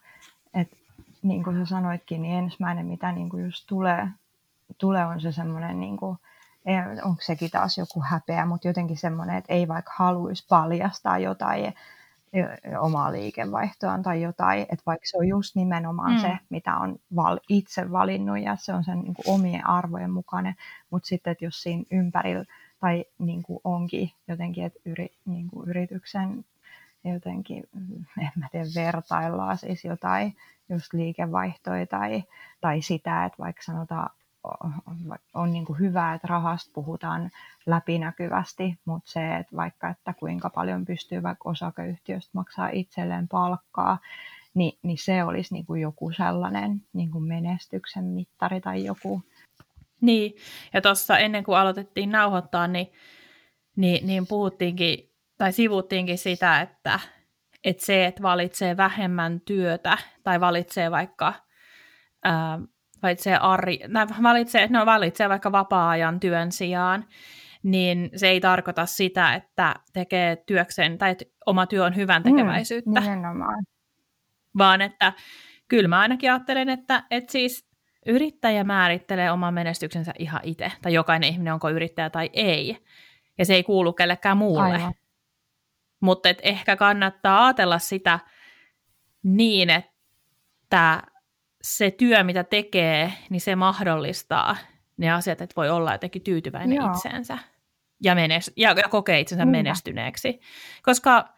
että 0.54 0.78
niin 1.22 1.44
kuin 1.44 1.58
sä 1.58 1.66
sanoitkin, 1.66 2.22
niin 2.22 2.36
ensimmäinen, 2.36 2.86
mitä 2.86 3.12
niin 3.12 3.30
kuin 3.30 3.46
just 3.46 3.68
tulee, 3.68 4.08
tulee 4.78 5.06
on 5.06 5.22
se 5.22 5.32
semmoinen, 5.32 5.80
niin 5.80 5.98
kuin, 5.98 6.18
onko 7.04 7.22
sekin 7.22 7.52
taas 7.52 7.78
joku 7.78 8.04
häpeä, 8.10 8.46
mutta 8.46 8.68
jotenkin 8.68 8.98
semmoinen, 8.98 9.36
että 9.36 9.54
ei 9.54 9.68
vaikka 9.68 9.92
haluaisi 9.96 10.46
paljastaa 10.50 11.18
jotain, 11.18 11.74
omaa 12.80 13.11
liikevaihtoaan 13.11 14.03
tai 14.03 14.21
jotain, 14.21 14.61
että 14.61 14.84
vaikka 14.86 15.05
se 15.05 15.17
on 15.17 15.27
just 15.27 15.55
nimenomaan 15.55 16.13
mm. 16.13 16.19
se, 16.19 16.38
mitä 16.49 16.77
on 16.77 16.95
val- 17.15 17.39
itse 17.49 17.91
valinnut 17.91 18.39
ja 18.39 18.55
se 18.55 18.73
on 18.73 18.84
sen 18.84 18.99
niin 18.99 19.13
kuin 19.13 19.30
omien 19.36 19.67
arvojen 19.67 20.11
mukainen, 20.11 20.55
mutta 20.89 21.07
sitten, 21.07 21.32
että 21.32 21.45
jos 21.45 21.63
siinä 21.63 21.84
ympärillä 21.91 22.45
tai 22.80 23.05
niin 23.19 23.43
kuin 23.43 23.59
onkin 23.63 24.11
jotenkin, 24.27 24.65
että 24.65 24.80
yri, 24.86 25.07
niin 25.25 25.49
kuin 25.49 25.69
yrityksen 25.69 26.45
jotenkin, 27.03 27.63
en 28.19 28.32
mä 28.36 28.47
tiedä, 28.51 28.65
vertaillaan 28.75 29.57
siis 29.57 29.86
jotain 29.86 30.36
just 30.69 30.93
liikevaihtoja 30.93 31.88
tai, 31.88 32.23
tai 32.61 32.82
sitä, 32.82 33.25
että 33.25 33.38
vaikka 33.39 33.63
sanotaan 33.63 34.09
on 35.34 35.54
niin 35.54 35.66
kuin 35.66 35.80
hyvä, 35.80 36.14
että 36.14 36.28
rahasta 36.28 36.72
puhutaan 36.74 37.30
läpinäkyvästi, 37.66 38.80
mutta 38.86 39.12
se, 39.12 39.36
että 39.38 39.56
vaikka 39.56 39.90
että 39.90 40.14
kuinka 40.14 40.50
paljon 40.50 40.86
pystyy 40.86 41.24
vaikka 41.24 41.50
osakeyhtiöstä 41.50 42.30
maksaa 42.34 42.70
itselleen 42.70 43.28
palkkaa, 43.28 43.98
niin, 44.54 44.80
niin 44.84 44.98
se 44.98 45.24
olisi 45.24 45.54
niin 45.54 45.66
kuin 45.66 45.82
joku 45.82 46.12
sellainen 46.12 46.82
niin 46.94 47.12
kuin 47.12 47.24
menestyksen 47.24 48.04
mittari 48.04 48.62
tai 48.62 48.86
joku. 48.86 49.22
Niin, 50.02 50.34
ja 50.74 50.82
tuossa 50.82 51.18
ennen 51.18 51.44
kuin 51.44 51.58
aloitettiin 51.58 52.10
nauhoittaa, 52.10 52.68
niin, 52.68 52.88
niin, 53.76 54.08
niin 54.08 54.28
puhuttiinkin 54.28 55.10
tai 55.38 55.52
sivuttiinkin 55.52 56.18
sitä, 56.18 56.62
että, 56.62 57.00
että 57.64 57.86
se, 57.86 58.06
että 58.06 58.22
valitsee 58.22 58.78
vähemmän 58.78 59.42
työtä 59.42 59.98
tai 60.24 60.40
valitsee 60.40 60.92
vaikka 60.92 61.34
ää, 62.24 62.60
valitsee, 63.04 63.38
arri, 63.38 63.80
valitsee, 64.24 64.68
no 64.70 64.86
valitsee 64.86 65.30
vaikka 65.30 65.52
vapaa-ajan 65.52 66.20
työn 66.20 66.52
sijaan, 66.52 67.06
niin 67.64 68.10
se 68.16 68.28
ei 68.28 68.39
tarkoita 68.39 68.86
sitä, 68.86 69.34
että 69.34 69.76
tekee 69.93 70.36
työkseen 70.36 70.97
tai 70.97 71.12
että 71.12 71.26
oma 71.45 71.68
työ 71.68 71.86
on 71.86 71.95
hyvän 71.95 72.22
mm, 72.22 72.32
tekeväisyyttä. 72.32 73.00
Mm, 73.00 73.02
nimenomaan. 73.02 73.64
Vaan 74.58 74.82
että 74.82 75.14
kyllä 75.68 75.88
mä 75.88 76.00
ainakin 76.00 76.32
ajattelen, 76.32 76.70
että, 76.70 77.04
että 77.12 77.32
siis 77.32 77.70
yrittäjä 78.06 78.64
määrittelee 78.64 79.32
oman 79.32 79.54
menestyksensä 79.54 80.14
ihan 80.20 80.41
itse, 80.43 80.72
tai 80.82 80.93
jokainen 80.93 81.30
ihminen 81.30 81.54
onko 81.54 81.70
yrittäjä 81.70 82.10
tai 82.10 82.30
ei. 82.34 82.78
Ja 83.38 83.45
se 83.45 83.54
ei 83.54 83.64
kuulu 83.64 83.93
kellekään 83.93 84.38
muulle. 84.38 84.82
Mutta 86.00 86.30
ehkä 86.43 86.76
kannattaa 86.76 87.45
ajatella 87.45 87.80
sitä 87.80 88.20
niin, 89.24 89.70
että 89.70 91.04
se 91.62 91.91
työ, 91.91 92.24
mitä 92.24 92.43
tekee, 92.43 93.14
niin 93.30 93.41
se 93.41 93.55
mahdollistaa 93.55 94.57
ne 94.97 95.12
asiat, 95.12 95.41
että 95.41 95.53
voi 95.55 95.70
olla 95.70 95.91
jotenkin 95.91 96.22
tyytyväinen 96.22 96.76
Joo. 96.76 96.91
itseensä 96.91 97.38
ja, 98.03 98.16
menes- 98.16 98.53
ja 98.55 98.76
kokee 98.89 99.20
itsensä 99.20 99.43
Kyllä. 99.43 99.51
menestyneeksi. 99.57 100.39
Koska 100.84 101.30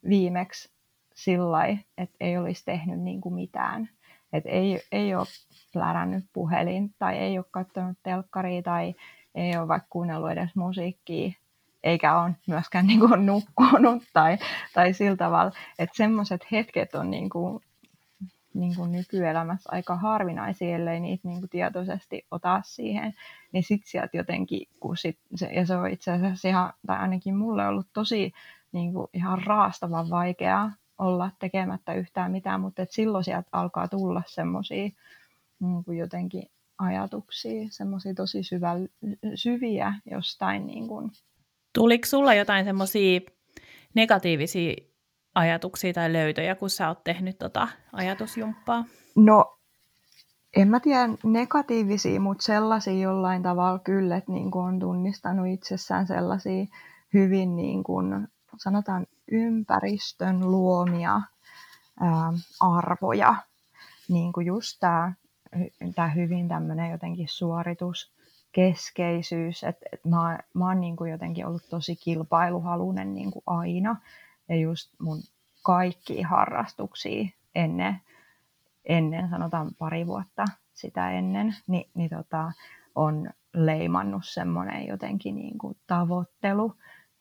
viimeksi 0.10 0.79
sillä 1.24 1.66
että 1.98 2.16
ei 2.20 2.38
olisi 2.38 2.66
tehnyt 2.66 3.00
niin 3.00 3.22
kuin 3.22 3.36
mitään. 3.36 3.90
Että 4.34 4.50
ei, 4.50 4.80
ei 4.92 5.16
ole 5.16 5.26
plärännyt 5.74 6.26
puhelin 6.34 6.94
tai 7.00 7.18
ei 7.18 7.38
ole 7.38 7.46
katsonut 7.52 7.98
telkkaria 8.04 8.62
tai 8.62 8.94
ei 9.36 9.58
ole 9.58 9.68
vaikka 9.68 9.88
kuunnellut 9.90 10.32
edes 10.32 10.56
musiikkia 10.56 11.32
eikä 11.84 12.22
ole 12.22 12.32
myöskään 12.48 12.88
niin 12.88 13.00
kuin 13.00 13.26
nukkunut 13.26 14.04
tai, 14.14 14.38
tai 14.74 14.94
sillä 14.94 15.18
tavalla, 15.18 15.52
että 15.80 15.98
semmoiset 15.98 16.52
hetket 16.52 16.96
on 16.96 17.12
niin 17.12 17.30
kuin, 17.30 17.64
niin 18.54 18.76
kuin 18.76 18.92
nykyelämässä 18.92 19.70
aika 19.72 19.96
harvinaisia, 19.96 20.76
ellei 20.76 21.00
niitä 21.00 21.28
niin 21.28 21.40
kuin 21.40 21.50
tietoisesti 21.50 22.26
ota 22.32 22.62
siihen, 22.66 23.14
niin 23.52 23.64
sitten 23.64 23.90
sieltä 23.90 24.18
jotenkin, 24.18 24.68
kun 24.80 24.98
sit 24.98 25.20
se, 25.36 25.46
ja 25.46 25.66
se 25.66 25.76
on 25.76 25.90
itse 25.90 26.12
asiassa 26.12 26.48
ihan, 26.48 26.74
tai 26.88 26.98
ainakin 26.98 27.36
mulle 27.36 27.68
ollut 27.68 27.88
tosi 27.94 28.32
niin 28.72 28.94
kuin 28.94 29.08
ihan 29.14 29.44
raastavan 29.46 30.10
vaikeaa 30.10 30.72
olla 31.00 31.32
tekemättä 31.40 31.94
yhtään 31.94 32.32
mitään, 32.32 32.62
mutta 32.62 32.82
et 32.82 32.92
silloin 32.92 33.24
sieltä 33.24 33.50
alkaa 33.52 33.88
tulla 33.88 34.22
semmoisia 34.28 34.90
niin 35.60 35.98
jotenkin 35.98 36.44
ajatuksia, 36.78 37.68
semmoisia 37.70 38.14
tosi 38.14 38.44
syvä, 38.44 38.76
syviä 39.36 39.94
jostain 40.12 40.68
niin 40.68 40.88
kuin, 40.88 41.12
Tuliko 41.74 42.06
sulla 42.06 42.34
jotain 42.34 42.66
semmoisia 42.66 43.20
negatiivisia 43.94 44.74
ajatuksia 45.36 45.94
tai 45.94 46.14
löytöjä, 46.14 46.56
kun 46.56 46.70
sä 46.70 46.88
oot 46.88 47.04
tehnyt 47.04 47.38
tota 47.38 47.68
ajatusjumppaa? 47.94 48.86
No, 49.16 49.60
en 50.56 50.68
mä 50.68 50.80
tiedä 50.80 51.10
negatiivisia, 51.24 52.20
mutta 52.20 52.44
sellaisia 52.44 52.94
jollain 52.94 53.44
tavalla 53.44 53.80
kyllä, 53.80 54.18
että 54.18 54.32
niin 54.32 54.56
on 54.56 54.80
tunnistanut 54.80 55.48
itsessään 55.48 56.08
sellaisia 56.08 56.66
hyvin 57.14 57.56
niin 57.56 57.84
kuin, 57.84 58.28
sanotaan 58.58 59.08
ympäristön 59.32 60.52
luomia 60.52 61.22
ää, 62.00 62.34
arvoja. 62.60 63.36
Niin 64.10 64.34
kuin 64.34 64.48
just 64.48 64.78
tämä, 64.80 65.14
tämä 65.96 66.08
hyvin 66.08 66.48
tämmöinen 66.48 66.92
jotenkin 66.92 67.28
suoritus 67.28 68.14
keskeisyys, 68.52 69.64
että 69.64 69.86
et 69.94 70.06
mä, 70.06 70.40
mä 70.54 70.68
oon 70.68 70.82
niin 70.82 70.96
kuin 70.96 71.12
jotenkin 71.12 71.46
ollut 71.46 71.70
tosi 71.70 71.96
kilpailuhalunen 71.96 73.14
niin 73.14 73.32
kuin 73.32 73.44
aina 73.48 73.96
ja 74.50 74.56
just 74.56 74.94
mun 75.00 75.22
kaikki 75.64 76.22
harrastuksia 76.22 77.30
ennen, 77.56 78.02
ennen, 78.86 79.30
sanotaan 79.30 79.72
pari 79.80 80.08
vuotta 80.08 80.46
sitä 80.74 81.12
ennen, 81.12 81.56
niin, 81.68 81.90
niin 81.94 82.10
tota, 82.10 82.52
on 82.96 83.30
leimannut 83.54 84.26
semmoinen 84.26 84.88
jotenkin 84.88 85.36
niin 85.36 85.58
kuin 85.58 85.78
tavoittelu 85.88 86.74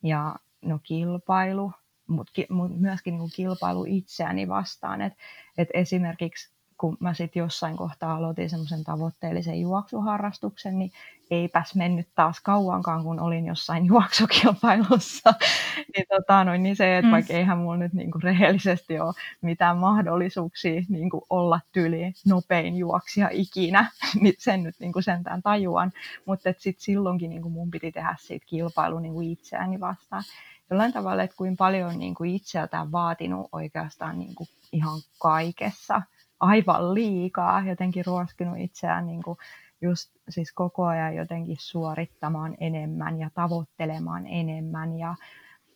ja 0.03 0.35
no 0.61 0.79
kilpailu, 0.83 1.71
mutta 2.09 2.41
mut 2.49 2.79
myöskin 2.79 3.11
niin 3.11 3.19
kuin 3.19 3.31
kilpailu 3.35 3.85
itseäni 3.87 4.47
vastaan. 4.47 5.01
Et, 5.01 5.13
et 5.57 5.69
esimerkiksi 5.73 6.59
kun 6.79 6.97
mä 6.99 7.13
sitten 7.13 7.39
jossain 7.39 7.77
kohtaa 7.77 8.15
aloitin 8.15 8.49
semmoisen 8.49 8.83
tavoitteellisen 8.83 9.61
juoksuharrastuksen, 9.61 10.79
niin 10.79 10.91
eipäs 11.31 11.75
mennyt 11.75 12.07
taas 12.15 12.41
kauankaan, 12.41 13.03
kun 13.03 13.19
olin 13.19 13.45
jossain 13.45 13.85
juoksukilpailussa. 13.91 15.33
niin, 15.95 16.05
tota, 16.09 16.43
noin, 16.43 16.63
niin 16.63 16.75
se, 16.75 16.97
että 16.97 17.07
mm. 17.07 17.11
vaikka 17.11 17.33
eihän 17.33 17.57
mulla 17.57 17.77
nyt 17.77 17.93
niinku 17.93 18.19
rehellisesti 18.23 18.99
ole 18.99 19.13
mitään 19.41 19.77
mahdollisuuksia 19.77 20.81
niinku 20.89 21.25
olla 21.29 21.59
tyli 21.71 22.13
nopein 22.27 22.77
juoksija 22.77 23.29
ikinä, 23.31 23.91
niin 24.21 24.35
sen 24.37 24.63
nyt 24.63 24.75
niinku 24.79 25.01
sentään 25.01 25.41
tajuan. 25.41 25.91
Mutta 26.25 26.53
sitten 26.57 26.83
silloinkin 26.83 27.29
niinku 27.29 27.49
mun 27.49 27.71
piti 27.71 27.91
tehdä 27.91 28.15
siitä 28.19 28.45
kilpailu 28.49 28.99
niinku 28.99 29.21
itseäni 29.21 29.79
vastaan. 29.79 30.23
Jollain 30.69 30.93
tavalla, 30.93 31.23
että 31.23 31.37
kuin 31.37 31.57
paljon 31.57 31.89
on 31.89 31.99
niinku 31.99 32.23
itseltään 32.23 32.91
vaatinut 32.91 33.49
oikeastaan 33.51 34.19
niinku 34.19 34.47
ihan 34.71 34.99
kaikessa– 35.19 36.01
aivan 36.39 36.93
liikaa, 36.93 37.63
jotenkin 37.65 38.05
ruoskinut 38.05 38.57
itseään 38.57 39.07
niin 39.07 39.23
kuin 39.23 39.37
just 39.81 40.11
siis 40.29 40.53
koko 40.53 40.85
ajan 40.85 41.15
jotenkin 41.15 41.57
suorittamaan 41.59 42.55
enemmän 42.59 43.19
ja 43.19 43.29
tavoittelemaan 43.33 44.27
enemmän 44.27 44.99
ja 44.99 45.15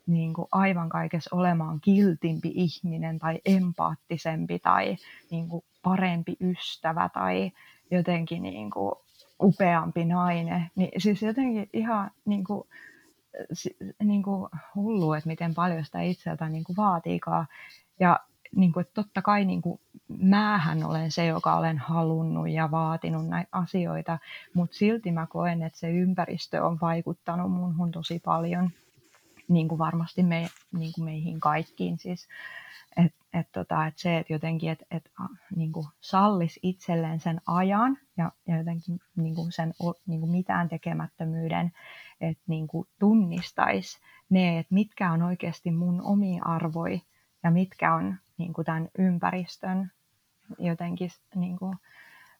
niin 0.07 0.33
kuin 0.33 0.47
aivan 0.51 0.89
kaikessa 0.89 1.35
olemaan 1.35 1.79
kiltimpi 1.81 2.51
ihminen 2.55 3.19
tai 3.19 3.39
empaattisempi 3.45 4.59
tai 4.59 4.97
niin 5.31 5.49
kuin 5.49 5.65
parempi 5.83 6.35
ystävä 6.41 7.09
tai 7.13 7.51
jotenkin 7.91 8.43
niin 8.43 8.71
kuin 8.71 8.95
upeampi 9.41 10.05
nainen. 10.05 10.71
Niin 10.75 11.01
siis 11.01 11.21
jotenkin 11.21 11.69
ihan 11.73 12.11
niin 12.25 12.43
kuin, 12.43 12.63
niin 14.03 14.23
kuin 14.23 14.49
hullu, 14.75 15.13
että 15.13 15.29
miten 15.29 15.53
paljon 15.53 15.85
sitä 15.85 16.01
itseltä 16.01 16.49
niin 16.49 16.63
kuin 16.63 16.75
vaatiikaan. 16.75 17.47
Ja 17.99 18.19
niin 18.55 18.73
kuin, 18.73 18.81
että 18.81 18.93
totta 18.93 19.21
kai 19.21 19.45
niin 19.45 19.61
kuin, 19.61 19.79
määhän 20.07 20.83
olen 20.83 21.11
se, 21.11 21.25
joka 21.25 21.55
olen 21.55 21.77
halunnut 21.77 22.49
ja 22.49 22.71
vaatinut 22.71 23.27
näitä 23.27 23.49
asioita, 23.51 24.19
mutta 24.53 24.77
silti 24.77 25.11
mä 25.11 25.27
koen, 25.27 25.63
että 25.63 25.79
se 25.79 25.91
ympäristö 25.91 26.65
on 26.65 26.77
vaikuttanut 26.81 27.51
munhun 27.51 27.91
tosi 27.91 28.19
paljon, 28.25 28.69
niin 29.47 29.67
kuin 29.67 29.79
varmasti 29.79 30.23
me, 30.23 30.49
niin 30.71 30.91
kuin 30.95 31.05
meihin 31.05 31.39
kaikkiin. 31.39 31.99
Siis, 31.99 32.27
et, 32.97 33.15
et 33.33 33.51
tota, 33.51 33.87
et 33.87 33.97
se, 33.97 34.17
että 34.17 34.33
jotenkin 34.33 34.69
et, 34.69 34.83
et, 34.91 35.11
niin 35.55 35.71
kuin 35.71 35.87
sallis 36.01 36.59
itselleen 36.63 37.19
sen 37.19 37.41
ajan 37.47 37.97
ja, 38.17 38.31
ja 38.47 38.57
jotenkin 38.57 38.99
niin 39.15 39.35
kuin 39.35 39.51
sen 39.51 39.73
niin 40.07 40.19
kuin 40.19 40.31
mitään 40.31 40.69
tekemättömyyden, 40.69 41.71
että 42.21 42.43
niin 42.47 42.67
kuin 42.67 42.87
tunnistaisi 42.99 43.99
ne, 44.29 44.59
että 44.59 44.73
mitkä 44.73 45.11
on 45.11 45.21
oikeasti 45.21 45.71
mun 45.71 46.01
omia 46.01 46.43
arvoja 46.45 46.99
ja 47.43 47.51
mitkä 47.51 47.95
on 47.95 48.15
niin 48.37 48.53
kuin 48.53 48.65
tämän 48.65 48.89
ympäristön 48.97 49.91
jotenkin 50.59 51.09
niin 51.35 51.57
kuin, 51.57 51.77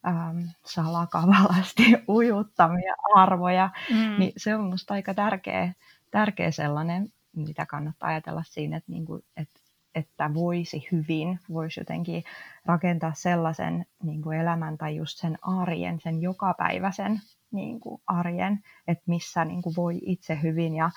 ähm, 0.08 0.40
salakavalasti 0.66 1.84
ujuttamia 2.08 2.96
arvoja, 3.16 3.70
mm. 3.90 4.20
niin 4.20 4.34
se 4.38 4.56
on 4.56 4.64
minusta 4.64 4.94
aika 4.94 5.14
tärkeä, 5.14 5.74
tärkeä 6.12 6.52
sellainen 6.52 7.14
mitä 7.36 7.66
kannattaa 7.66 8.10
ajatella 8.10 8.44
siinä, 8.44 8.78
että, 8.78 8.92
niin 8.92 9.06
kuin, 9.06 9.24
että, 9.38 9.60
että 9.96 10.34
voisi 10.34 10.88
hyvin, 10.92 11.40
voisi 11.50 11.80
jotenkin 11.80 12.24
rakentaa 12.66 13.14
sellaisen 13.14 13.86
niin 14.04 14.22
kuin 14.22 14.40
elämän 14.40 14.78
tai 14.78 14.96
just 14.96 15.18
sen 15.18 15.38
arjen, 15.42 16.00
sen 16.00 16.22
jokapäiväisen 16.22 17.22
niin 17.52 17.80
kuin 17.80 18.02
arjen, 18.08 18.60
että 18.88 19.04
missä 19.08 19.46
niin 19.46 19.62
kuin 19.62 19.76
voi 19.76 20.00
itse 20.02 20.40
hyvin 20.44 20.76
ja, 20.76 20.90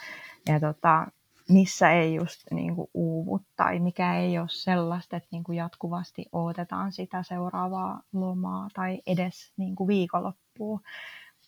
ja 0.49 0.61
tota, 0.61 1.07
missä 1.49 1.91
ei 1.93 2.15
just 2.15 2.41
niin 2.51 2.77
kuin 2.77 2.91
uuvu 2.95 3.41
tai 3.57 3.79
mikä 3.79 4.19
ei 4.19 4.39
ole 4.39 4.49
sellaista, 4.51 5.17
että 5.17 5.29
niin 5.33 5.45
kuin 5.45 5.59
jatkuvasti 5.59 6.27
odotetaan 6.33 6.93
sitä 6.93 7.23
seuraavaa 7.23 8.03
lomaa 8.13 8.69
tai 8.75 9.03
edes 9.07 9.53
niin 9.57 9.77
kuin 9.77 9.89
viikonloppua. 9.89 10.81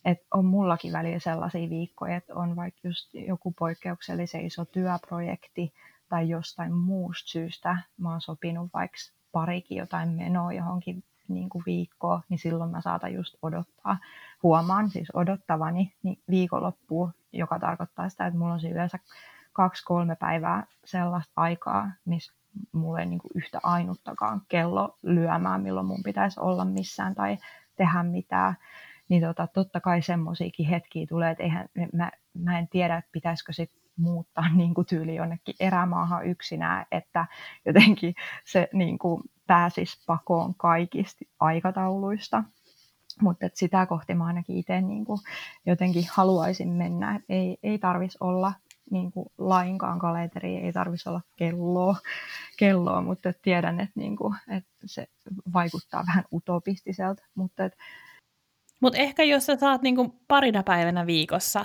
Et 0.05 0.19
on 0.35 0.45
mullakin 0.45 0.93
välillä 0.93 1.19
sellaisia 1.19 1.71
viikkoja, 1.71 2.17
että 2.17 2.35
on 2.35 2.57
vaikka 2.57 2.81
just 2.85 3.15
joku 3.15 3.55
poikkeuksellisen 3.59 4.47
iso 4.47 4.65
työprojekti 4.65 5.73
tai 6.09 6.29
jostain 6.29 6.73
muusta 6.73 7.29
syystä 7.29 7.77
mä 7.97 8.11
oon 8.11 8.21
sopinut 8.21 8.71
vaikka 8.75 8.97
parikin 9.33 9.79
jotain 9.79 10.09
menoa 10.09 10.53
johonkin 10.53 11.05
niin 11.29 11.49
kuin 11.49 11.63
viikkoa, 11.67 12.23
niin 12.29 12.39
silloin 12.39 12.71
mä 12.71 12.81
saatan 12.81 13.15
just 13.15 13.35
odottaa. 13.43 13.99
Huomaan 14.43 14.91
siis 14.91 15.09
odottavani 15.15 15.95
niin 16.03 16.19
viikonloppuun, 16.31 17.13
joka 17.33 17.59
tarkoittaa 17.59 18.09
sitä, 18.09 18.27
että 18.27 18.39
mulla 18.39 18.55
on 18.55 18.71
yleensä 18.71 18.99
kaksi-kolme 19.53 20.17
päivää 20.17 20.67
sellaista 20.85 21.33
aikaa, 21.37 21.91
missä 22.05 22.33
mulla 22.73 23.01
ei 23.01 23.07
niin 23.07 23.19
kuin 23.19 23.31
yhtä 23.35 23.61
ainuttakaan 23.63 24.43
kello 24.49 24.99
lyömään, 25.03 25.63
milloin 25.63 25.87
mun 25.87 26.03
pitäisi 26.03 26.41
olla 26.41 26.65
missään 26.65 27.15
tai 27.15 27.39
tehdä 27.77 28.03
mitään. 28.03 28.57
Niin 29.09 29.23
tota, 29.23 29.47
totta 29.47 29.81
kai 29.81 30.03
semmoisiakin 30.03 30.67
hetkiä 30.67 31.07
tulee, 31.09 31.31
että 31.31 31.43
eihän, 31.45 31.69
mä, 31.93 32.11
mä 32.35 32.59
en 32.59 32.69
tiedä, 32.69 32.97
että 32.97 33.11
pitäisikö 33.13 33.53
sit 33.53 33.71
muuttaa 33.99 34.49
niin 34.57 34.75
kuin 34.75 34.87
tyyli 34.87 35.15
jonnekin 35.15 35.55
erämaahan 35.61 36.27
yksinään, 36.27 36.87
että 36.93 37.27
jotenkin 37.67 38.15
se 38.45 38.69
niin 38.73 38.99
kuin 38.99 39.23
pääsisi 39.47 40.03
pakoon 40.07 40.55
kaikista 40.55 41.25
aikatauluista. 41.41 42.45
Mutta 43.23 43.49
sitä 43.55 43.87
kohti 43.87 44.15
mä 44.15 44.27
ainakin 44.27 44.57
itse 44.57 44.81
niin 44.81 45.05
kuin 45.05 45.21
jotenkin 45.67 46.05
haluaisin 46.13 46.69
mennä, 46.69 47.21
ei, 47.29 47.59
ei 47.63 47.79
tarvitsisi 47.79 48.19
olla 48.21 48.53
niin 48.91 49.13
kuin 49.13 49.27
lainkaan 49.39 49.99
kalenteri, 49.99 50.57
ei 50.57 50.73
tarvitsisi 50.73 51.09
olla 51.09 51.21
kelloa, 51.37 51.97
kelloa 52.59 53.03
mutta 53.03 53.33
tiedän, 53.43 53.81
että, 53.81 53.93
niin 53.95 54.17
että 54.49 54.71
se 54.87 55.07
vaikuttaa 55.53 56.05
vähän 56.07 56.25
utopistiselta. 56.33 57.23
Mutta 57.35 57.65
et... 57.65 57.73
Mut 58.81 58.95
ehkä 58.95 59.23
jos 59.23 59.47
sä 59.47 59.57
saat 59.57 59.83
niin 59.83 59.97
kuin 59.97 60.13
parina 60.29 60.63
päivänä 60.63 61.07
viikossa 61.07 61.65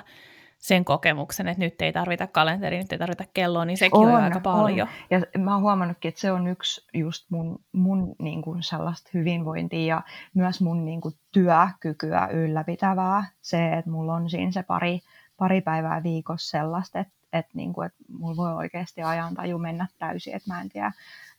sen 0.63 0.85
kokemuksen, 0.85 1.47
että 1.47 1.63
nyt 1.63 1.81
ei 1.81 1.93
tarvita 1.93 2.27
kalenteria, 2.27 2.79
nyt 2.79 2.91
ei 2.91 2.97
tarvita 2.97 3.23
kelloa, 3.33 3.65
niin 3.65 3.77
sekin 3.77 3.99
on, 3.99 4.07
on 4.07 4.23
aika 4.23 4.39
paljon. 4.39 4.87
On. 4.87 4.93
Ja 5.09 5.39
mä 5.39 5.53
oon 5.53 5.61
huomannutkin, 5.61 6.09
että 6.09 6.21
se 6.21 6.31
on 6.31 6.47
yksi 6.47 6.87
just 6.93 7.25
mun, 7.29 7.59
mun 7.71 8.15
niin 8.19 8.41
kuin 8.41 8.63
sellaista 8.63 9.09
hyvinvointia 9.13 9.95
ja 9.95 10.01
myös 10.33 10.61
mun 10.61 10.85
niin 10.85 11.01
kuin 11.01 11.15
työkykyä 11.31 12.27
ylläpitävää. 12.27 13.25
Se, 13.41 13.73
että 13.73 13.91
mulla 13.91 14.13
on 14.13 14.29
siinä 14.29 14.51
se 14.51 14.63
pari, 14.63 14.99
pari 15.37 15.61
päivää 15.61 16.03
viikossa 16.03 16.57
sellaista, 16.57 16.99
että, 16.99 17.13
että, 17.33 17.51
niin 17.53 17.73
kuin, 17.73 17.85
että 17.85 18.03
mulla 18.09 18.35
voi 18.35 18.53
oikeasti 18.53 19.03
ajantaju 19.03 19.57
mennä 19.57 19.87
täysin, 19.99 20.35
että 20.35 20.53
mä 20.53 20.61
en 20.61 20.69
tiedä, 20.69 20.91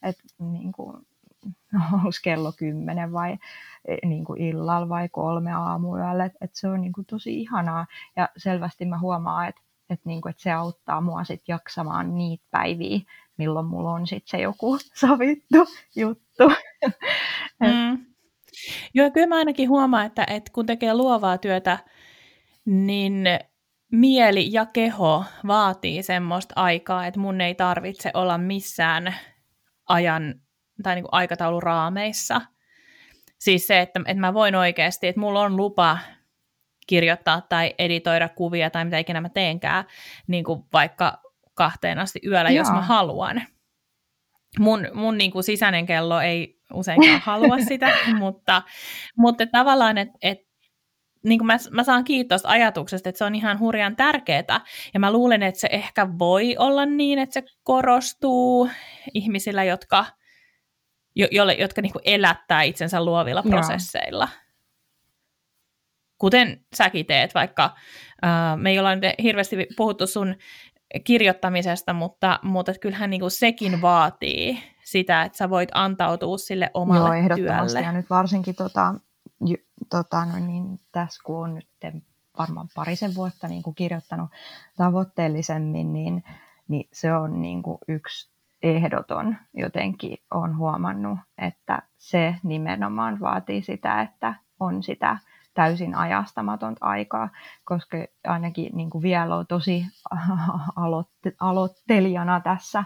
että 0.03 0.25
niin 0.39 0.73
kuin, 0.73 1.07
onko 1.93 2.11
kello 2.23 2.53
kymmenen 2.53 3.13
vai 3.13 3.39
e, 3.85 4.07
niin 4.07 4.25
kuin 4.25 4.41
illalla 4.41 4.89
vai 4.89 5.09
kolme 5.09 5.53
aamuyöllä, 5.53 6.25
että, 6.25 6.39
että 6.41 6.59
se 6.59 6.69
on 6.69 6.81
niin 6.81 6.93
kuin 6.93 7.07
tosi 7.07 7.41
ihanaa 7.41 7.87
ja 8.17 8.29
selvästi 8.37 8.85
mä 8.85 8.99
huomaan, 8.99 9.49
että, 9.49 9.61
että, 9.91 10.09
niin 10.09 10.29
että 10.29 10.43
se 10.43 10.53
auttaa 10.53 11.01
mua 11.01 11.25
sit 11.25 11.43
jaksamaan 11.49 12.15
niitä 12.15 12.45
päiviä, 12.51 13.01
milloin 13.37 13.67
mulla 13.67 13.91
on 13.91 14.07
sitten 14.07 14.31
se 14.31 14.43
joku 14.43 14.79
sovittu 15.01 15.67
juttu. 15.97 16.45
Mm. 17.61 18.07
Joo, 18.95 19.11
kyllä 19.11 19.27
mä 19.27 19.37
ainakin 19.37 19.69
huomaan, 19.69 20.07
että, 20.07 20.27
että 20.29 20.51
kun 20.55 20.67
tekee 20.67 20.95
luovaa 20.95 21.39
työtä, 21.39 21.79
niin 22.65 23.25
mieli 23.93 24.53
ja 24.53 24.67
keho 24.67 25.25
vaatii 25.47 26.03
semmoista 26.03 26.53
aikaa, 26.57 27.07
että 27.07 27.21
mun 27.21 27.41
ei 27.41 27.55
tarvitse 27.55 28.11
olla 28.15 28.39
missään 28.39 29.15
ajan 29.89 30.35
tai 30.83 30.95
niin 30.95 31.03
kuin 31.03 31.15
aikatauluraameissa. 31.15 32.41
Siis 33.39 33.67
se, 33.67 33.81
että, 33.81 34.01
että 34.07 34.21
mä 34.21 34.35
voin 34.35 34.55
oikeasti, 34.55 35.07
että 35.07 35.21
mulla 35.21 35.41
on 35.41 35.57
lupa 35.57 35.99
kirjoittaa 36.87 37.41
tai 37.41 37.75
editoida 37.79 38.29
kuvia 38.29 38.71
tai 38.71 38.85
mitä 38.85 38.99
ikinä 38.99 39.21
mä 39.21 39.29
teenkään, 39.29 39.85
niin 40.27 40.45
kuin 40.45 40.65
vaikka 40.73 41.23
kahteen 41.55 41.99
asti 41.99 42.21
yöllä, 42.27 42.51
Joo. 42.51 42.59
jos 42.59 42.71
mä 42.71 42.83
haluan. 42.83 43.43
Mun, 44.59 44.89
mun 44.95 45.19
niin 45.19 45.31
kuin 45.31 45.45
sisäinen 45.45 45.87
kello 45.87 46.21
ei 46.21 46.61
useinkaan 46.73 47.21
halua 47.27 47.59
sitä, 47.69 47.97
mutta, 48.19 48.63
mutta 49.17 49.47
tavallaan, 49.47 49.99
että 49.99 50.19
et, 50.23 50.39
niin 51.25 51.39
kuin 51.39 51.47
mä, 51.47 51.57
mä 51.71 51.85
saan 51.85 52.05
kiitos 52.05 52.47
ajatuksesta, 52.47 53.09
että 53.09 53.19
se 53.19 53.25
on 53.25 53.35
ihan 53.35 53.59
hurjan 53.59 53.97
tärkeää. 53.97 54.61
Ja 54.95 55.01
mä 55.01 55.13
luulen, 55.13 55.43
että 55.43 55.61
se 55.61 55.69
ehkä 55.73 56.09
voi 56.19 56.57
olla 56.59 56.87
niin, 56.87 57.19
että 57.19 57.33
se 57.33 57.43
korostuu 57.63 58.71
ihmisillä, 59.15 59.65
jotka, 59.65 60.07
jo, 61.15 61.29
jolle, 61.31 61.53
jotka 61.53 61.83
niin 61.83 61.93
kuin 61.93 62.03
elättää 62.05 62.63
itsensä 62.63 63.05
luovilla 63.05 63.43
prosesseilla. 63.43 64.29
Kuten 66.19 66.65
säkin 66.75 67.07
teet, 67.07 67.35
vaikka 67.35 67.65
äh, 68.25 68.31
me 68.57 68.71
ei 68.71 68.79
olla 68.79 68.95
nyt 68.95 69.05
hirveästi 69.23 69.57
puhuttu 69.77 70.07
sun 70.07 70.37
kirjoittamisesta, 71.05 71.93
mutta, 71.93 72.39
mutta 72.43 72.73
kyllähän 72.81 73.11
niin 73.11 73.21
kuin 73.21 73.31
sekin 73.31 73.83
vaatii 73.83 74.63
sitä, 74.85 75.23
että 75.23 75.39
sä 75.39 75.51
voit 75.51 75.69
antautua 75.75 76.39
sille 76.39 76.71
omalle 76.75 77.09
Joo, 77.09 77.13
ehdottomasti. 77.13 77.73
työlle. 77.73 77.87
Ja 77.87 77.93
nyt 77.93 78.11
varsinkin 78.11 78.55
tota, 78.55 78.95
tota, 79.91 80.25
no 80.25 80.47
niin, 80.47 80.81
tässä 80.93 81.23
kun 81.25 81.45
on 81.45 81.55
nyt 81.55 81.69
varmaan 82.39 82.69
parisen 82.75 83.15
vuotta 83.15 83.49
niin 83.49 83.63
kuin 83.63 83.75
kirjoittanut 83.75 84.31
tavoitteellisemmin, 84.77 85.93
niin, 85.93 86.25
niin 86.69 86.89
se 86.93 87.15
on 87.15 87.43
niin 87.43 87.63
kuin 87.63 87.79
yksi 87.89 88.34
ehdoton 88.65 89.37
jotenkin 89.55 90.19
on 90.31 90.57
huomannut, 90.57 91.19
että 91.39 91.83
se 91.97 92.35
nimenomaan 92.43 93.21
vaatii 93.21 93.63
sitä, 93.63 94.01
että 94.01 94.35
on 94.61 94.83
sitä 94.83 95.19
täysin 95.55 95.95
ajastamatonta 95.95 96.87
aikaa, 96.87 97.29
koska 97.65 97.97
ainakin 98.27 98.71
niin 98.77 98.91
kuin 98.91 99.03
vielä 99.03 99.37
on 99.37 99.47
tosi 99.47 99.87
aloitte, 100.77 101.33
aloittelijana 101.41 102.41
tässä 102.41 102.85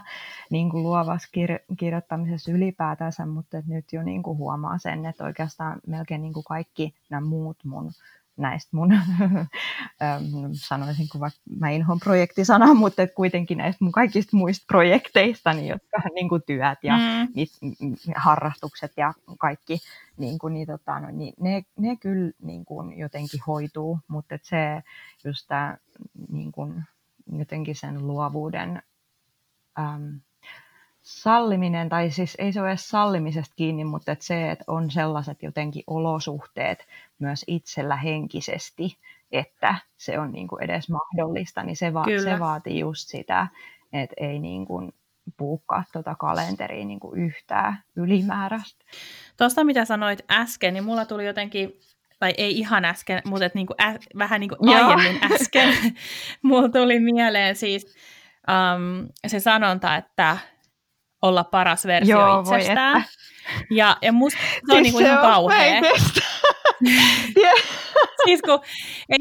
niin 0.51 0.69
kuin 0.69 0.83
luovassa 0.83 1.29
kir- 1.37 1.75
kirjoittamisessa 1.77 2.51
ylipäätänsä, 2.51 3.25
mutta 3.25 3.57
nyt 3.67 3.93
jo 3.93 4.03
niin 4.03 4.23
kuin 4.23 4.37
huomaa 4.37 4.77
sen, 4.77 5.05
että 5.05 5.23
oikeastaan 5.23 5.79
melkein 5.87 6.21
niin 6.21 6.33
kuin 6.33 6.43
kaikki 6.43 6.95
nämä 7.09 7.27
muut 7.27 7.57
mun 7.65 7.91
näistä 8.39 8.77
mun, 8.77 8.89
sanoisin 10.67 11.09
kun 11.11 11.21
vaikka 11.21 11.39
mä 11.59 11.69
inhoan 11.69 11.99
projektisana, 11.99 12.73
mutta 12.83 13.07
kuitenkin 13.07 13.57
näistä 13.57 13.85
mun 13.85 13.91
kaikista 13.91 14.37
muista 14.37 14.65
projekteista, 14.67 15.53
niin 15.53 15.67
jotka 15.67 16.01
niin 16.15 16.29
kuin 16.29 16.41
työt 16.45 16.79
ja 16.83 16.97
mm. 16.97 17.27
niit, 17.35 17.49
harrastukset 18.15 18.91
ja 18.97 19.13
kaikki, 19.39 19.79
niin, 20.17 20.39
kuin, 20.39 20.53
niin, 20.53 20.67
tota, 20.67 20.99
no, 20.99 21.11
niin 21.11 21.33
ne, 21.39 21.63
ne 21.79 21.95
kyllä 21.95 22.31
niin 22.41 22.65
kuin 22.65 22.97
jotenkin 22.97 23.39
hoituu, 23.47 23.99
mutta 24.07 24.35
et 24.35 24.43
se 24.43 24.83
just 25.25 25.47
tämä 25.47 25.77
niin 26.31 26.51
kuin, 26.51 26.83
jotenkin 27.31 27.75
sen 27.75 28.07
luovuuden 28.07 28.81
äm, 29.79 30.19
salliminen, 31.01 31.89
tai 31.89 32.11
siis 32.11 32.35
ei 32.39 32.53
se 32.53 32.61
ole 32.61 32.69
edes 32.69 32.89
sallimisesta 32.89 33.53
kiinni, 33.55 33.83
mutta 33.83 34.11
että 34.11 34.25
se, 34.25 34.51
että 34.51 34.63
on 34.67 34.91
sellaiset 34.91 35.43
jotenkin 35.43 35.83
olosuhteet 35.87 36.87
myös 37.19 37.45
itsellä 37.47 37.95
henkisesti, 37.95 38.97
että 39.31 39.75
se 39.97 40.19
on 40.19 40.31
niin 40.31 40.47
kuin 40.47 40.63
edes 40.63 40.89
mahdollista, 40.89 41.63
niin 41.63 41.75
se, 41.75 41.93
va- 41.93 42.05
se 42.23 42.39
vaatii 42.39 42.79
just 42.79 43.07
sitä, 43.07 43.47
että 43.93 44.15
ei 44.17 44.39
niin 44.39 44.65
kuin 44.65 44.93
puukkaa 45.37 45.83
tuota 45.93 46.15
kalenteria 46.15 46.85
niin 46.85 46.99
kuin 46.99 47.21
yhtään 47.21 47.83
ylimääräistä. 47.95 48.85
Tuosta 49.37 49.63
mitä 49.63 49.85
sanoit 49.85 50.19
äsken, 50.31 50.73
niin 50.73 50.83
mulla 50.83 51.05
tuli 51.05 51.25
jotenkin 51.25 51.79
tai 52.19 52.33
ei 52.37 52.59
ihan 52.59 52.85
äsken, 52.85 53.21
mutta 53.25 53.45
et 53.45 53.55
niinku 53.55 53.73
ä, 53.81 53.95
vähän 54.17 54.39
niin 54.39 54.49
kuin 54.49 54.75
aiemmin 54.75 55.19
äsken, 55.33 55.73
mulla 56.41 56.69
tuli 56.69 56.99
mieleen 56.99 57.55
siis 57.55 57.95
um, 58.47 59.07
se 59.27 59.39
sanonta, 59.39 59.95
että 59.95 60.37
olla 61.21 61.43
paras 61.43 61.85
versio 61.85 62.19
Joo, 62.19 62.39
itsestään. 62.39 63.05
Ja, 63.71 63.97
ja 64.01 64.11
musta 64.11 64.39
se 64.39 64.77
on 64.77 64.83
siis 64.83 64.83
niinku 64.83 64.99
ihan 64.99 65.17
kauhea. 65.17 65.81
siis 68.25 68.41
kun 68.41 68.59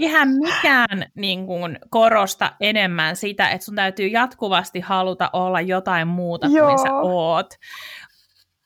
eihän 0.00 0.28
mikään 0.28 1.06
niin 1.14 1.46
kuin, 1.46 1.78
korosta 1.90 2.52
enemmän 2.60 3.16
sitä, 3.16 3.48
että 3.48 3.64
sun 3.64 3.74
täytyy 3.74 4.06
jatkuvasti 4.06 4.80
haluta 4.80 5.30
olla 5.32 5.60
jotain 5.60 6.08
muuta 6.08 6.46
Joo. 6.46 6.68
kuin 6.68 6.78
sä 6.78 6.94
oot, 6.94 7.54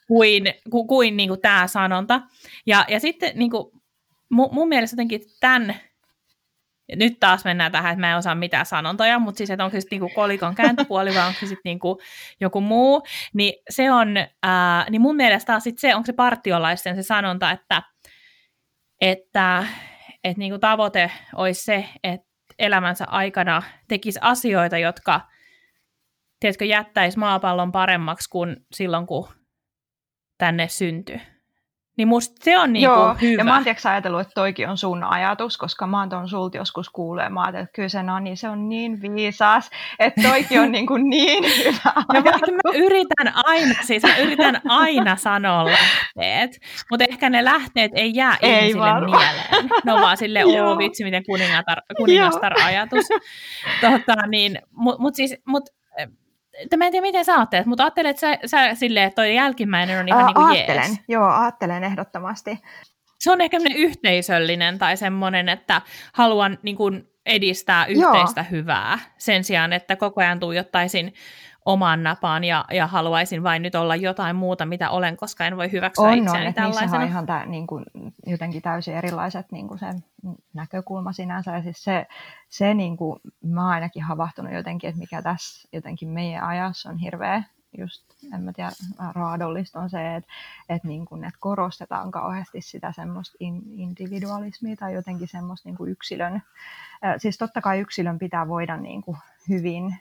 kuin, 0.09 0.45
kuin, 0.71 0.87
kuin, 0.87 1.17
niin 1.17 1.29
kuin 1.29 1.41
tämä 1.41 1.67
sanonta. 1.67 2.21
Ja, 2.67 2.85
ja 2.89 3.01
sitten 3.01 3.33
niin 3.35 3.51
kuin, 3.51 3.83
mun, 4.29 4.49
mun 4.53 4.69
mielestä 4.69 4.95
jotenkin 4.95 5.21
tämän 5.41 5.75
ja 6.89 6.97
nyt 6.97 7.21
taas 7.21 7.45
mennään 7.45 7.73
tähän, 7.73 7.93
että 7.93 8.01
mä 8.01 8.11
en 8.11 8.17
osaa 8.17 8.35
mitään 8.35 8.67
sanontoja, 8.67 9.19
mutta 9.19 9.39
siis, 9.39 9.51
että 9.51 9.65
onko 9.65 9.77
se 9.77 9.81
sitten 9.81 10.01
niinku 10.01 10.15
kolikon 10.15 10.55
kääntöpuoli 10.55 11.15
vai 11.15 11.27
onko 11.27 11.41
se 11.41 11.47
sitten 11.47 11.61
niinku 11.65 12.01
joku 12.41 12.61
muu, 12.61 13.03
niin 13.35 13.55
se 13.71 13.93
on, 13.93 14.15
ää, 14.43 14.87
niin 14.91 15.03
mun 15.03 15.17
mielestä 15.17 15.53
taas 15.53 15.65
sit 15.65 15.79
se, 15.79 15.95
onko 15.95 16.07
se 16.07 16.13
partiolaisten 16.13 16.97
se 16.97 17.03
sanonta, 17.03 17.51
että, 17.51 17.83
että, 19.01 19.67
että 20.25 20.39
niinku 20.39 20.59
tavoite 20.59 21.11
olisi 21.35 21.65
se, 21.65 21.89
että 22.05 22.27
elämänsä 22.59 23.05
aikana 23.09 23.63
tekisi 23.89 24.19
asioita, 24.23 24.79
jotka, 24.79 25.21
tiedätkö, 26.41 26.65
jättäisi 26.65 27.19
maapallon 27.19 27.73
paremmaksi 27.73 28.31
kuin 28.31 28.57
silloin, 28.75 29.07
kun 29.07 29.29
tänne 30.39 30.69
syntyi. 30.69 31.21
Niin 31.97 32.09
musta 32.09 32.35
se 32.45 32.59
on 32.59 32.73
niinku 32.73 32.93
Joo, 32.95 33.15
hyvä. 33.23 33.41
ja 33.41 33.45
mä 33.45 33.55
oon 33.55 33.63
tiiäks, 33.65 33.87
ajatellut, 33.87 34.21
että 34.21 34.33
toikin 34.35 34.69
on 34.69 34.79
sun 34.79 35.05
ajatus, 35.05 35.57
koska 35.59 35.87
mä 35.87 35.99
oon 35.99 36.09
ton 36.09 36.29
sulta 36.29 36.57
joskus 36.57 36.91
ja 37.25 37.31
mä 37.31 37.41
ajattelin, 37.41 37.65
että 37.65 37.73
kyllä 37.75 37.89
se 37.89 38.03
Nani, 38.03 38.37
se 38.37 38.49
on 38.49 38.69
niin 38.69 39.03
viisas, 39.03 39.71
että 39.99 40.23
toikin 40.29 40.61
on 40.61 40.73
niinku 40.77 40.97
niin 40.97 41.45
hyvä 41.45 41.93
Ja 42.15 42.25
vaikka 42.25 42.51
mä 42.53 42.73
yritän 42.75 43.33
aina, 43.35 43.75
siis 43.83 44.03
mä 44.03 44.17
yritän 44.17 44.61
aina 44.69 45.17
sanoa 45.17 45.65
lähteet, 45.65 46.51
mutta 46.91 47.05
ehkä 47.11 47.31
ne 47.31 47.45
lähteet 47.45 47.93
ei 47.95 48.13
jää 48.15 48.37
Ei 48.43 48.59
ihmisille 48.59 48.87
varmaan. 48.87 49.23
mieleen. 49.35 49.71
No 49.85 49.95
vaan 50.01 50.17
Joo. 50.57 50.69
oo 50.69 50.79
vitsi, 50.79 51.05
miten 51.05 51.25
kuningatar, 51.27 51.79
kuningastar-ajatus. 51.97 53.05
tota, 53.81 54.27
niin, 54.27 54.59
mutta 54.71 55.03
mut 55.03 55.15
siis, 55.15 55.37
mut, 55.47 55.65
että 56.59 56.77
mä 56.77 56.87
en 56.87 56.93
tiedä, 56.93 57.07
miten 57.07 57.25
sä 57.25 57.35
ajattelet, 57.35 57.67
mutta 57.67 57.85
ajattelet, 57.85 58.11
että 58.11 58.21
sä, 58.21 58.39
sä 58.47 58.75
silleen, 58.75 59.07
että 59.07 59.23
toi 59.23 59.35
jälkimmäinen 59.35 60.01
on 60.01 60.09
ihan 60.09 60.21
Ää, 60.21 60.27
niin 60.27 60.35
kuin 60.35 60.47
aattelen, 60.47 60.83
jees. 60.89 61.01
joo, 61.09 61.25
aattelen 61.25 61.85
ehdottomasti. 61.85 62.59
Se 63.21 63.33
on 63.33 63.41
ehkä 63.41 63.59
yhteisöllinen 63.75 64.79
tai 64.79 64.97
semmoinen, 64.97 65.49
että 65.49 65.83
haluan 66.13 66.59
niin 66.63 66.77
kuin 66.77 67.09
edistää 67.27 67.87
yhteistä 67.87 68.41
Joo. 68.41 68.51
hyvää 68.51 68.99
sen 69.19 69.45
sijaan, 69.45 69.73
että 69.73 69.97
koko 69.97 70.21
ajan 70.21 70.41
tuijottaisin 70.41 71.15
omaan 71.65 72.03
napaan 72.03 72.45
ja, 72.45 72.65
ja 72.71 72.87
haluaisin 72.87 73.43
vain 73.43 73.63
nyt 73.63 73.75
olla 73.75 73.97
jotain 73.97 74.37
muuta, 74.37 74.67
mitä 74.67 74.91
olen, 74.91 75.17
koska 75.17 75.47
en 75.47 75.57
voi 75.57 75.73
hyväksyä 75.73 76.05
On, 76.05 76.11
on, 76.11 76.19
itseäni 76.19 76.47
on 76.47 76.55
tällaisena. 76.55 77.03
ihan 77.03 77.27
tää, 77.27 77.47
niin 77.47 77.67
kuin, 77.67 77.85
jotenkin 78.27 78.63
täysin 78.63 78.95
erilaiset 78.95 79.53
niin 79.53 79.69
kuin 79.69 79.79
se 79.79 79.87
näkökulma 80.55 81.13
sinänsä. 81.13 81.57
Ja 81.57 81.63
siis 81.63 81.85
se, 81.85 82.07
se 82.49 82.75
niin 82.75 82.97
kuin, 82.97 83.21
mä 83.43 83.63
oon 83.65 83.73
ainakin 83.73 84.03
havahtunut 84.03 84.53
jotenkin, 84.53 84.89
että 84.89 85.01
mikä 85.01 85.23
tässä 85.23 85.69
jotenkin 85.73 86.09
meidän 86.09 86.45
ajassa 86.45 86.91
on 86.91 86.99
hirveä 86.99 87.43
just, 87.79 88.03
en 88.35 88.43
mä 88.43 88.53
tiedä, 88.53 88.71
raadollista 89.15 89.81
on 89.81 89.91
se, 89.91 90.17
että, 90.17 90.33
että, 90.69 90.89
niin 90.89 91.05
kuin, 91.05 91.25
että 91.25 91.39
korostetaan 91.41 92.11
kauheasti 92.11 92.61
sitä 92.61 92.93
semmoista 92.93 93.37
in, 93.41 93.63
individualismia 93.77 94.77
tai 94.77 94.95
jotenkin 94.95 95.29
semmoista 95.29 95.69
niin 95.69 95.89
yksilön, 95.89 96.43
siis 97.19 97.39
totta 97.39 97.61
kai 97.61 97.81
yksilön 97.81 98.19
pitää 98.19 98.49
voida 98.49 98.77
niin 98.77 99.03
kuin 99.03 99.17
hyvin 99.49 99.97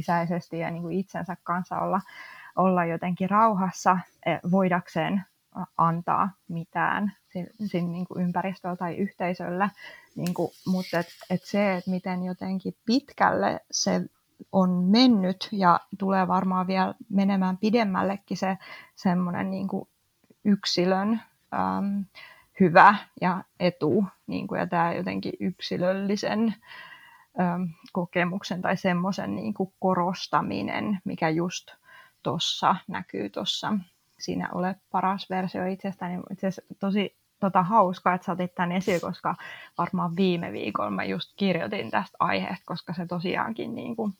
sisäisesti 0.00 0.58
ja 0.58 0.70
niin 0.70 0.82
kuin 0.82 0.98
itsensä 0.98 1.36
kanssa 1.42 1.78
olla, 1.78 2.00
olla 2.56 2.84
jotenkin 2.84 3.30
rauhassa 3.30 3.98
eh, 4.26 4.40
voidakseen 4.50 5.22
antaa 5.78 6.30
mitään 6.48 7.12
sinne 7.66 7.92
niin 7.92 8.06
kuin 8.06 8.24
ympäristöllä 8.24 8.76
tai 8.76 8.96
yhteisöllä. 8.96 9.70
Niin 10.16 10.34
kuin, 10.34 10.50
mutta 10.66 10.98
et, 10.98 11.06
et 11.30 11.42
se, 11.44 11.76
että 11.76 11.90
miten 11.90 12.22
jotenkin 12.22 12.74
pitkälle 12.86 13.60
se 13.70 14.00
on 14.52 14.70
mennyt 14.70 15.48
ja 15.52 15.80
tulee 15.98 16.28
varmaan 16.28 16.66
vielä 16.66 16.94
menemään 17.08 17.58
pidemmällekin 17.58 18.36
se 18.36 18.58
semmoinen 18.96 19.50
niin 19.50 19.68
kuin 19.68 19.88
yksilön 20.44 21.20
äm, 21.54 22.04
hyvä 22.60 22.94
ja 23.20 23.44
etu 23.60 24.04
niin 24.26 24.46
kuin, 24.46 24.58
ja 24.58 24.66
tämä 24.66 24.92
jotenkin 24.92 25.32
yksilöllisen 25.40 26.54
kokemuksen 27.92 28.62
tai 28.62 28.76
semmoisen 28.76 29.36
niin 29.36 29.54
kuin 29.54 29.72
korostaminen, 29.78 30.98
mikä 31.04 31.28
just 31.28 31.70
tuossa 32.22 32.76
näkyy 32.88 33.30
tuossa 33.30 33.72
siinä 34.18 34.48
ole 34.52 34.76
paras 34.90 35.30
versio 35.30 35.66
itsestäni. 35.66 36.22
Itse 36.30 36.48
tosi 36.78 37.16
tota, 37.40 37.62
hauskaa, 37.62 38.14
että 38.14 38.24
sä 38.24 38.32
otit 38.32 38.54
tämän 38.54 38.72
esiin, 38.72 39.00
koska 39.00 39.34
varmaan 39.78 40.16
viime 40.16 40.52
viikolla 40.52 40.90
mä 40.90 41.04
just 41.04 41.32
kirjoitin 41.36 41.90
tästä 41.90 42.16
aiheesta, 42.20 42.64
koska 42.66 42.92
se 42.94 43.06
tosiaankin 43.06 43.74
niin 43.74 43.96
kuin, 43.96 44.12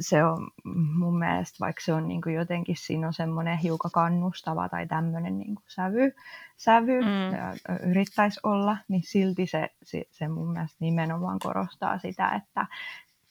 se 0.00 0.24
on 0.24 0.50
mun 0.98 1.18
mielestä, 1.18 1.56
vaikka 1.60 1.82
se 1.84 1.92
on 1.92 2.08
niin 2.08 2.22
kuin 2.22 2.34
jotenkin, 2.34 2.76
siinä 2.78 3.06
on 3.06 3.12
semmoinen 3.12 3.58
hiukan 3.58 3.90
kannustava 3.90 4.68
tai 4.68 4.86
tämmöinen 4.86 5.38
niin 5.38 5.54
kuin 5.54 5.64
sävy, 5.68 6.12
sävy 6.56 7.00
mm. 7.00 7.90
yrittäisi 7.90 8.40
olla, 8.42 8.76
niin 8.88 9.02
silti 9.02 9.46
se, 9.46 9.68
se, 9.82 10.04
se 10.10 10.28
mun 10.28 10.52
mielestä 10.52 10.76
nimenomaan 10.80 11.38
korostaa 11.38 11.98
sitä, 11.98 12.28
että, 12.28 12.66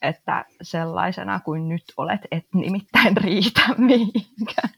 että 0.01 0.45
sellaisena 0.61 1.39
kuin 1.39 1.69
nyt 1.69 1.83
olet, 1.97 2.21
et 2.31 2.45
nimittäin 2.53 3.17
riitä 3.17 3.61
mihinkään. 3.77 4.69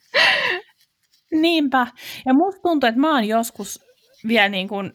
Niinpä. 1.31 1.87
Ja 2.25 2.33
musta 2.33 2.61
tuntuu, 2.61 2.87
että 2.87 3.01
mä 3.01 3.13
oon 3.13 3.27
joskus 3.27 3.85
vielä 4.27 4.49
niin 4.49 4.67
kuin, 4.67 4.93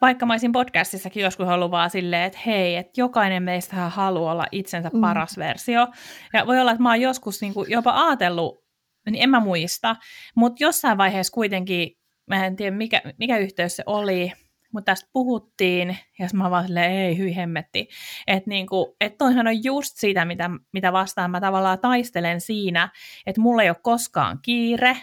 vaikka 0.00 0.26
mä 0.26 0.32
olisin 0.32 0.52
podcastissakin 0.52 1.22
joskus 1.22 1.48
ollut 1.48 1.70
vaan 1.70 1.90
silleen, 1.90 2.22
että 2.22 2.38
hei, 2.46 2.76
että 2.76 3.00
jokainen 3.00 3.42
meistä 3.42 3.76
haluaa 3.76 4.32
olla 4.32 4.46
itsensä 4.52 4.90
paras 5.00 5.36
mm. 5.36 5.40
versio. 5.40 5.86
Ja 6.32 6.46
voi 6.46 6.60
olla, 6.60 6.70
että 6.70 6.82
mä 6.82 6.88
oon 6.88 7.00
joskus 7.00 7.40
niin 7.40 7.54
kuin 7.54 7.70
jopa 7.70 8.06
ajatellut, 8.06 8.64
niin 9.10 9.22
en 9.22 9.30
mä 9.30 9.40
muista, 9.40 9.96
mutta 10.34 10.64
jossain 10.64 10.98
vaiheessa 10.98 11.32
kuitenkin, 11.32 11.90
mä 12.26 12.46
en 12.46 12.56
tiedä 12.56 12.76
mikä, 12.76 13.02
mikä 13.18 13.38
yhteys 13.38 13.76
se 13.76 13.82
oli, 13.86 14.32
mutta 14.72 14.92
tästä 14.92 15.10
puhuttiin, 15.12 15.98
ja 16.18 16.28
mä 16.32 16.50
vaan 16.50 16.66
silleen, 16.66 16.92
ei, 16.92 17.18
hyi 17.18 17.36
hemmetti. 17.36 17.88
Että 18.26 18.50
niinku, 18.50 18.96
et 19.00 19.18
toihan 19.18 19.46
on 19.46 19.64
just 19.64 19.96
sitä, 19.96 20.24
mitä, 20.24 20.50
mitä 20.72 20.92
vastaan 20.92 21.30
mä 21.30 21.40
tavallaan 21.40 21.78
taistelen 21.78 22.40
siinä, 22.40 22.88
että 23.26 23.40
mulla 23.40 23.62
ei 23.62 23.70
ole 23.70 23.76
koskaan 23.82 24.38
kiire, 24.42 24.96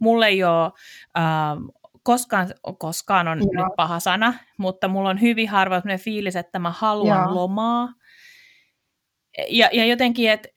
mulla 0.00 0.26
ei 0.26 0.44
ole, 0.44 0.72
äh, 1.18 1.24
koskaan, 2.06 2.48
koskaan 2.78 3.28
on 3.28 3.38
Joo. 3.38 3.64
nyt 3.66 3.76
paha 3.76 4.00
sana, 4.00 4.34
mutta 4.58 4.88
mulla 4.88 5.08
on 5.08 5.20
hyvin 5.20 5.48
harva 5.48 5.82
fiilis, 5.98 6.36
että 6.36 6.58
mä 6.58 6.70
haluan 6.70 7.24
Joo. 7.24 7.34
lomaa. 7.34 7.88
Ja, 9.48 9.68
ja 9.72 9.84
jotenkin, 9.84 10.30
että 10.30 10.48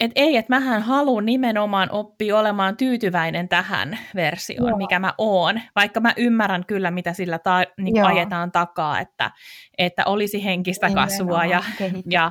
et 0.00 0.10
ei, 0.14 0.36
että 0.36 0.52
mähän 0.52 0.82
haluan 0.82 1.26
nimenomaan 1.26 1.88
oppia 1.92 2.38
olemaan 2.38 2.76
tyytyväinen 2.76 3.48
tähän 3.48 3.98
versioon, 4.14 4.68
Joo. 4.68 4.78
mikä 4.78 4.98
mä 4.98 5.14
oon, 5.18 5.60
vaikka 5.76 6.00
mä 6.00 6.12
ymmärrän 6.16 6.66
kyllä, 6.66 6.90
mitä 6.90 7.12
sillä 7.12 7.38
ta- 7.38 7.64
niin 7.80 8.04
ajetaan 8.04 8.52
takaa, 8.52 9.00
että, 9.00 9.30
että 9.78 10.04
olisi 10.06 10.44
henkistä 10.44 10.86
Niin, 10.86 10.94
kasvua 10.94 11.44
ja, 11.44 11.62
ja 12.06 12.30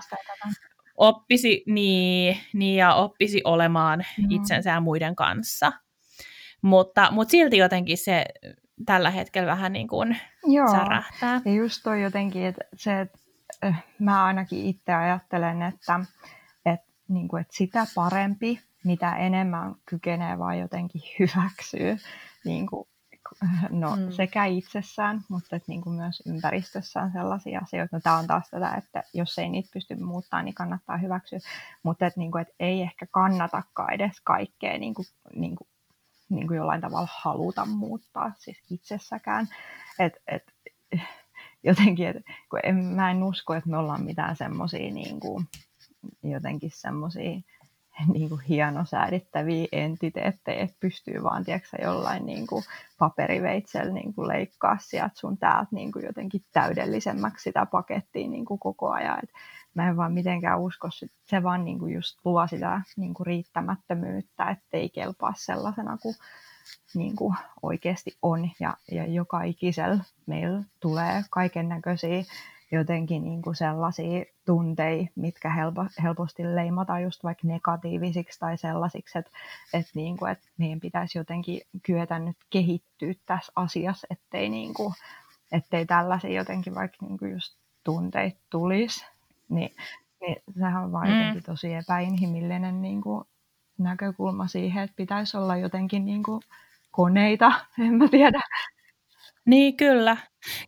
oppisi, 0.97 1.63
niin, 1.67 2.37
niin, 2.53 2.77
ja 2.77 2.93
oppisi 2.93 3.41
olemaan 3.43 4.05
mm. 4.17 4.25
itsensä 4.29 4.69
ja 4.69 4.79
muiden 4.79 5.15
kanssa. 5.15 5.71
Mutta, 6.61 7.11
mutta 7.11 7.31
silti 7.31 7.57
jotenkin 7.57 7.97
se 7.97 8.25
tällä 8.85 9.09
hetkellä 9.09 9.47
vähän 9.47 9.73
niin 9.73 9.87
kuin 9.87 10.17
Joo. 10.43 10.71
särähtää. 10.71 11.41
Ja 11.45 11.53
just 11.53 11.83
toi 11.83 12.03
jotenkin, 12.03 12.45
että 12.45 12.63
se, 12.75 13.01
että 13.01 13.19
mä 13.99 14.25
ainakin 14.25 14.65
itse 14.65 14.93
ajattelen, 14.93 15.61
että, 15.61 15.99
että, 16.65 16.87
niin 17.07 17.27
kuin, 17.27 17.41
että 17.41 17.57
sitä 17.57 17.85
parempi, 17.95 18.59
mitä 18.83 19.15
enemmän 19.15 19.75
kykenee 19.85 20.39
vaan 20.39 20.59
jotenkin 20.59 21.01
hyväksyä 21.19 21.97
niin 22.45 22.67
kuin, 22.67 22.87
no, 23.69 23.95
mm. 23.95 24.11
sekä 24.11 24.45
itsessään, 24.45 25.21
mutta 25.29 25.55
että 25.55 25.71
niin 25.71 25.81
kuin 25.81 25.95
myös 25.95 26.23
ympäristössään 26.25 27.11
sellaisia 27.11 27.59
asioita. 27.59 27.95
No, 27.95 27.99
tämä 28.03 28.17
on 28.17 28.27
taas 28.27 28.49
tätä, 28.49 28.73
että 28.73 29.03
jos 29.13 29.39
ei 29.39 29.49
niitä 29.49 29.69
pysty 29.73 29.95
muuttamaan, 29.95 30.45
niin 30.45 30.55
kannattaa 30.55 30.97
hyväksyä. 30.97 31.39
Mutta 31.83 32.05
että, 32.05 32.19
niin 32.19 32.31
kuin, 32.31 32.41
että 32.41 32.53
ei 32.59 32.81
ehkä 32.81 33.05
kannatakaan 33.11 33.93
edes 33.93 34.21
kaikkea 34.23 34.77
niin 34.77 34.93
kuin, 34.93 35.05
niin 35.35 35.55
kuin, 35.55 35.67
niin 36.29 36.47
kuin 36.47 36.57
jollain 36.57 36.81
tavalla 36.81 37.07
haluta 37.21 37.65
muuttaa 37.65 38.31
siis 38.37 38.63
itsessäkään. 38.69 39.47
Et, 39.99 40.13
et, 40.27 40.53
jotenkin, 41.63 42.07
et, 42.07 42.17
kun 42.49 42.59
en, 42.63 42.75
mä 42.75 43.11
en 43.11 43.23
usko, 43.23 43.53
että 43.53 43.69
me 43.69 43.77
ollaan 43.77 44.03
mitään 44.03 44.35
semmoisia 44.35 44.93
niin 44.93 45.19
kuin, 45.19 45.45
jotenkin 46.23 46.71
semmoisia 46.73 47.41
niin 48.13 48.29
kuin 48.29 48.41
hienosäädittäviä 48.41 49.67
entiteettejä, 49.71 50.63
että 50.63 50.77
pystyy 50.79 51.23
vaan 51.23 51.45
tiedätkö, 51.45 51.77
jollain 51.81 52.25
niin 52.25 52.47
kuin 52.47 52.63
paperiveitsellä 52.97 53.93
niin 53.93 54.13
kuin 54.13 54.27
leikkaa 54.27 54.77
sieltä 54.81 55.15
sun 55.15 55.37
täältä 55.37 55.67
niin 55.71 55.91
kuin 55.91 56.05
jotenkin 56.05 56.41
täydellisemmäksi 56.53 57.43
sitä 57.43 57.65
pakettia 57.65 58.27
niin 58.27 58.45
kuin 58.45 58.59
koko 58.59 58.89
ajan. 58.89 59.19
Et 59.23 59.29
mä 59.73 59.89
en 59.89 59.97
vaan 59.97 60.13
mitenkään 60.13 60.61
usko, 60.61 60.89
se 61.25 61.43
vaan 61.43 61.65
niin 61.65 61.79
kuin 61.79 61.93
just 61.93 62.19
luo 62.25 62.47
sitä 62.47 62.81
niin 62.97 63.13
kuin 63.13 63.27
riittämättömyyttä, 63.27 64.49
ettei 64.49 64.89
kelpaa 64.89 65.33
sellaisena 65.37 65.97
kuin, 65.97 66.15
niin 66.93 67.15
kuin 67.15 67.35
oikeasti 67.61 68.17
on. 68.21 68.49
Ja, 68.59 68.77
ja 68.91 69.05
joka 69.05 69.43
ikisellä 69.43 70.03
meillä 70.25 70.63
tulee 70.79 71.23
kaiken 71.29 71.69
näköisiä 71.69 72.23
jotenkin 72.71 73.23
niin 73.23 73.41
kuin 73.41 73.55
sellaisia 73.55 74.25
tunteita, 74.49 75.11
mitkä 75.15 75.49
helpo, 75.49 75.85
helposti 76.03 76.55
leimataan 76.55 77.03
just 77.03 77.23
vaikka 77.23 77.47
negatiivisiksi 77.47 78.39
tai 78.39 78.57
sellaisiksi, 78.57 79.19
että, 79.19 79.31
että, 79.73 79.91
niin 79.95 80.17
kuin, 80.17 80.31
että 80.31 80.47
meidän 80.57 80.79
pitäisi 80.79 81.17
jotenkin 81.17 81.61
kyetä 81.83 82.19
nyt 82.19 82.37
kehittyä 82.49 83.13
tässä 83.25 83.51
asiassa, 83.55 84.07
ettei 84.09 84.49
niin 84.49 84.73
kuin, 84.73 84.93
ettei 85.51 85.85
tällaisia 85.85 86.33
jotenkin 86.33 86.75
vaikka 86.75 87.05
niin 87.05 87.17
kuin 87.17 87.31
just 87.31 87.57
tunteita 87.83 88.39
tulisi, 88.49 89.05
niin, 89.49 89.75
niin 90.21 90.35
sehän 90.59 90.83
on 90.83 90.91
vaan 90.91 91.07
mm. 91.07 91.17
jotenkin 91.17 91.43
tosi 91.43 91.73
epäinhimillinen 91.73 92.81
niin 92.81 93.01
kuin 93.01 93.23
näkökulma 93.77 94.47
siihen, 94.47 94.83
että 94.83 94.95
pitäisi 94.95 95.37
olla 95.37 95.57
jotenkin 95.57 96.05
niin 96.05 96.23
kuin 96.23 96.41
koneita, 96.91 97.51
en 97.85 97.93
mä 97.93 98.07
tiedä. 98.07 98.41
Niin, 99.49 99.77
kyllä. 99.77 100.17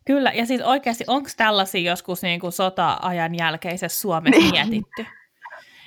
Kyllä, 0.04 0.32
ja 0.32 0.46
siis 0.46 0.60
oikeasti 0.60 1.04
onko 1.06 1.28
tällaisia 1.36 1.90
joskus 1.90 2.22
niin 2.22 2.40
kuin 2.40 2.52
sota-ajan 2.52 3.34
jälkeisessä 3.34 4.00
Suomessa 4.00 4.40
niin. 4.40 4.50
mietitty? 4.50 5.06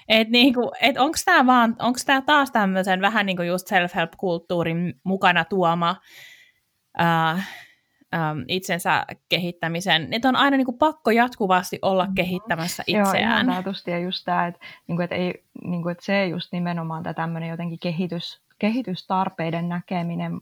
Et 0.08 0.30
niinku, 0.30 0.72
et 0.82 0.98
onko 0.98 1.18
tämä 1.26 1.46
vaan, 1.46 1.76
onko 1.80 2.00
tämä 2.06 2.22
taas 2.22 2.52
tämmöisen 2.52 3.02
vähän 3.02 3.26
niin 3.26 3.38
kuin 3.38 3.48
just 3.48 3.68
self-help-kulttuurin 3.68 4.94
mukana 5.04 5.46
tuoma 5.46 5.96
äh, 7.00 7.50
ähm, 8.14 8.40
itsensä 8.48 9.06
kehittämisen, 9.30 10.14
että 10.14 10.30
on 10.30 10.36
aina 10.36 10.58
niin 10.58 10.66
kuin 10.66 10.78
pakko 10.78 11.12
jatkuvasti 11.12 11.80
olla 11.82 12.08
kehittämässä 12.16 12.84
itseään. 12.88 13.48
Joo, 13.48 13.62
ihan 13.62 13.76
ja 13.88 14.00
just 14.00 14.26
tämä, 14.26 14.48
että, 14.48 14.60
niin 14.88 14.96
kuin, 14.96 15.04
että, 15.04 15.16
ei, 15.16 15.44
niin 15.64 15.84
kuin, 15.84 15.92
että 15.92 16.06
se 16.06 16.28
just 16.28 16.52
nimenomaan 16.52 17.04
tämä 17.04 17.14
tämmöinen 17.14 17.50
jotenkin 17.50 17.80
kehitys, 17.80 18.42
kehitystarpeiden 18.60 19.70
näkeminen 19.70 20.42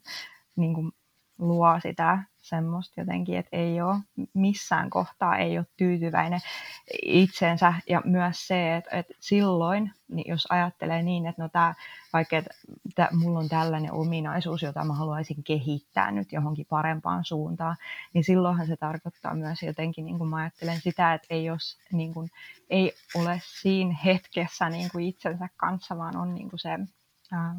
niin 0.55 0.73
kuin 0.73 0.91
luo 1.39 1.79
sitä 1.79 2.19
semmoista 2.43 3.01
jotenkin, 3.01 3.37
että 3.37 3.57
ei 3.57 3.81
ole 3.81 3.95
missään 4.33 4.89
kohtaa 4.89 5.37
ei 5.37 5.57
ole 5.57 5.65
tyytyväinen 5.77 6.39
itsensä 7.05 7.73
ja 7.89 8.01
myös 8.05 8.47
se, 8.47 8.75
että, 8.75 8.97
että 8.97 9.13
silloin, 9.19 9.91
niin 10.07 10.29
jos 10.31 10.47
ajattelee 10.49 11.03
niin, 11.03 11.25
että 11.25 11.41
no 11.41 11.49
tämä, 11.49 11.73
vaikka 12.13 12.37
että, 12.37 12.53
että 12.89 13.09
mulla 13.11 13.39
on 13.39 13.49
tällainen 13.49 13.91
ominaisuus, 13.91 14.61
jota 14.61 14.83
mä 14.83 14.93
haluaisin 14.93 15.43
kehittää 15.43 16.11
nyt 16.11 16.31
johonkin 16.31 16.65
parempaan 16.69 17.25
suuntaan, 17.25 17.75
niin 18.13 18.23
silloinhan 18.23 18.67
se 18.67 18.77
tarkoittaa 18.77 19.33
myös 19.33 19.63
jotenkin, 19.63 20.05
niin 20.05 20.17
kuin 20.17 20.29
mä 20.29 20.37
ajattelen 20.37 20.81
sitä, 20.81 21.13
että 21.13 21.27
ei, 21.29 21.45
jos, 21.45 21.77
niin 21.91 22.13
kuin, 22.13 22.31
ei 22.69 22.93
ole 23.15 23.41
siinä 23.43 23.95
hetkessä 24.05 24.69
niin 24.69 24.89
kuin 24.91 25.05
itsensä 25.05 25.49
kanssa, 25.57 25.97
vaan 25.97 26.17
on 26.17 26.35
niin 26.35 26.49
kuin 26.49 26.59
se 26.59 26.79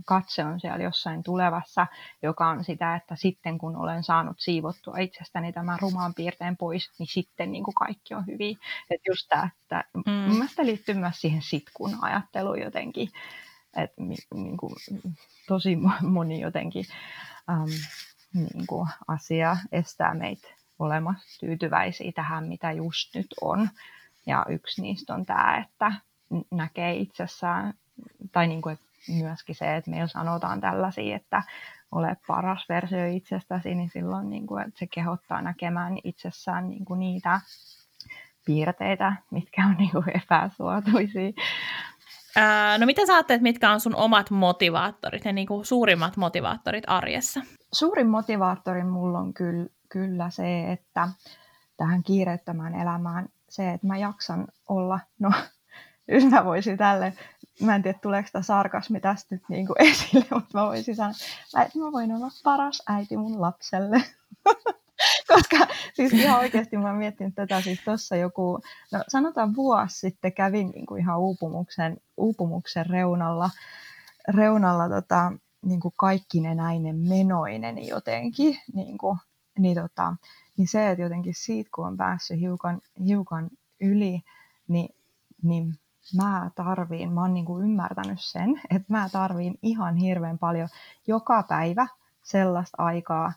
katse 0.04 0.44
on 0.44 0.60
siellä 0.60 0.84
jossain 0.84 1.22
tulevassa, 1.22 1.86
joka 2.22 2.48
on 2.48 2.64
sitä, 2.64 2.94
että 2.94 3.16
sitten 3.16 3.58
kun 3.58 3.76
olen 3.76 4.04
saanut 4.04 4.36
siivottua 4.40 4.98
itsestäni 4.98 5.52
tämän 5.52 5.78
rumaan 5.80 6.14
piirteen 6.14 6.56
pois, 6.56 6.90
niin 6.98 7.06
sitten 7.06 7.52
niin 7.52 7.64
kuin 7.64 7.74
kaikki 7.74 8.14
on 8.14 8.26
hyvin. 8.26 8.58
Että 8.90 9.10
just 9.10 9.28
tämä, 9.28 9.50
että 9.62 9.84
mm. 10.06 10.12
mielestä 10.12 10.66
liittyy 10.66 10.94
myös 10.94 11.20
siihen 11.20 11.42
sitkun 11.42 11.98
ajatteluun 12.00 12.60
jotenkin, 12.60 13.08
että 13.76 14.02
niin 14.34 14.56
kuin, 14.56 14.74
tosi 15.48 15.78
moni 16.00 16.40
jotenkin 16.40 16.84
äm, 17.50 17.70
niin 18.34 18.66
kuin 18.66 18.88
asia 19.08 19.56
estää 19.72 20.14
meitä 20.14 20.48
olemassa 20.78 21.40
tyytyväisiä 21.40 22.12
tähän, 22.14 22.44
mitä 22.44 22.72
just 22.72 23.14
nyt 23.14 23.34
on. 23.40 23.68
Ja 24.26 24.46
yksi 24.48 24.82
niistä 24.82 25.14
on 25.14 25.26
tämä, 25.26 25.56
että 25.58 25.92
näkee 26.50 26.94
itsessään, 26.94 27.74
tai 28.32 28.46
niin 28.46 28.62
kuin, 28.62 28.72
että 28.72 28.86
myöskin 29.08 29.54
se, 29.54 29.76
että 29.76 29.90
meillä 29.90 30.06
sanotaan 30.06 30.60
tällaisia, 30.60 31.16
että 31.16 31.42
ole 31.92 32.16
paras 32.26 32.68
versio 32.68 33.06
itsestäsi, 33.06 33.74
niin 33.74 33.88
silloin 33.88 34.30
niin 34.30 34.46
kuin, 34.46 34.66
että 34.66 34.78
se 34.78 34.86
kehottaa 34.86 35.42
näkemään 35.42 35.98
itsessään 36.04 36.68
niin 36.68 36.84
kuin 36.84 37.00
niitä 37.00 37.40
piirteitä, 38.44 39.16
mitkä 39.30 39.66
on 39.66 39.76
niin 39.78 39.90
kuin 39.90 40.16
epäsuotuisia. 40.16 41.32
Ää, 42.36 42.78
no 42.78 42.86
mitä 42.86 43.06
sä 43.06 43.14
ajattelet, 43.14 43.42
mitkä 43.42 43.70
on 43.70 43.80
sun 43.80 43.96
omat 43.96 44.30
motivaattorit 44.30 45.24
ja 45.24 45.32
niin 45.32 45.46
kuin 45.46 45.64
suurimmat 45.64 46.16
motivaattorit 46.16 46.84
arjessa? 46.86 47.40
Suurin 47.72 48.06
motivaattori 48.06 48.84
mulla 48.84 49.18
on 49.18 49.34
kyllä, 49.34 49.66
kyllä 49.88 50.30
se, 50.30 50.72
että 50.72 51.08
tähän 51.76 52.02
kiireettömään 52.02 52.74
elämään 52.74 53.28
se, 53.48 53.72
että 53.72 53.86
mä 53.86 53.96
jaksan 53.96 54.46
olla, 54.68 55.00
no 55.18 55.32
nyt 56.08 56.30
mä 56.30 56.44
voisin 56.44 56.76
tälle 56.76 57.12
mä 57.60 57.74
en 57.74 57.82
tiedä 57.82 57.98
tuleeko 58.02 58.28
tämä 58.32 58.42
sarkasmi 58.42 59.00
tästä 59.00 59.34
nyt 59.34 59.42
niin 59.48 59.66
kuin 59.66 59.82
esille, 59.88 60.26
mutta 60.30 60.58
mä 60.58 60.66
voisin 60.66 60.96
sanoa, 60.96 61.12
että 61.66 61.78
mä 61.78 61.92
voin 61.92 62.12
olla 62.12 62.28
paras 62.44 62.82
äiti 62.88 63.16
mun 63.16 63.40
lapselle. 63.40 64.04
Koska 65.28 65.56
siis 65.94 66.12
ihan 66.12 66.40
oikeasti 66.40 66.76
mä 66.76 66.88
oon 66.88 66.96
miettinyt 66.96 67.34
tätä 67.34 67.60
siis 67.60 67.80
tuossa 67.84 68.16
joku, 68.16 68.58
no 68.92 69.04
sanotaan 69.08 69.56
vuosi 69.56 69.98
sitten 69.98 70.32
kävin 70.32 70.70
niin 70.70 70.86
kuin 70.86 71.00
ihan 71.00 71.20
uupumuksen, 71.20 71.96
uupumuksen 72.16 72.86
reunalla, 72.86 73.50
reunalla 74.28 74.88
tota, 74.88 75.32
niin 75.62 75.80
kaikkine 75.96 76.54
näinen 76.54 76.96
menoinen 76.96 77.86
jotenkin, 77.86 78.58
niin, 78.74 78.98
kuin, 78.98 79.18
niin, 79.58 79.76
tota, 79.76 80.16
niin 80.56 80.68
se, 80.68 80.90
että 80.90 81.02
jotenkin 81.02 81.34
siitä 81.36 81.70
kun 81.74 81.86
on 81.86 81.96
päässyt 81.96 82.40
hiukan, 82.40 82.80
hiukan 83.06 83.50
yli, 83.80 84.22
niin, 84.68 84.94
niin 85.42 85.78
mä 86.16 86.50
tarviin, 86.54 87.12
mä 87.12 87.20
oon 87.20 87.34
niin 87.34 87.44
kuin 87.44 87.64
ymmärtänyt 87.64 88.20
sen, 88.20 88.60
että 88.70 88.92
mä 88.92 89.08
tarviin 89.12 89.58
ihan 89.62 89.96
hirveän 89.96 90.38
paljon 90.38 90.68
joka 91.06 91.42
päivä 91.42 91.86
sellaista 92.22 92.82
aikaa, 92.82 93.32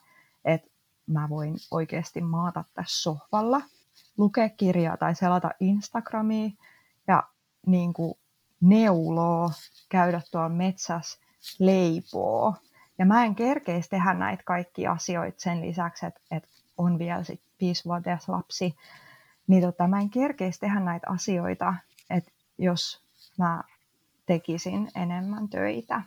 että 0.45 0.69
mä 1.07 1.29
voin 1.29 1.55
oikeasti 1.71 2.21
maata 2.21 2.63
tässä 2.73 3.01
sohvalla, 3.01 3.61
lukea 4.17 4.49
kirjaa 4.49 4.97
tai 4.97 5.15
selata 5.15 5.51
Instagramia 5.59 6.49
ja 7.07 7.23
niin 7.65 7.93
kuin 7.93 8.13
neuloo, 8.61 9.51
käydä 9.89 10.21
tuolla 10.31 10.49
metsässä, 10.49 11.19
leipoo. 11.59 12.55
Ja 12.97 13.05
mä 13.05 13.25
en 13.25 13.35
kerkeisi 13.35 13.89
tehdä 13.89 14.13
näitä 14.13 14.43
kaikkia 14.45 14.91
asioita 14.91 15.41
sen 15.41 15.61
lisäksi, 15.61 16.05
että, 16.05 16.19
että 16.31 16.49
on 16.77 16.99
vielä 16.99 17.23
sit 17.23 17.41
viisivuotias 17.61 18.29
lapsi. 18.29 18.75
Niin 19.47 19.61
tota, 19.63 19.87
mä 19.87 19.99
en 19.99 20.09
kerkeisi 20.09 20.59
tehdä 20.59 20.79
näitä 20.79 21.07
asioita, 21.09 21.73
jos 22.57 23.01
mä 23.37 23.63
tekisin 24.25 24.91
enemmän 24.95 25.49
töitä. 25.49 26.01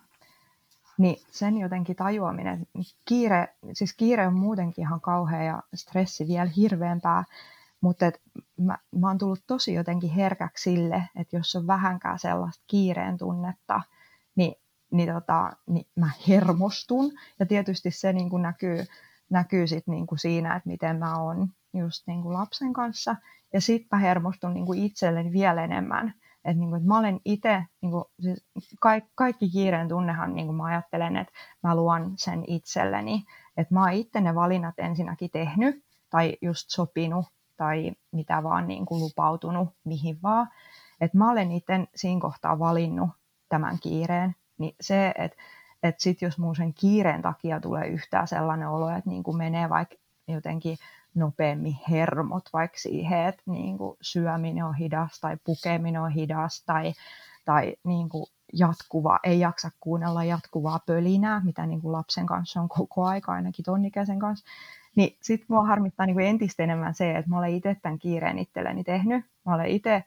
Niin 0.98 1.16
sen 1.30 1.58
jotenkin 1.58 1.96
tajuaminen, 1.96 2.66
kiire, 3.04 3.48
siis 3.72 3.94
kiire 3.94 4.26
on 4.26 4.34
muutenkin 4.34 4.82
ihan 4.82 5.00
kauhea 5.00 5.42
ja 5.42 5.62
stressi 5.74 6.28
vielä 6.28 6.50
hirveämpää, 6.56 7.24
mutta 7.80 8.06
et 8.06 8.20
mä, 8.56 8.78
mä 8.96 9.08
oon 9.08 9.18
tullut 9.18 9.42
tosi 9.46 9.74
jotenkin 9.74 10.10
herkäksi 10.10 10.62
sille, 10.62 11.02
että 11.16 11.36
jos 11.36 11.56
on 11.56 11.66
vähänkään 11.66 12.18
sellaista 12.18 12.64
kiireen 12.66 13.18
tunnetta, 13.18 13.82
niin, 14.36 14.54
niin, 14.90 15.14
tota, 15.14 15.52
niin 15.66 15.86
mä 15.96 16.10
hermostun. 16.28 17.12
Ja 17.38 17.46
tietysti 17.46 17.90
se 17.90 18.12
niin 18.12 18.30
kuin 18.30 18.42
näkyy, 18.42 18.84
näkyy 19.30 19.66
sit 19.66 19.86
niin 19.86 20.06
kuin 20.06 20.18
siinä, 20.18 20.56
että 20.56 20.68
miten 20.68 20.96
mä 20.96 21.18
oon 21.18 21.48
just 21.74 22.06
niin 22.06 22.22
kuin 22.22 22.32
lapsen 22.32 22.72
kanssa. 22.72 23.16
Ja 23.52 23.60
sitten 23.60 23.88
mä 23.92 23.98
hermostun 23.98 24.54
niin 24.54 24.66
kuin 24.66 24.82
itselleni 24.82 25.32
vielä 25.32 25.64
enemmän, 25.64 26.14
että, 26.44 26.60
niin 26.60 26.70
kuin, 26.70 26.78
että 26.78 26.88
mä 26.88 26.98
olen 26.98 27.20
itse, 27.24 27.64
niin 27.80 27.92
siis 28.18 28.44
kaikki, 28.80 29.10
kaikki 29.14 29.50
kiireen 29.50 29.88
tunnehan 29.88 30.34
niin 30.34 30.46
kuin 30.46 30.56
mä 30.56 30.64
ajattelen, 30.64 31.16
että 31.16 31.32
mä 31.62 31.74
luon 31.74 32.12
sen 32.16 32.44
itselleni. 32.46 33.24
Että 33.56 33.74
mä 33.74 33.80
oon 33.80 33.92
itse 33.92 34.20
ne 34.20 34.34
valinnat 34.34 34.78
ensinnäkin 34.78 35.30
tehnyt 35.30 35.84
tai 36.10 36.36
just 36.42 36.70
sopinut 36.70 37.26
tai 37.56 37.92
mitä 38.12 38.42
vaan 38.42 38.68
niin 38.68 38.86
kuin 38.86 39.00
lupautunut 39.00 39.68
mihin 39.84 40.18
vaan. 40.22 40.48
Että 41.00 41.18
mä 41.18 41.30
olen 41.30 41.52
itse 41.52 41.86
siinä 41.94 42.20
kohtaa 42.20 42.58
valinnut 42.58 43.10
tämän 43.48 43.78
kiireen. 43.82 44.34
Niin 44.58 44.74
se, 44.80 45.14
että 45.18 45.36
että 45.82 46.02
sitten 46.02 46.26
jos 46.26 46.38
mun 46.38 46.56
sen 46.56 46.74
kiireen 46.74 47.22
takia 47.22 47.60
tulee 47.60 47.86
yhtään 47.86 48.28
sellainen 48.28 48.68
olo, 48.68 48.90
että 48.90 49.10
niin 49.10 49.22
kuin 49.22 49.36
menee 49.36 49.68
vaikka 49.68 49.96
jotenkin 50.28 50.76
nopeammin 51.14 51.78
hermot 51.90 52.48
vaikka 52.52 52.78
siihen, 52.78 53.26
että 53.26 53.42
niin 53.46 53.78
kuin 53.78 53.96
syöminen 54.00 54.64
on 54.64 54.74
hidas 54.74 55.20
tai 55.20 55.36
pukeminen 55.44 56.02
on 56.02 56.10
hidas 56.10 56.64
tai, 56.66 56.92
tai 57.44 57.76
niin 57.84 58.08
kuin 58.08 58.26
jatkuva, 58.52 59.18
ei 59.22 59.40
jaksa 59.40 59.70
kuunnella 59.80 60.24
jatkuvaa 60.24 60.80
pölinää, 60.86 61.40
mitä 61.44 61.66
niin 61.66 61.80
kuin 61.80 61.92
lapsen 61.92 62.26
kanssa 62.26 62.60
on 62.60 62.68
koko 62.68 63.04
aika, 63.04 63.32
ainakin 63.32 63.64
ton 63.64 63.84
ikäisen 63.84 64.18
kanssa. 64.18 64.46
Niin 64.96 65.16
sit 65.22 65.44
mua 65.48 65.66
harmittaa 65.66 66.06
niin 66.06 66.14
kuin 66.14 66.26
entistä 66.26 66.62
enemmän 66.62 66.94
se, 66.94 67.16
että 67.16 67.30
mä 67.30 67.38
olen 67.38 67.54
itse 67.54 67.76
tämän 67.82 67.98
kiireen 67.98 68.38
itselleni 68.38 68.84
tehnyt. 68.84 69.24
Mä 69.46 69.54
olen 69.54 69.66
itse 69.66 70.04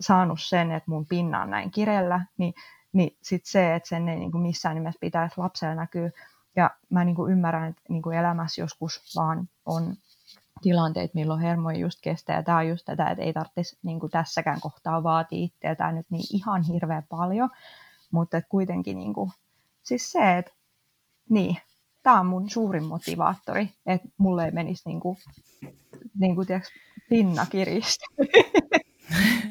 saanut 0.00 0.40
sen, 0.40 0.72
että 0.72 0.90
mun 0.90 1.06
pinna 1.06 1.42
on 1.42 1.50
näin 1.50 1.70
kireellä, 1.70 2.24
niin, 2.38 2.54
niin 2.92 3.16
sit 3.22 3.44
se, 3.44 3.74
että 3.74 3.88
sen 3.88 4.08
ei 4.08 4.18
niin 4.18 4.32
kuin 4.32 4.42
missään 4.42 4.74
nimessä 4.74 4.98
pitäisi 5.00 5.34
lapsella 5.38 5.74
näkyä. 5.74 6.10
Ja 6.56 6.70
mä 6.90 7.04
niin 7.04 7.16
kuin 7.16 7.32
ymmärrän, 7.32 7.68
että 7.68 7.82
niin 7.88 8.02
kuin 8.02 8.18
elämässä 8.18 8.60
joskus 8.60 9.16
vaan 9.16 9.48
on 9.66 9.94
tilanteet, 10.62 11.14
milloin 11.14 11.40
hermoja 11.40 11.78
just 11.78 11.98
kestää. 12.02 12.36
Ja 12.36 12.42
tämä 12.42 12.58
on 12.58 12.68
just 12.68 12.84
tätä, 12.84 13.10
että 13.10 13.24
ei 13.24 13.32
tarvitsisi 13.32 13.78
niin 13.82 14.00
kuin 14.00 14.10
tässäkään 14.10 14.60
kohtaa 14.60 15.02
vaatia 15.02 15.44
itseä 15.44 15.92
nyt 15.92 16.06
niin 16.10 16.36
ihan 16.36 16.62
hirveän 16.62 17.06
paljon. 17.08 17.50
Mutta 18.10 18.36
että 18.36 18.48
kuitenkin 18.48 18.98
niin 18.98 19.14
kuin, 19.14 19.30
siis 19.82 20.12
se, 20.12 20.38
että 20.38 20.52
niin, 21.28 21.56
tämä 22.02 22.20
on 22.20 22.26
mun 22.26 22.50
suurin 22.50 22.84
motivaattori, 22.84 23.70
että 23.86 24.08
mulle 24.18 24.44
ei 24.44 24.50
menisi 24.50 24.82
niin 24.86 25.00
kuin, 25.00 25.16
niin 26.18 26.34
kuin 26.34 26.46
tiedätkö, 26.46 26.70
pinna 27.08 27.46
kiristä. 27.46 28.06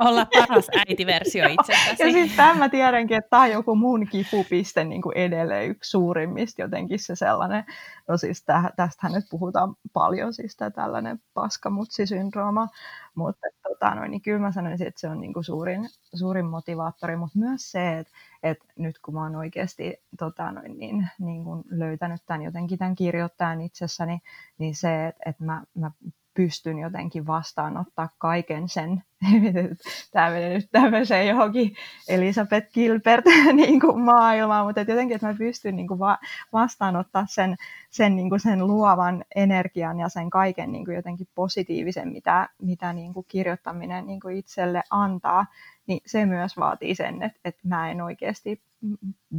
olla 0.00 0.26
paras 0.26 0.66
äitiversio 0.88 1.44
itsestäsi. 1.48 2.02
Ja 2.02 2.12
siis 2.12 2.36
tämän 2.36 2.58
mä 2.58 2.68
tiedänkin, 2.68 3.16
että 3.16 3.30
tämä 3.30 3.42
on 3.42 3.50
joku 3.50 3.74
mun 3.74 4.06
kipupiste 4.06 4.84
niin 4.84 5.02
kuin 5.02 5.16
edelleen 5.16 5.70
yksi 5.70 5.90
suurimmista 5.90 6.62
jotenkin 6.62 6.98
se 6.98 7.16
sellainen, 7.16 7.64
no 8.08 8.16
siis 8.16 8.44
tästähän 8.76 9.12
nyt 9.12 9.24
puhutaan 9.30 9.74
paljon, 9.92 10.34
siis 10.34 10.56
tämä 10.56 10.70
tällainen 10.70 11.20
paskamutsisyndrooma, 11.34 12.68
mutta 13.14 13.46
tota, 13.68 13.94
no, 13.94 14.06
niin 14.06 14.22
kyllä 14.22 14.38
mä 14.38 14.52
sanoisin, 14.52 14.86
että 14.86 15.00
se 15.00 15.08
on 15.08 15.20
niin 15.20 15.32
kuin 15.32 15.44
suurin, 15.44 15.88
suurin 16.14 16.46
motivaattori, 16.46 17.16
mutta 17.16 17.38
myös 17.38 17.70
se, 17.70 17.98
että, 17.98 18.12
että 18.42 18.64
nyt 18.76 18.98
kun 18.98 19.14
mä 19.14 19.22
oon 19.22 19.36
oikeasti 19.36 19.96
tota, 20.18 20.52
no, 20.52 20.60
niin, 20.68 21.08
niin 21.18 21.44
kuin 21.44 21.64
löytänyt 21.70 22.22
tämän 22.26 22.42
jotenkin 22.42 22.78
tämän 22.78 22.94
kirjoittajan 22.94 23.60
itsessäni, 23.60 24.20
niin 24.58 24.74
se, 24.74 25.06
että, 25.06 25.22
että 25.26 25.44
mä, 25.44 25.62
mä 25.74 25.90
pystyn 26.34 26.78
jotenkin 26.78 27.26
vastaanottaa 27.26 28.08
kaiken 28.18 28.68
sen, 28.68 29.02
tämä 30.12 30.30
menee 30.30 30.54
nyt 30.54 30.68
tämmöiseen 30.72 31.28
johonkin 31.28 31.74
Elisabeth 32.08 32.72
Gilbert 32.72 33.24
niin 33.52 33.80
kuin 33.80 34.00
maailmaan, 34.00 34.66
mutta 34.66 34.80
että 34.80 34.92
jotenkin, 34.92 35.14
että 35.14 35.26
mä 35.26 35.34
pystyn 35.34 35.76
niin 35.76 35.88
kuin 35.88 35.98
va- 35.98 36.18
vastaanottaa 36.52 37.26
sen, 37.28 37.56
sen, 37.90 38.16
niin 38.16 38.28
kuin 38.28 38.40
sen 38.40 38.66
luovan 38.66 39.24
energian 39.34 39.98
ja 39.98 40.08
sen 40.08 40.30
kaiken 40.30 40.72
niin 40.72 40.84
kuin 40.84 40.94
jotenkin 40.94 41.28
positiivisen, 41.34 42.08
mitä, 42.08 42.48
mitä 42.62 42.92
niin 42.92 43.14
kuin 43.14 43.26
kirjoittaminen 43.28 44.06
niin 44.06 44.20
kuin 44.20 44.36
itselle 44.36 44.82
antaa, 44.90 45.46
niin 45.86 46.00
se 46.06 46.26
myös 46.26 46.56
vaatii 46.56 46.94
sen, 46.94 47.22
että, 47.22 47.40
että 47.44 47.60
mä 47.68 47.90
en 47.90 48.00
oikeasti 48.00 48.62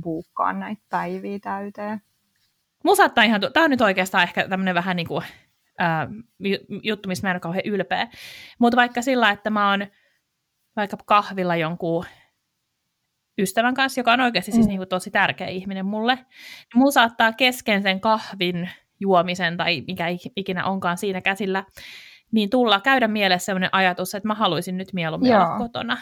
buukkaa 0.03 0.53
näitä 0.53 0.81
päiviä 0.89 1.39
täyteen. 1.39 2.01
Mulla 2.83 3.09
tämä 3.09 3.63
on 3.63 3.69
nyt 3.69 3.81
oikeastaan 3.81 4.23
ehkä 4.23 4.47
tämmöinen 4.47 4.75
vähän 4.75 4.95
niin 4.95 5.07
kuin 5.07 5.23
ää, 5.81 6.07
juttu, 6.83 7.09
missä 7.09 7.27
mä 7.27 7.31
en 7.31 7.35
ole 7.35 7.39
kauhean 7.39 7.65
ylpeä. 7.65 8.07
Mutta 8.59 8.75
vaikka 8.75 9.01
sillä, 9.01 9.29
että 9.29 9.49
mä 9.49 9.69
oon 9.69 9.87
vaikka 10.75 10.97
kahvilla 11.05 11.55
jonkun 11.55 12.05
ystävän 13.37 13.73
kanssa, 13.73 13.99
joka 13.99 14.13
on 14.13 14.21
oikeasti 14.21 14.51
siis 14.51 14.67
mm. 14.67 14.69
niin 14.69 14.87
tosi 14.89 15.11
tärkeä 15.11 15.47
ihminen 15.47 15.85
mulle, 15.85 16.15
niin 16.15 16.25
mulla 16.75 16.91
saattaa 16.91 17.33
kesken 17.33 17.81
sen 17.81 18.01
kahvin 18.01 18.69
juomisen 18.99 19.57
tai 19.57 19.83
mikä 19.87 20.05
ikinä 20.35 20.65
onkaan 20.65 20.97
siinä 20.97 21.21
käsillä, 21.21 21.63
niin 22.31 22.49
tulla 22.49 22.79
käydä 22.79 23.07
mielessä 23.07 23.45
sellainen 23.45 23.69
ajatus, 23.71 24.15
että 24.15 24.27
mä 24.27 24.33
haluaisin 24.35 24.77
nyt 24.77 24.93
mieluummin 24.93 25.31
Joo. 25.31 25.45
olla 25.45 25.57
kotona. 25.57 25.97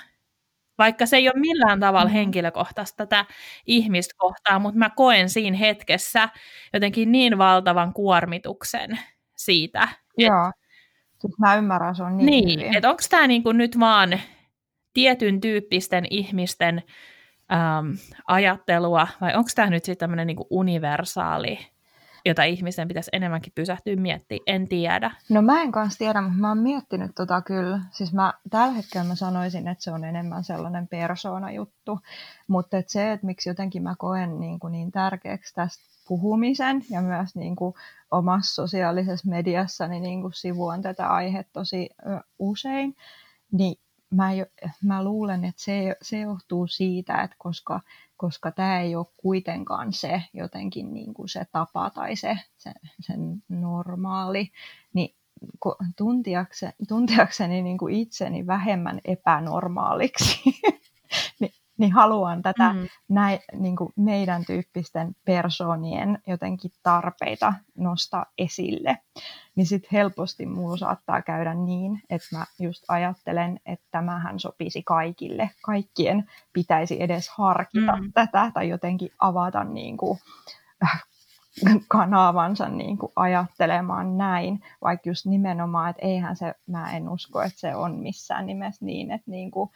Vaikka 0.77 1.05
se 1.05 1.17
ei 1.17 1.29
ole 1.29 1.39
millään 1.39 1.79
tavalla 1.79 2.09
mm. 2.09 2.13
henkilökohtaista 2.13 3.05
tätä 3.05 3.25
ihmistä 3.65 4.13
kohtaa, 4.17 4.59
mutta 4.59 4.79
mä 4.79 4.89
koen 4.89 5.29
siinä 5.29 5.57
hetkessä 5.57 6.29
jotenkin 6.73 7.11
niin 7.11 7.37
valtavan 7.37 7.93
kuormituksen, 7.93 8.99
siitä. 9.39 9.87
Joo, 10.17 10.49
et, 10.49 10.55
siis 11.19 11.39
mä 11.39 11.55
ymmärrän 11.55 11.95
sun 11.95 12.17
niin 12.17 12.25
Niin, 12.25 12.75
että 12.75 12.89
onko 12.89 13.01
tämä 13.09 13.27
niinku 13.27 13.51
nyt 13.51 13.79
vaan 13.79 14.19
tietyn 14.93 15.41
tyyppisten 15.41 16.05
ihmisten 16.09 16.83
äm, 17.51 17.97
ajattelua, 18.27 19.07
vai 19.21 19.35
onko 19.35 19.49
tämä 19.55 19.69
nyt 19.69 19.85
sitten 19.85 19.97
tämmöinen 19.99 20.27
niinku 20.27 20.47
universaali, 20.49 21.59
jota 22.25 22.43
ihmisten 22.43 22.87
pitäisi 22.87 23.09
enemmänkin 23.13 23.53
pysähtyä 23.55 23.95
miettimään, 23.95 24.43
en 24.47 24.67
tiedä. 24.67 25.11
No 25.29 25.41
mä 25.41 25.61
en 25.61 25.71
kanssa 25.71 25.99
tiedä, 25.99 26.21
mutta 26.21 26.37
mä 26.37 26.49
oon 26.49 26.57
miettinyt 26.57 27.11
tota 27.15 27.41
kyllä. 27.41 27.79
Siis 27.91 28.13
mä, 28.13 28.33
tällä 28.49 28.73
hetkellä 28.73 29.07
mä 29.07 29.15
sanoisin, 29.15 29.67
että 29.67 29.83
se 29.83 29.91
on 29.91 30.03
enemmän 30.03 30.43
sellainen 30.43 30.87
persoona-juttu, 30.87 31.99
mutta 32.47 32.77
et 32.77 32.89
se, 32.89 33.11
että 33.11 33.25
miksi 33.25 33.49
jotenkin 33.49 33.83
mä 33.83 33.95
koen 33.97 34.39
niin, 34.39 34.59
kuin 34.59 34.71
niin 34.71 34.91
tärkeäksi 34.91 35.55
tästä 35.55 35.98
puhumisen 36.09 36.85
ja 36.89 37.01
myös 37.01 37.35
niin 37.35 37.55
kuin 37.55 37.73
omassa 38.11 38.55
sosiaalisessa 38.55 39.29
mediassani 39.29 39.99
niin 39.99 40.21
kuin 40.21 40.33
sivuan 40.33 40.81
tätä 40.81 41.07
aihetta 41.07 41.53
tosi 41.53 41.89
usein, 42.39 42.95
niin 43.51 43.75
mä, 44.13 44.29
mä 44.83 45.03
luulen, 45.03 45.45
että 45.45 45.61
se, 45.61 45.95
se 46.01 46.19
johtuu 46.19 46.67
siitä, 46.67 47.21
että 47.21 47.35
koska, 47.39 47.81
koska 48.17 48.51
tämä 48.51 48.79
ei 48.79 48.95
ole 48.95 49.05
kuitenkaan 49.17 49.93
se 49.93 50.23
jotenkin 50.33 50.93
niin 50.93 51.13
kuin 51.13 51.29
se 51.29 51.45
tapa 51.51 51.89
tai 51.89 52.15
se, 52.15 52.37
se, 52.57 52.71
se 52.99 53.13
normaali, 53.49 54.51
niin 54.93 55.15
tuntiakseni, 55.97 56.73
tuntiakseni 56.87 57.61
niin 57.61 57.77
kuin 57.77 57.95
itseni 57.95 58.47
vähemmän 58.47 58.99
epänormaaliksi, 59.05 60.41
niin 61.39 61.53
niin 61.79 61.91
haluan 61.91 62.41
tätä 62.41 62.73
mm. 62.73 62.87
näin, 63.09 63.39
niin 63.53 63.75
kuin 63.75 63.93
meidän 63.95 64.45
tyyppisten 64.45 65.15
persoonien 65.25 66.19
jotenkin 66.27 66.71
tarpeita 66.83 67.53
nostaa 67.77 68.25
esille. 68.37 68.97
Niin 69.55 69.67
sitten 69.67 69.89
helposti 69.91 70.45
mulla 70.45 70.77
saattaa 70.77 71.21
käydä 71.21 71.53
niin, 71.53 72.01
että 72.09 72.37
mä 72.37 72.45
just 72.59 72.83
ajattelen, 72.87 73.59
että 73.65 73.85
tämähän 73.91 74.39
sopisi 74.39 74.83
kaikille. 74.83 75.49
Kaikkien 75.65 76.29
pitäisi 76.53 77.03
edes 77.03 77.29
harkita 77.29 77.95
mm. 77.95 78.13
tätä 78.13 78.51
tai 78.53 78.69
jotenkin 78.69 79.11
avata 79.19 79.63
niin 79.63 79.97
kuin, 79.97 80.19
äh, 80.83 81.03
kanavansa 81.87 82.69
niin 82.69 82.97
kuin 82.97 83.11
ajattelemaan 83.15 84.17
näin, 84.17 84.63
vaikka 84.81 85.09
just 85.09 85.25
nimenomaan, 85.25 85.89
että 85.89 86.05
eihän 86.05 86.35
se, 86.35 86.53
mä 86.67 86.91
en 86.91 87.09
usko, 87.09 87.41
että 87.41 87.59
se 87.59 87.75
on 87.75 87.95
missään 87.95 88.45
nimessä 88.45 88.85
niin, 88.85 89.11
että 89.11 89.31
niin 89.31 89.51
kuin 89.51 89.69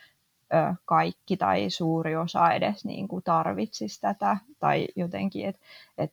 kaikki 0.85 1.37
tai 1.37 1.69
suuri 1.69 2.15
osa 2.15 2.51
edes 2.51 2.85
niin 2.85 3.07
kuin 3.07 3.23
tarvitsisi 3.23 4.01
tätä. 4.01 4.37
Tai 4.59 4.87
jotenkin, 4.95 5.45
että 5.45 5.61
et 5.97 6.11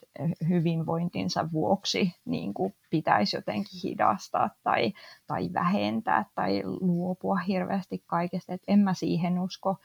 hyvinvointinsa 0.48 1.52
vuoksi 1.52 2.14
niin 2.24 2.54
kuin 2.54 2.74
pitäisi 2.90 3.36
jotenkin 3.36 3.80
hidastaa 3.82 4.50
tai, 4.62 4.92
tai 5.26 5.50
vähentää 5.52 6.24
tai 6.34 6.62
luopua 6.64 7.36
hirveästi 7.36 8.02
kaikesta, 8.06 8.54
että 8.54 8.72
en 8.72 8.78
mä 8.78 8.94
siihen 8.94 9.38
usko, 9.38 9.76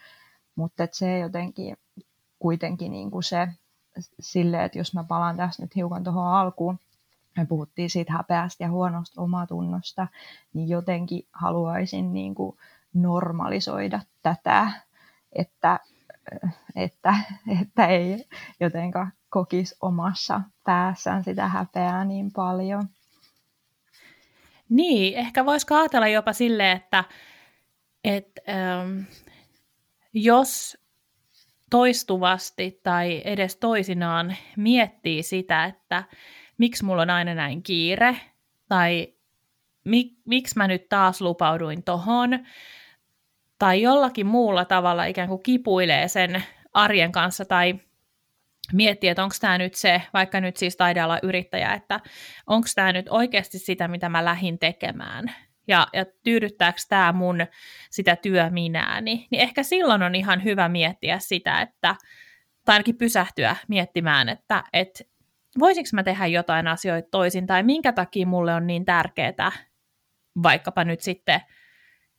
mutta 0.55 0.83
että 0.83 0.97
se 0.97 1.19
jotenkin 1.19 1.77
kuitenkin 2.39 2.91
niin 2.91 3.11
kuin 3.11 3.23
se 3.23 3.47
sille, 4.19 4.63
että 4.63 4.77
jos 4.77 4.93
mä 4.93 5.03
palaan 5.03 5.37
tässä 5.37 5.63
nyt 5.63 5.75
hiukan 5.75 6.03
tuohon 6.03 6.27
alkuun, 6.27 6.79
me 7.37 7.45
puhuttiin 7.45 7.89
siitä 7.89 8.13
häpeästä 8.13 8.63
ja 8.63 8.71
huonosta 8.71 9.21
omatunnosta, 9.21 10.07
niin 10.53 10.69
jotenkin 10.69 11.27
haluaisin 11.31 12.13
niin 12.13 12.35
kuin 12.35 12.57
normalisoida 12.93 13.99
tätä, 14.25 14.71
että, 15.31 15.79
että, 16.75 17.15
että 17.61 17.87
ei 17.87 18.25
jotenka 18.59 19.07
kokisi 19.29 19.75
omassa 19.81 20.41
päässään 20.63 21.23
sitä 21.23 21.47
häpeää 21.47 22.05
niin 22.05 22.31
paljon. 22.31 22.87
Niin, 24.69 25.17
ehkä 25.17 25.45
voisi 25.45 25.67
ajatella 25.69 26.07
jopa 26.07 26.33
sille, 26.33 26.71
että, 26.71 27.03
että 28.03 28.41
ähm, 28.49 28.99
jos 30.13 30.77
toistuvasti 31.69 32.79
tai 32.83 33.21
edes 33.25 33.55
toisinaan 33.55 34.35
miettii 34.57 35.23
sitä, 35.23 35.65
että 35.65 36.03
miksi 36.57 36.85
mulla 36.85 37.01
on 37.01 37.09
aina 37.09 37.33
näin 37.33 37.63
kiire, 37.63 38.17
tai 38.69 39.13
mik, 39.83 40.13
miksi 40.25 40.57
mä 40.57 40.67
nyt 40.67 40.89
taas 40.89 41.21
lupauduin 41.21 41.83
tohon, 41.83 42.29
tai 43.59 43.81
jollakin 43.81 44.25
muulla 44.25 44.65
tavalla 44.65 45.05
ikään 45.05 45.27
kuin 45.27 45.43
kipuilee 45.43 46.07
sen 46.07 46.43
arjen 46.73 47.11
kanssa 47.11 47.45
tai 47.45 47.79
miettii, 48.73 49.09
että 49.09 49.23
onko 49.23 49.35
tämä 49.41 49.57
nyt 49.57 49.75
se, 49.75 50.01
vaikka 50.13 50.41
nyt 50.41 50.57
siis 50.57 50.77
taidealla 50.77 51.19
yrittäjä, 51.23 51.73
että 51.73 51.99
onko 52.47 52.67
tämä 52.75 52.93
nyt 52.93 53.05
oikeasti 53.09 53.59
sitä, 53.59 53.87
mitä 53.87 54.09
mä 54.09 54.25
lähdin 54.25 54.59
tekemään? 54.59 55.35
Ja, 55.67 55.87
ja 55.93 56.05
tyydyttääkö 56.23 56.77
tämä 56.89 57.13
mun 57.13 57.37
sitä 57.89 58.15
työminääni, 58.15 59.27
niin 59.31 59.41
ehkä 59.41 59.63
silloin 59.63 60.03
on 60.03 60.15
ihan 60.15 60.43
hyvä 60.43 60.69
miettiä 60.69 61.19
sitä, 61.19 61.61
että, 61.61 61.95
tai 62.65 62.73
ainakin 62.73 62.97
pysähtyä 62.97 63.55
miettimään, 63.67 64.29
että, 64.29 64.63
että 64.73 65.03
voisinko 65.59 65.89
mä 65.93 66.03
tehdä 66.03 66.25
jotain 66.25 66.67
asioita 66.67 67.07
toisin, 67.11 67.47
tai 67.47 67.63
minkä 67.63 67.91
takia 67.91 68.27
mulle 68.27 68.53
on 68.53 68.67
niin 68.67 68.85
tärkeää 68.85 69.51
vaikkapa 70.43 70.83
nyt 70.83 71.01
sitten 71.01 71.41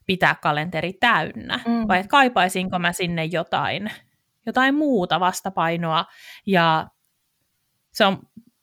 pitää 0.07 0.35
kalenteri 0.35 0.93
täynnä, 0.93 1.59
mm. 1.67 1.87
vai 1.87 1.99
että 1.99 2.09
kaipaisinko 2.09 2.79
mä 2.79 2.93
sinne 2.93 3.25
jotain, 3.25 3.91
jotain 4.45 4.75
muuta 4.75 5.19
vastapainoa, 5.19 6.05
ja 6.45 6.87
se 7.93 8.05
on 8.05 8.19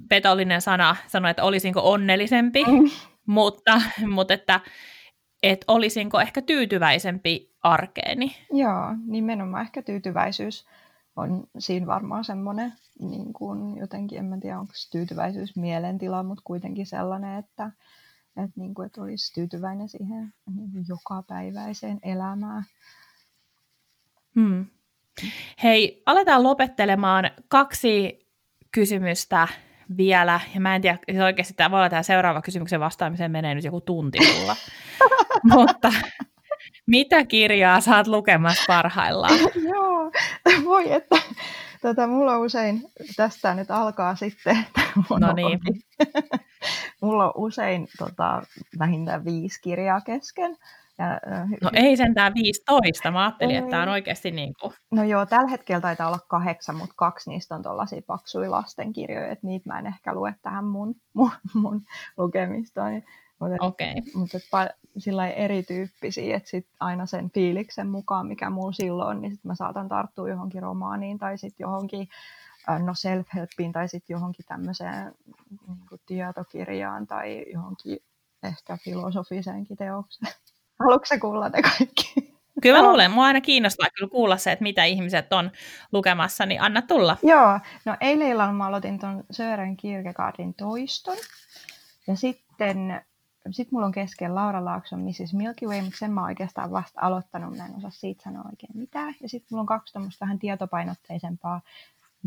petollinen 0.09 0.61
sana 0.61 0.97
sanoa, 1.07 1.31
että 1.31 1.45
olisinko 1.45 1.93
onnellisempi, 1.93 2.65
mm. 2.65 2.91
mutta, 3.27 3.83
mutta 4.09 4.35
että, 4.35 4.61
että 5.43 5.65
olisinko 5.69 6.21
ehkä 6.21 6.43
tyytyväisempi 6.43 7.55
arkeeni. 7.63 8.37
Joo, 8.53 8.95
nimenomaan 9.07 9.63
ehkä 9.63 9.83
tyytyväisyys 9.83 10.67
on 11.17 11.47
siinä 11.59 11.87
varmaan 11.87 12.25
semmoinen, 12.25 12.73
niin 13.01 13.33
kuin 13.33 13.77
jotenkin, 13.77 14.19
en 14.19 14.25
mä 14.25 14.39
tiedä 14.41 14.59
onko 14.59 14.73
tyytyväisyys 14.93 15.57
mielentila, 15.57 16.23
mutta 16.23 16.43
kuitenkin 16.45 16.87
sellainen, 16.87 17.39
että, 17.39 17.71
että, 18.37 18.61
niin 18.61 18.75
kuin, 18.75 18.87
että 18.87 19.03
olisi 19.03 19.35
tyytyväinen 19.35 19.89
siihen 19.89 20.35
niin 20.57 20.73
kuin 20.73 20.85
jokapäiväiseen 20.89 21.99
elämään. 22.03 22.65
Hmm. 24.35 24.67
Hei, 25.63 26.03
aletaan 26.07 26.43
lopettelemaan 26.43 27.31
kaksi 27.49 28.27
kysymystä 28.71 29.49
vielä, 29.97 30.41
ja 30.55 30.61
mä 30.61 30.75
en 30.75 30.83
tiedä, 30.83 30.99
siis 31.11 31.23
oikeasti 31.23 31.55
tämä 31.55 31.71
voi 31.71 31.79
olla 31.79 31.91
tämä 31.91 32.03
seuraava 32.03 32.43
kysymyksen 32.43 32.81
vastaamiseen 32.81 33.31
menee 33.31 33.55
nyt 33.55 33.65
joku 33.65 33.81
tunti 33.81 34.19
mulla. 34.35 34.57
mutta, 35.55 35.93
Mitä 36.87 37.25
kirjaa 37.25 37.81
saat 37.81 38.07
lukemassa 38.07 38.65
parhaillaan? 38.67 39.39
Joo, 39.73 40.11
voi 40.65 40.93
että 40.93 41.17
tota, 41.89 42.07
mulla 42.07 42.39
usein, 42.39 42.83
tästä 43.17 43.55
nyt 43.55 43.71
alkaa 43.71 44.17
sitten, 44.17 44.67
no 45.21 45.33
niin. 45.33 45.61
mulla 47.03 47.25
on 47.27 47.33
usein 47.37 47.89
tota, 47.99 48.43
vähintään 48.79 49.25
viisi 49.25 49.61
kirjaa 49.63 50.01
kesken. 50.01 50.57
Ja, 50.99 51.21
no 51.63 51.71
ei 51.73 51.97
sentään 51.97 52.35
15, 52.35 53.11
mä 53.11 53.25
ajattelin, 53.25 53.55
ei. 53.55 53.59
että 53.59 53.71
tämä 53.71 53.83
on 53.83 53.89
oikeasti 53.89 54.31
niin 54.31 54.55
kuin... 54.61 54.75
No 54.91 55.05
joo, 55.05 55.27
tällä 55.27 55.51
hetkellä 55.51 55.81
taitaa 55.81 56.09
olla 56.09 56.19
kahdeksan, 56.29 56.77
mutta 56.77 56.95
kaksi 56.97 57.31
niistä 57.31 57.55
on 57.55 57.63
tuollaisia 57.63 58.03
paksuja 58.07 58.51
lastenkirjoja, 58.51 59.29
että 59.29 59.47
niitä 59.47 59.73
mä 59.73 59.79
en 59.79 59.87
ehkä 59.87 60.15
lue 60.15 60.35
tähän 60.43 60.65
mun, 60.65 60.95
mun, 61.15 61.31
mun 61.55 61.83
lukemistoon. 62.17 63.03
Mutta, 63.41 63.65
okay. 63.65 63.95
mutta 64.15 64.39
sillä 64.99 65.29
erityyppisiä, 65.29 66.37
että 66.37 66.51
sit 66.51 66.67
aina 66.81 67.07
sen 67.07 67.31
fiiliksen 67.31 67.89
mukaan, 67.89 68.27
mikä 68.27 68.51
mulla 68.51 68.73
silloin 68.73 69.09
on, 69.09 69.23
niin 69.23 69.33
sit 69.33 69.45
mä 69.45 69.55
saatan 69.55 69.89
tarttua 69.89 70.29
johonkin 70.29 70.63
romaaniin 70.63 71.19
tai 71.19 71.39
sitten 71.39 71.65
johonkin 71.65 72.09
no 72.69 72.93
self-helpiin 72.93 73.73
tai 73.73 73.89
sitten 73.89 74.15
johonkin 74.15 74.47
tämmöiseen 74.49 75.13
niin 75.67 76.01
tietokirjaan 76.07 77.07
tai 77.07 77.45
johonkin 77.53 77.99
ehkä 78.43 78.79
filosofiseenkin 78.85 79.77
teokseen. 79.77 80.33
Haluatko 80.81 81.07
sä 81.07 81.19
kuulla 81.19 81.49
ne 81.49 81.63
kaikki? 81.63 82.35
Kyllä 82.63 82.79
mä 82.79 82.89
luulen, 82.89 83.11
mua 83.11 83.25
aina 83.25 83.41
kiinnostaa 83.41 83.89
kyllä 83.99 84.11
kuulla 84.11 84.37
se, 84.37 84.53
että 84.53 84.63
mitä 84.63 84.85
ihmiset 84.85 85.33
on 85.33 85.51
lukemassa, 85.93 86.47
niin 86.47 86.63
anna 86.63 86.83
tulla. 86.83 87.17
Joo, 87.23 87.61
no 87.85 87.97
eilen 88.01 88.29
illalla 88.29 88.53
mä 88.53 88.67
aloitin 88.67 88.99
tuon 88.99 89.25
Sören 89.31 89.77
Kierkegaardin 89.77 90.55
toiston. 90.55 91.17
Ja 92.07 92.17
sitten 92.17 93.05
sit 93.53 93.73
mulla 93.73 93.87
on 93.87 93.93
kesken 93.93 94.35
Laura 94.35 94.65
Laakson 94.65 95.01
Mrs. 95.01 95.35
Milky 95.35 95.67
Way, 95.67 95.83
mutta 95.83 95.99
sen 95.99 96.13
mä 96.13 96.21
oon 96.21 96.29
oikeastaan 96.29 96.71
vasta 96.71 97.01
aloittanut, 97.01 97.57
mä 97.57 97.67
en 97.67 97.77
osaa 97.77 97.91
siitä 97.91 98.23
sanoa 98.23 98.45
oikein 98.51 98.79
mitään. 98.79 99.15
Ja 99.23 99.29
sitten 99.29 99.49
mulla 99.51 99.61
on 99.61 99.67
kaksi 99.67 99.93
tämmöistä 99.93 100.25
vähän 100.25 100.39
tietopainotteisempaa 100.39 101.61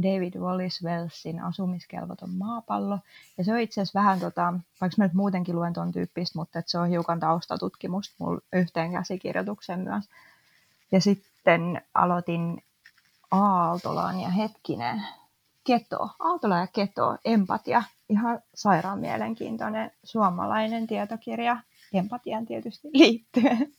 David 0.03 0.33
Wallace 0.39 0.87
Wellsin 0.87 1.43
Asumiskelvoton 1.43 2.29
maapallo. 2.29 2.99
Ja 3.37 3.43
se 3.43 3.53
on 3.53 3.59
itse 3.59 3.81
asiassa 3.81 3.99
vähän, 3.99 4.19
tota, 4.19 4.53
vaikka 4.81 4.95
mä 4.97 5.03
nyt 5.05 5.13
muutenkin 5.13 5.55
luen 5.55 5.73
ton 5.73 5.91
tyyppistä, 5.91 6.39
mutta 6.39 6.63
se 6.65 6.79
on 6.79 6.89
hiukan 6.89 7.19
taustatutkimusta 7.19 8.15
mulla 8.19 8.41
yhteen 8.53 8.91
käsikirjoitukseen 8.91 9.79
myös. 9.79 10.09
Ja 10.91 11.01
sitten 11.01 11.81
aloitin 11.93 12.63
Aaltolaan 13.31 14.19
ja 14.19 14.29
hetkinen, 14.29 15.01
Keto, 15.67 16.09
Aaltola 16.19 16.57
ja 16.57 16.67
Keto, 16.67 17.17
empatia, 17.25 17.83
ihan 18.09 18.41
sairaan 18.55 18.99
mielenkiintoinen 18.99 19.91
suomalainen 20.03 20.87
tietokirja, 20.87 21.57
empatian 21.93 22.45
tietysti 22.45 22.87
liittyen. 22.93 23.73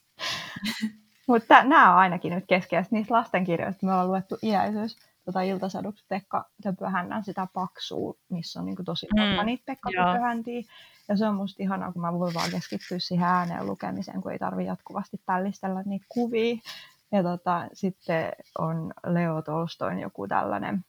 Mutta 1.29 1.65
nämä 1.65 1.93
on 1.93 1.99
ainakin 1.99 2.35
nyt 2.35 2.45
keskeistä 2.47 2.97
niistä 2.97 3.15
lastenkirjoista, 3.15 3.87
me 3.87 3.93
ollaan 3.93 4.09
luettu 4.09 4.37
iäisyys 4.43 4.97
tota 5.25 5.43
iltasaduksi 5.43 6.05
Pekka 6.09 6.45
Töpöhännän 6.63 7.25
sitä 7.25 7.47
paksua, 7.53 8.15
missä 8.29 8.61
on 8.61 8.67
niin 8.67 8.85
tosi 8.85 9.07
monta 9.17 9.43
mm, 9.43 9.47
niitä 9.47 9.63
Pekka 9.67 9.91
Töpöhäntiä. 9.91 10.63
Ja 11.09 11.17
se 11.17 11.27
on 11.27 11.35
musta 11.35 11.63
ihanaa, 11.63 11.93
kun 11.93 12.03
mä 12.03 12.13
voin 12.13 12.35
vaan 12.35 12.51
keskittyä 12.51 12.99
siihen 12.99 13.29
ääneen 13.29 13.67
lukemiseen, 13.67 14.23
kun 14.23 14.33
ei 14.33 14.39
tarvi 14.39 14.65
jatkuvasti 14.65 15.21
pällistellä 15.27 15.83
niitä 15.87 16.07
kuvia. 16.09 16.57
Ja 17.13 17.23
tota, 17.23 17.69
sitten 17.73 18.33
on 18.59 18.93
Leo 19.07 19.43
Tolstoin 19.43 19.99
joku 19.99 20.29
tällainen, 20.29 20.85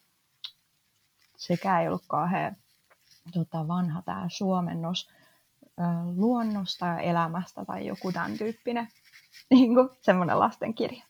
sekä 1.39 1.81
ei 1.81 1.87
ollut 1.87 2.05
kauhean 2.07 2.55
tota, 3.33 3.67
vanha 3.67 4.01
tämä 4.01 4.25
suomennos 4.27 5.09
luonnosta 6.15 6.85
ja 6.85 6.99
elämästä 6.99 7.65
tai 7.65 7.87
joku 7.87 8.11
tämän 8.11 8.37
tyyppinen 8.37 8.87
niin 9.51 9.75
kuin 9.75 9.89
semmoinen 10.01 10.39
lastenkirja. 10.39 11.03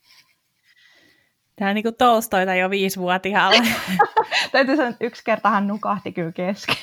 Tämä 1.55 1.69
on 1.69 1.75
niin 1.75 1.83
kuin 1.83 1.95
Tolstoita 1.95 2.55
jo 2.55 2.69
viisivuotiaalla. 2.69 3.63
Täytyy 4.51 4.75
sanoa, 4.75 4.89
että 4.89 5.05
yksi 5.05 5.23
kerta 5.23 5.49
hän 5.49 5.67
nukahti 5.67 6.11
kyllä 6.11 6.31
kesken. 6.31 6.75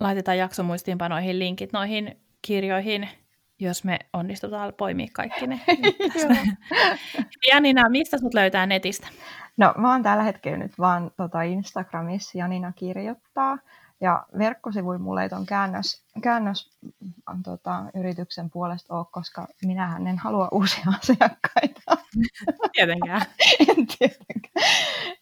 Laitetaan 0.00 0.38
jaksomuistiinpanoihin 0.38 1.38
linkit 1.38 1.72
noihin 1.72 2.20
kirjoihin, 2.42 3.08
jos 3.60 3.84
me 3.84 3.98
onnistutaan 4.12 4.72
poimia 4.76 5.06
kaikki 5.12 5.46
ne. 5.46 5.60
Janina, 7.52 7.88
mistä 7.88 8.18
sut 8.18 8.34
löytää 8.34 8.66
netistä? 8.66 9.06
No 9.56 9.74
mä 9.76 9.92
oon 9.92 10.02
tällä 10.02 10.22
hetkellä 10.22 10.58
nyt 10.58 10.78
vaan 10.78 11.10
tota 11.16 11.42
Instagramissa 11.42 12.38
Janina 12.38 12.72
kirjoittaa. 12.72 13.58
Ja 14.00 14.26
verkkosivuilla 14.38 14.98
mulla 14.98 15.22
ei 15.22 15.28
tuon 15.28 15.46
käännös, 15.46 16.02
käännös 16.22 16.70
on, 17.28 17.42
tota, 17.42 17.84
yrityksen 17.94 18.50
puolesta 18.50 18.94
ole, 18.94 19.06
koska 19.12 19.46
minähän 19.64 20.06
en 20.06 20.18
halua 20.18 20.48
uusia 20.52 20.84
asiakkaita. 21.02 21.96
Tietenkään. 22.72 23.20
en 23.68 23.86
tietenkään. 23.86 24.68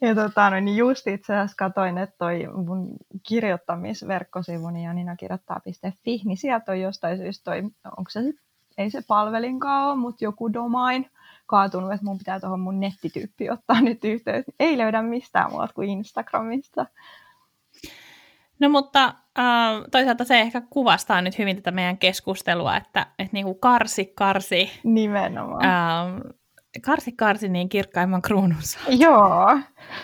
Ja 0.00 0.14
tota, 0.14 0.50
no, 0.50 0.60
niin 0.60 0.76
just 0.76 1.06
itse 1.06 1.36
asiassa 1.36 1.56
katsoin, 1.56 1.98
että 1.98 2.16
toi 2.18 2.46
mun 2.66 2.96
kirjoittamisverkkosivuni 3.28 4.84
ja 4.84 4.92
ninakirjoittaa.fi, 4.92 6.22
niin 6.24 6.36
sieltä 6.36 6.72
on 6.72 6.80
jostain 6.80 7.18
syystä 7.18 7.44
toi, 7.44 7.62
onko 7.96 8.10
se 8.10 8.22
sit, 8.22 8.36
ei 8.78 8.90
se 8.90 9.02
palvelinkaan 9.08 9.88
ole, 9.88 9.96
mutta 9.96 10.24
joku 10.24 10.52
domain 10.52 11.10
kaatunut, 11.46 11.92
että 11.92 12.04
mun 12.04 12.18
pitää 12.18 12.40
tuohon 12.40 12.60
mun 12.60 12.80
nettityyppi 12.80 13.50
ottaa 13.50 13.80
nyt 13.80 14.04
yhteys. 14.04 14.44
Ei 14.60 14.78
löydä 14.78 15.02
mistään 15.02 15.50
muuta 15.50 15.68
kuin 15.74 15.88
Instagramista. 15.88 16.86
No 18.58 18.68
mutta 18.68 19.04
äh, 19.38 19.44
toisaalta 19.90 20.24
se 20.24 20.40
ehkä 20.40 20.62
kuvastaa 20.70 21.22
nyt 21.22 21.38
hyvin 21.38 21.56
tätä 21.56 21.70
meidän 21.70 21.98
keskustelua, 21.98 22.76
että, 22.76 23.06
että 23.18 23.32
niin 23.32 23.44
kuin 23.44 23.58
karsi, 23.58 24.04
karsi. 24.04 24.70
Nimenomaan. 24.84 25.64
Äh, 25.64 26.20
karsi, 26.82 27.12
karsi 27.12 27.48
niin 27.48 27.68
kirkkaimman 27.68 28.22
kruununsa. 28.22 28.78
Joo. 28.88 29.58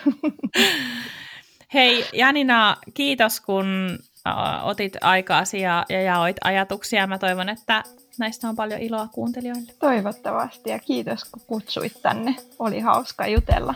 Hei 1.73 2.05
Janina, 2.13 2.77
kiitos 2.93 3.41
kun 3.41 3.99
äh, 4.27 4.67
otit 4.67 4.93
aikaasi 5.01 5.61
ja, 5.61 5.85
ja 5.89 6.01
jaoit 6.01 6.37
ajatuksia. 6.43 7.07
Mä 7.07 7.19
toivon, 7.19 7.49
että 7.49 7.83
näistä 8.19 8.49
on 8.49 8.55
paljon 8.55 8.81
iloa 8.81 9.07
kuuntelijoille. 9.07 9.73
Toivottavasti 9.79 10.69
ja 10.69 10.79
kiitos 10.79 11.25
kun 11.25 11.41
kutsuit 11.47 12.01
tänne. 12.01 12.35
Oli 12.59 12.79
hauska 12.79 13.27
jutella. 13.27 13.75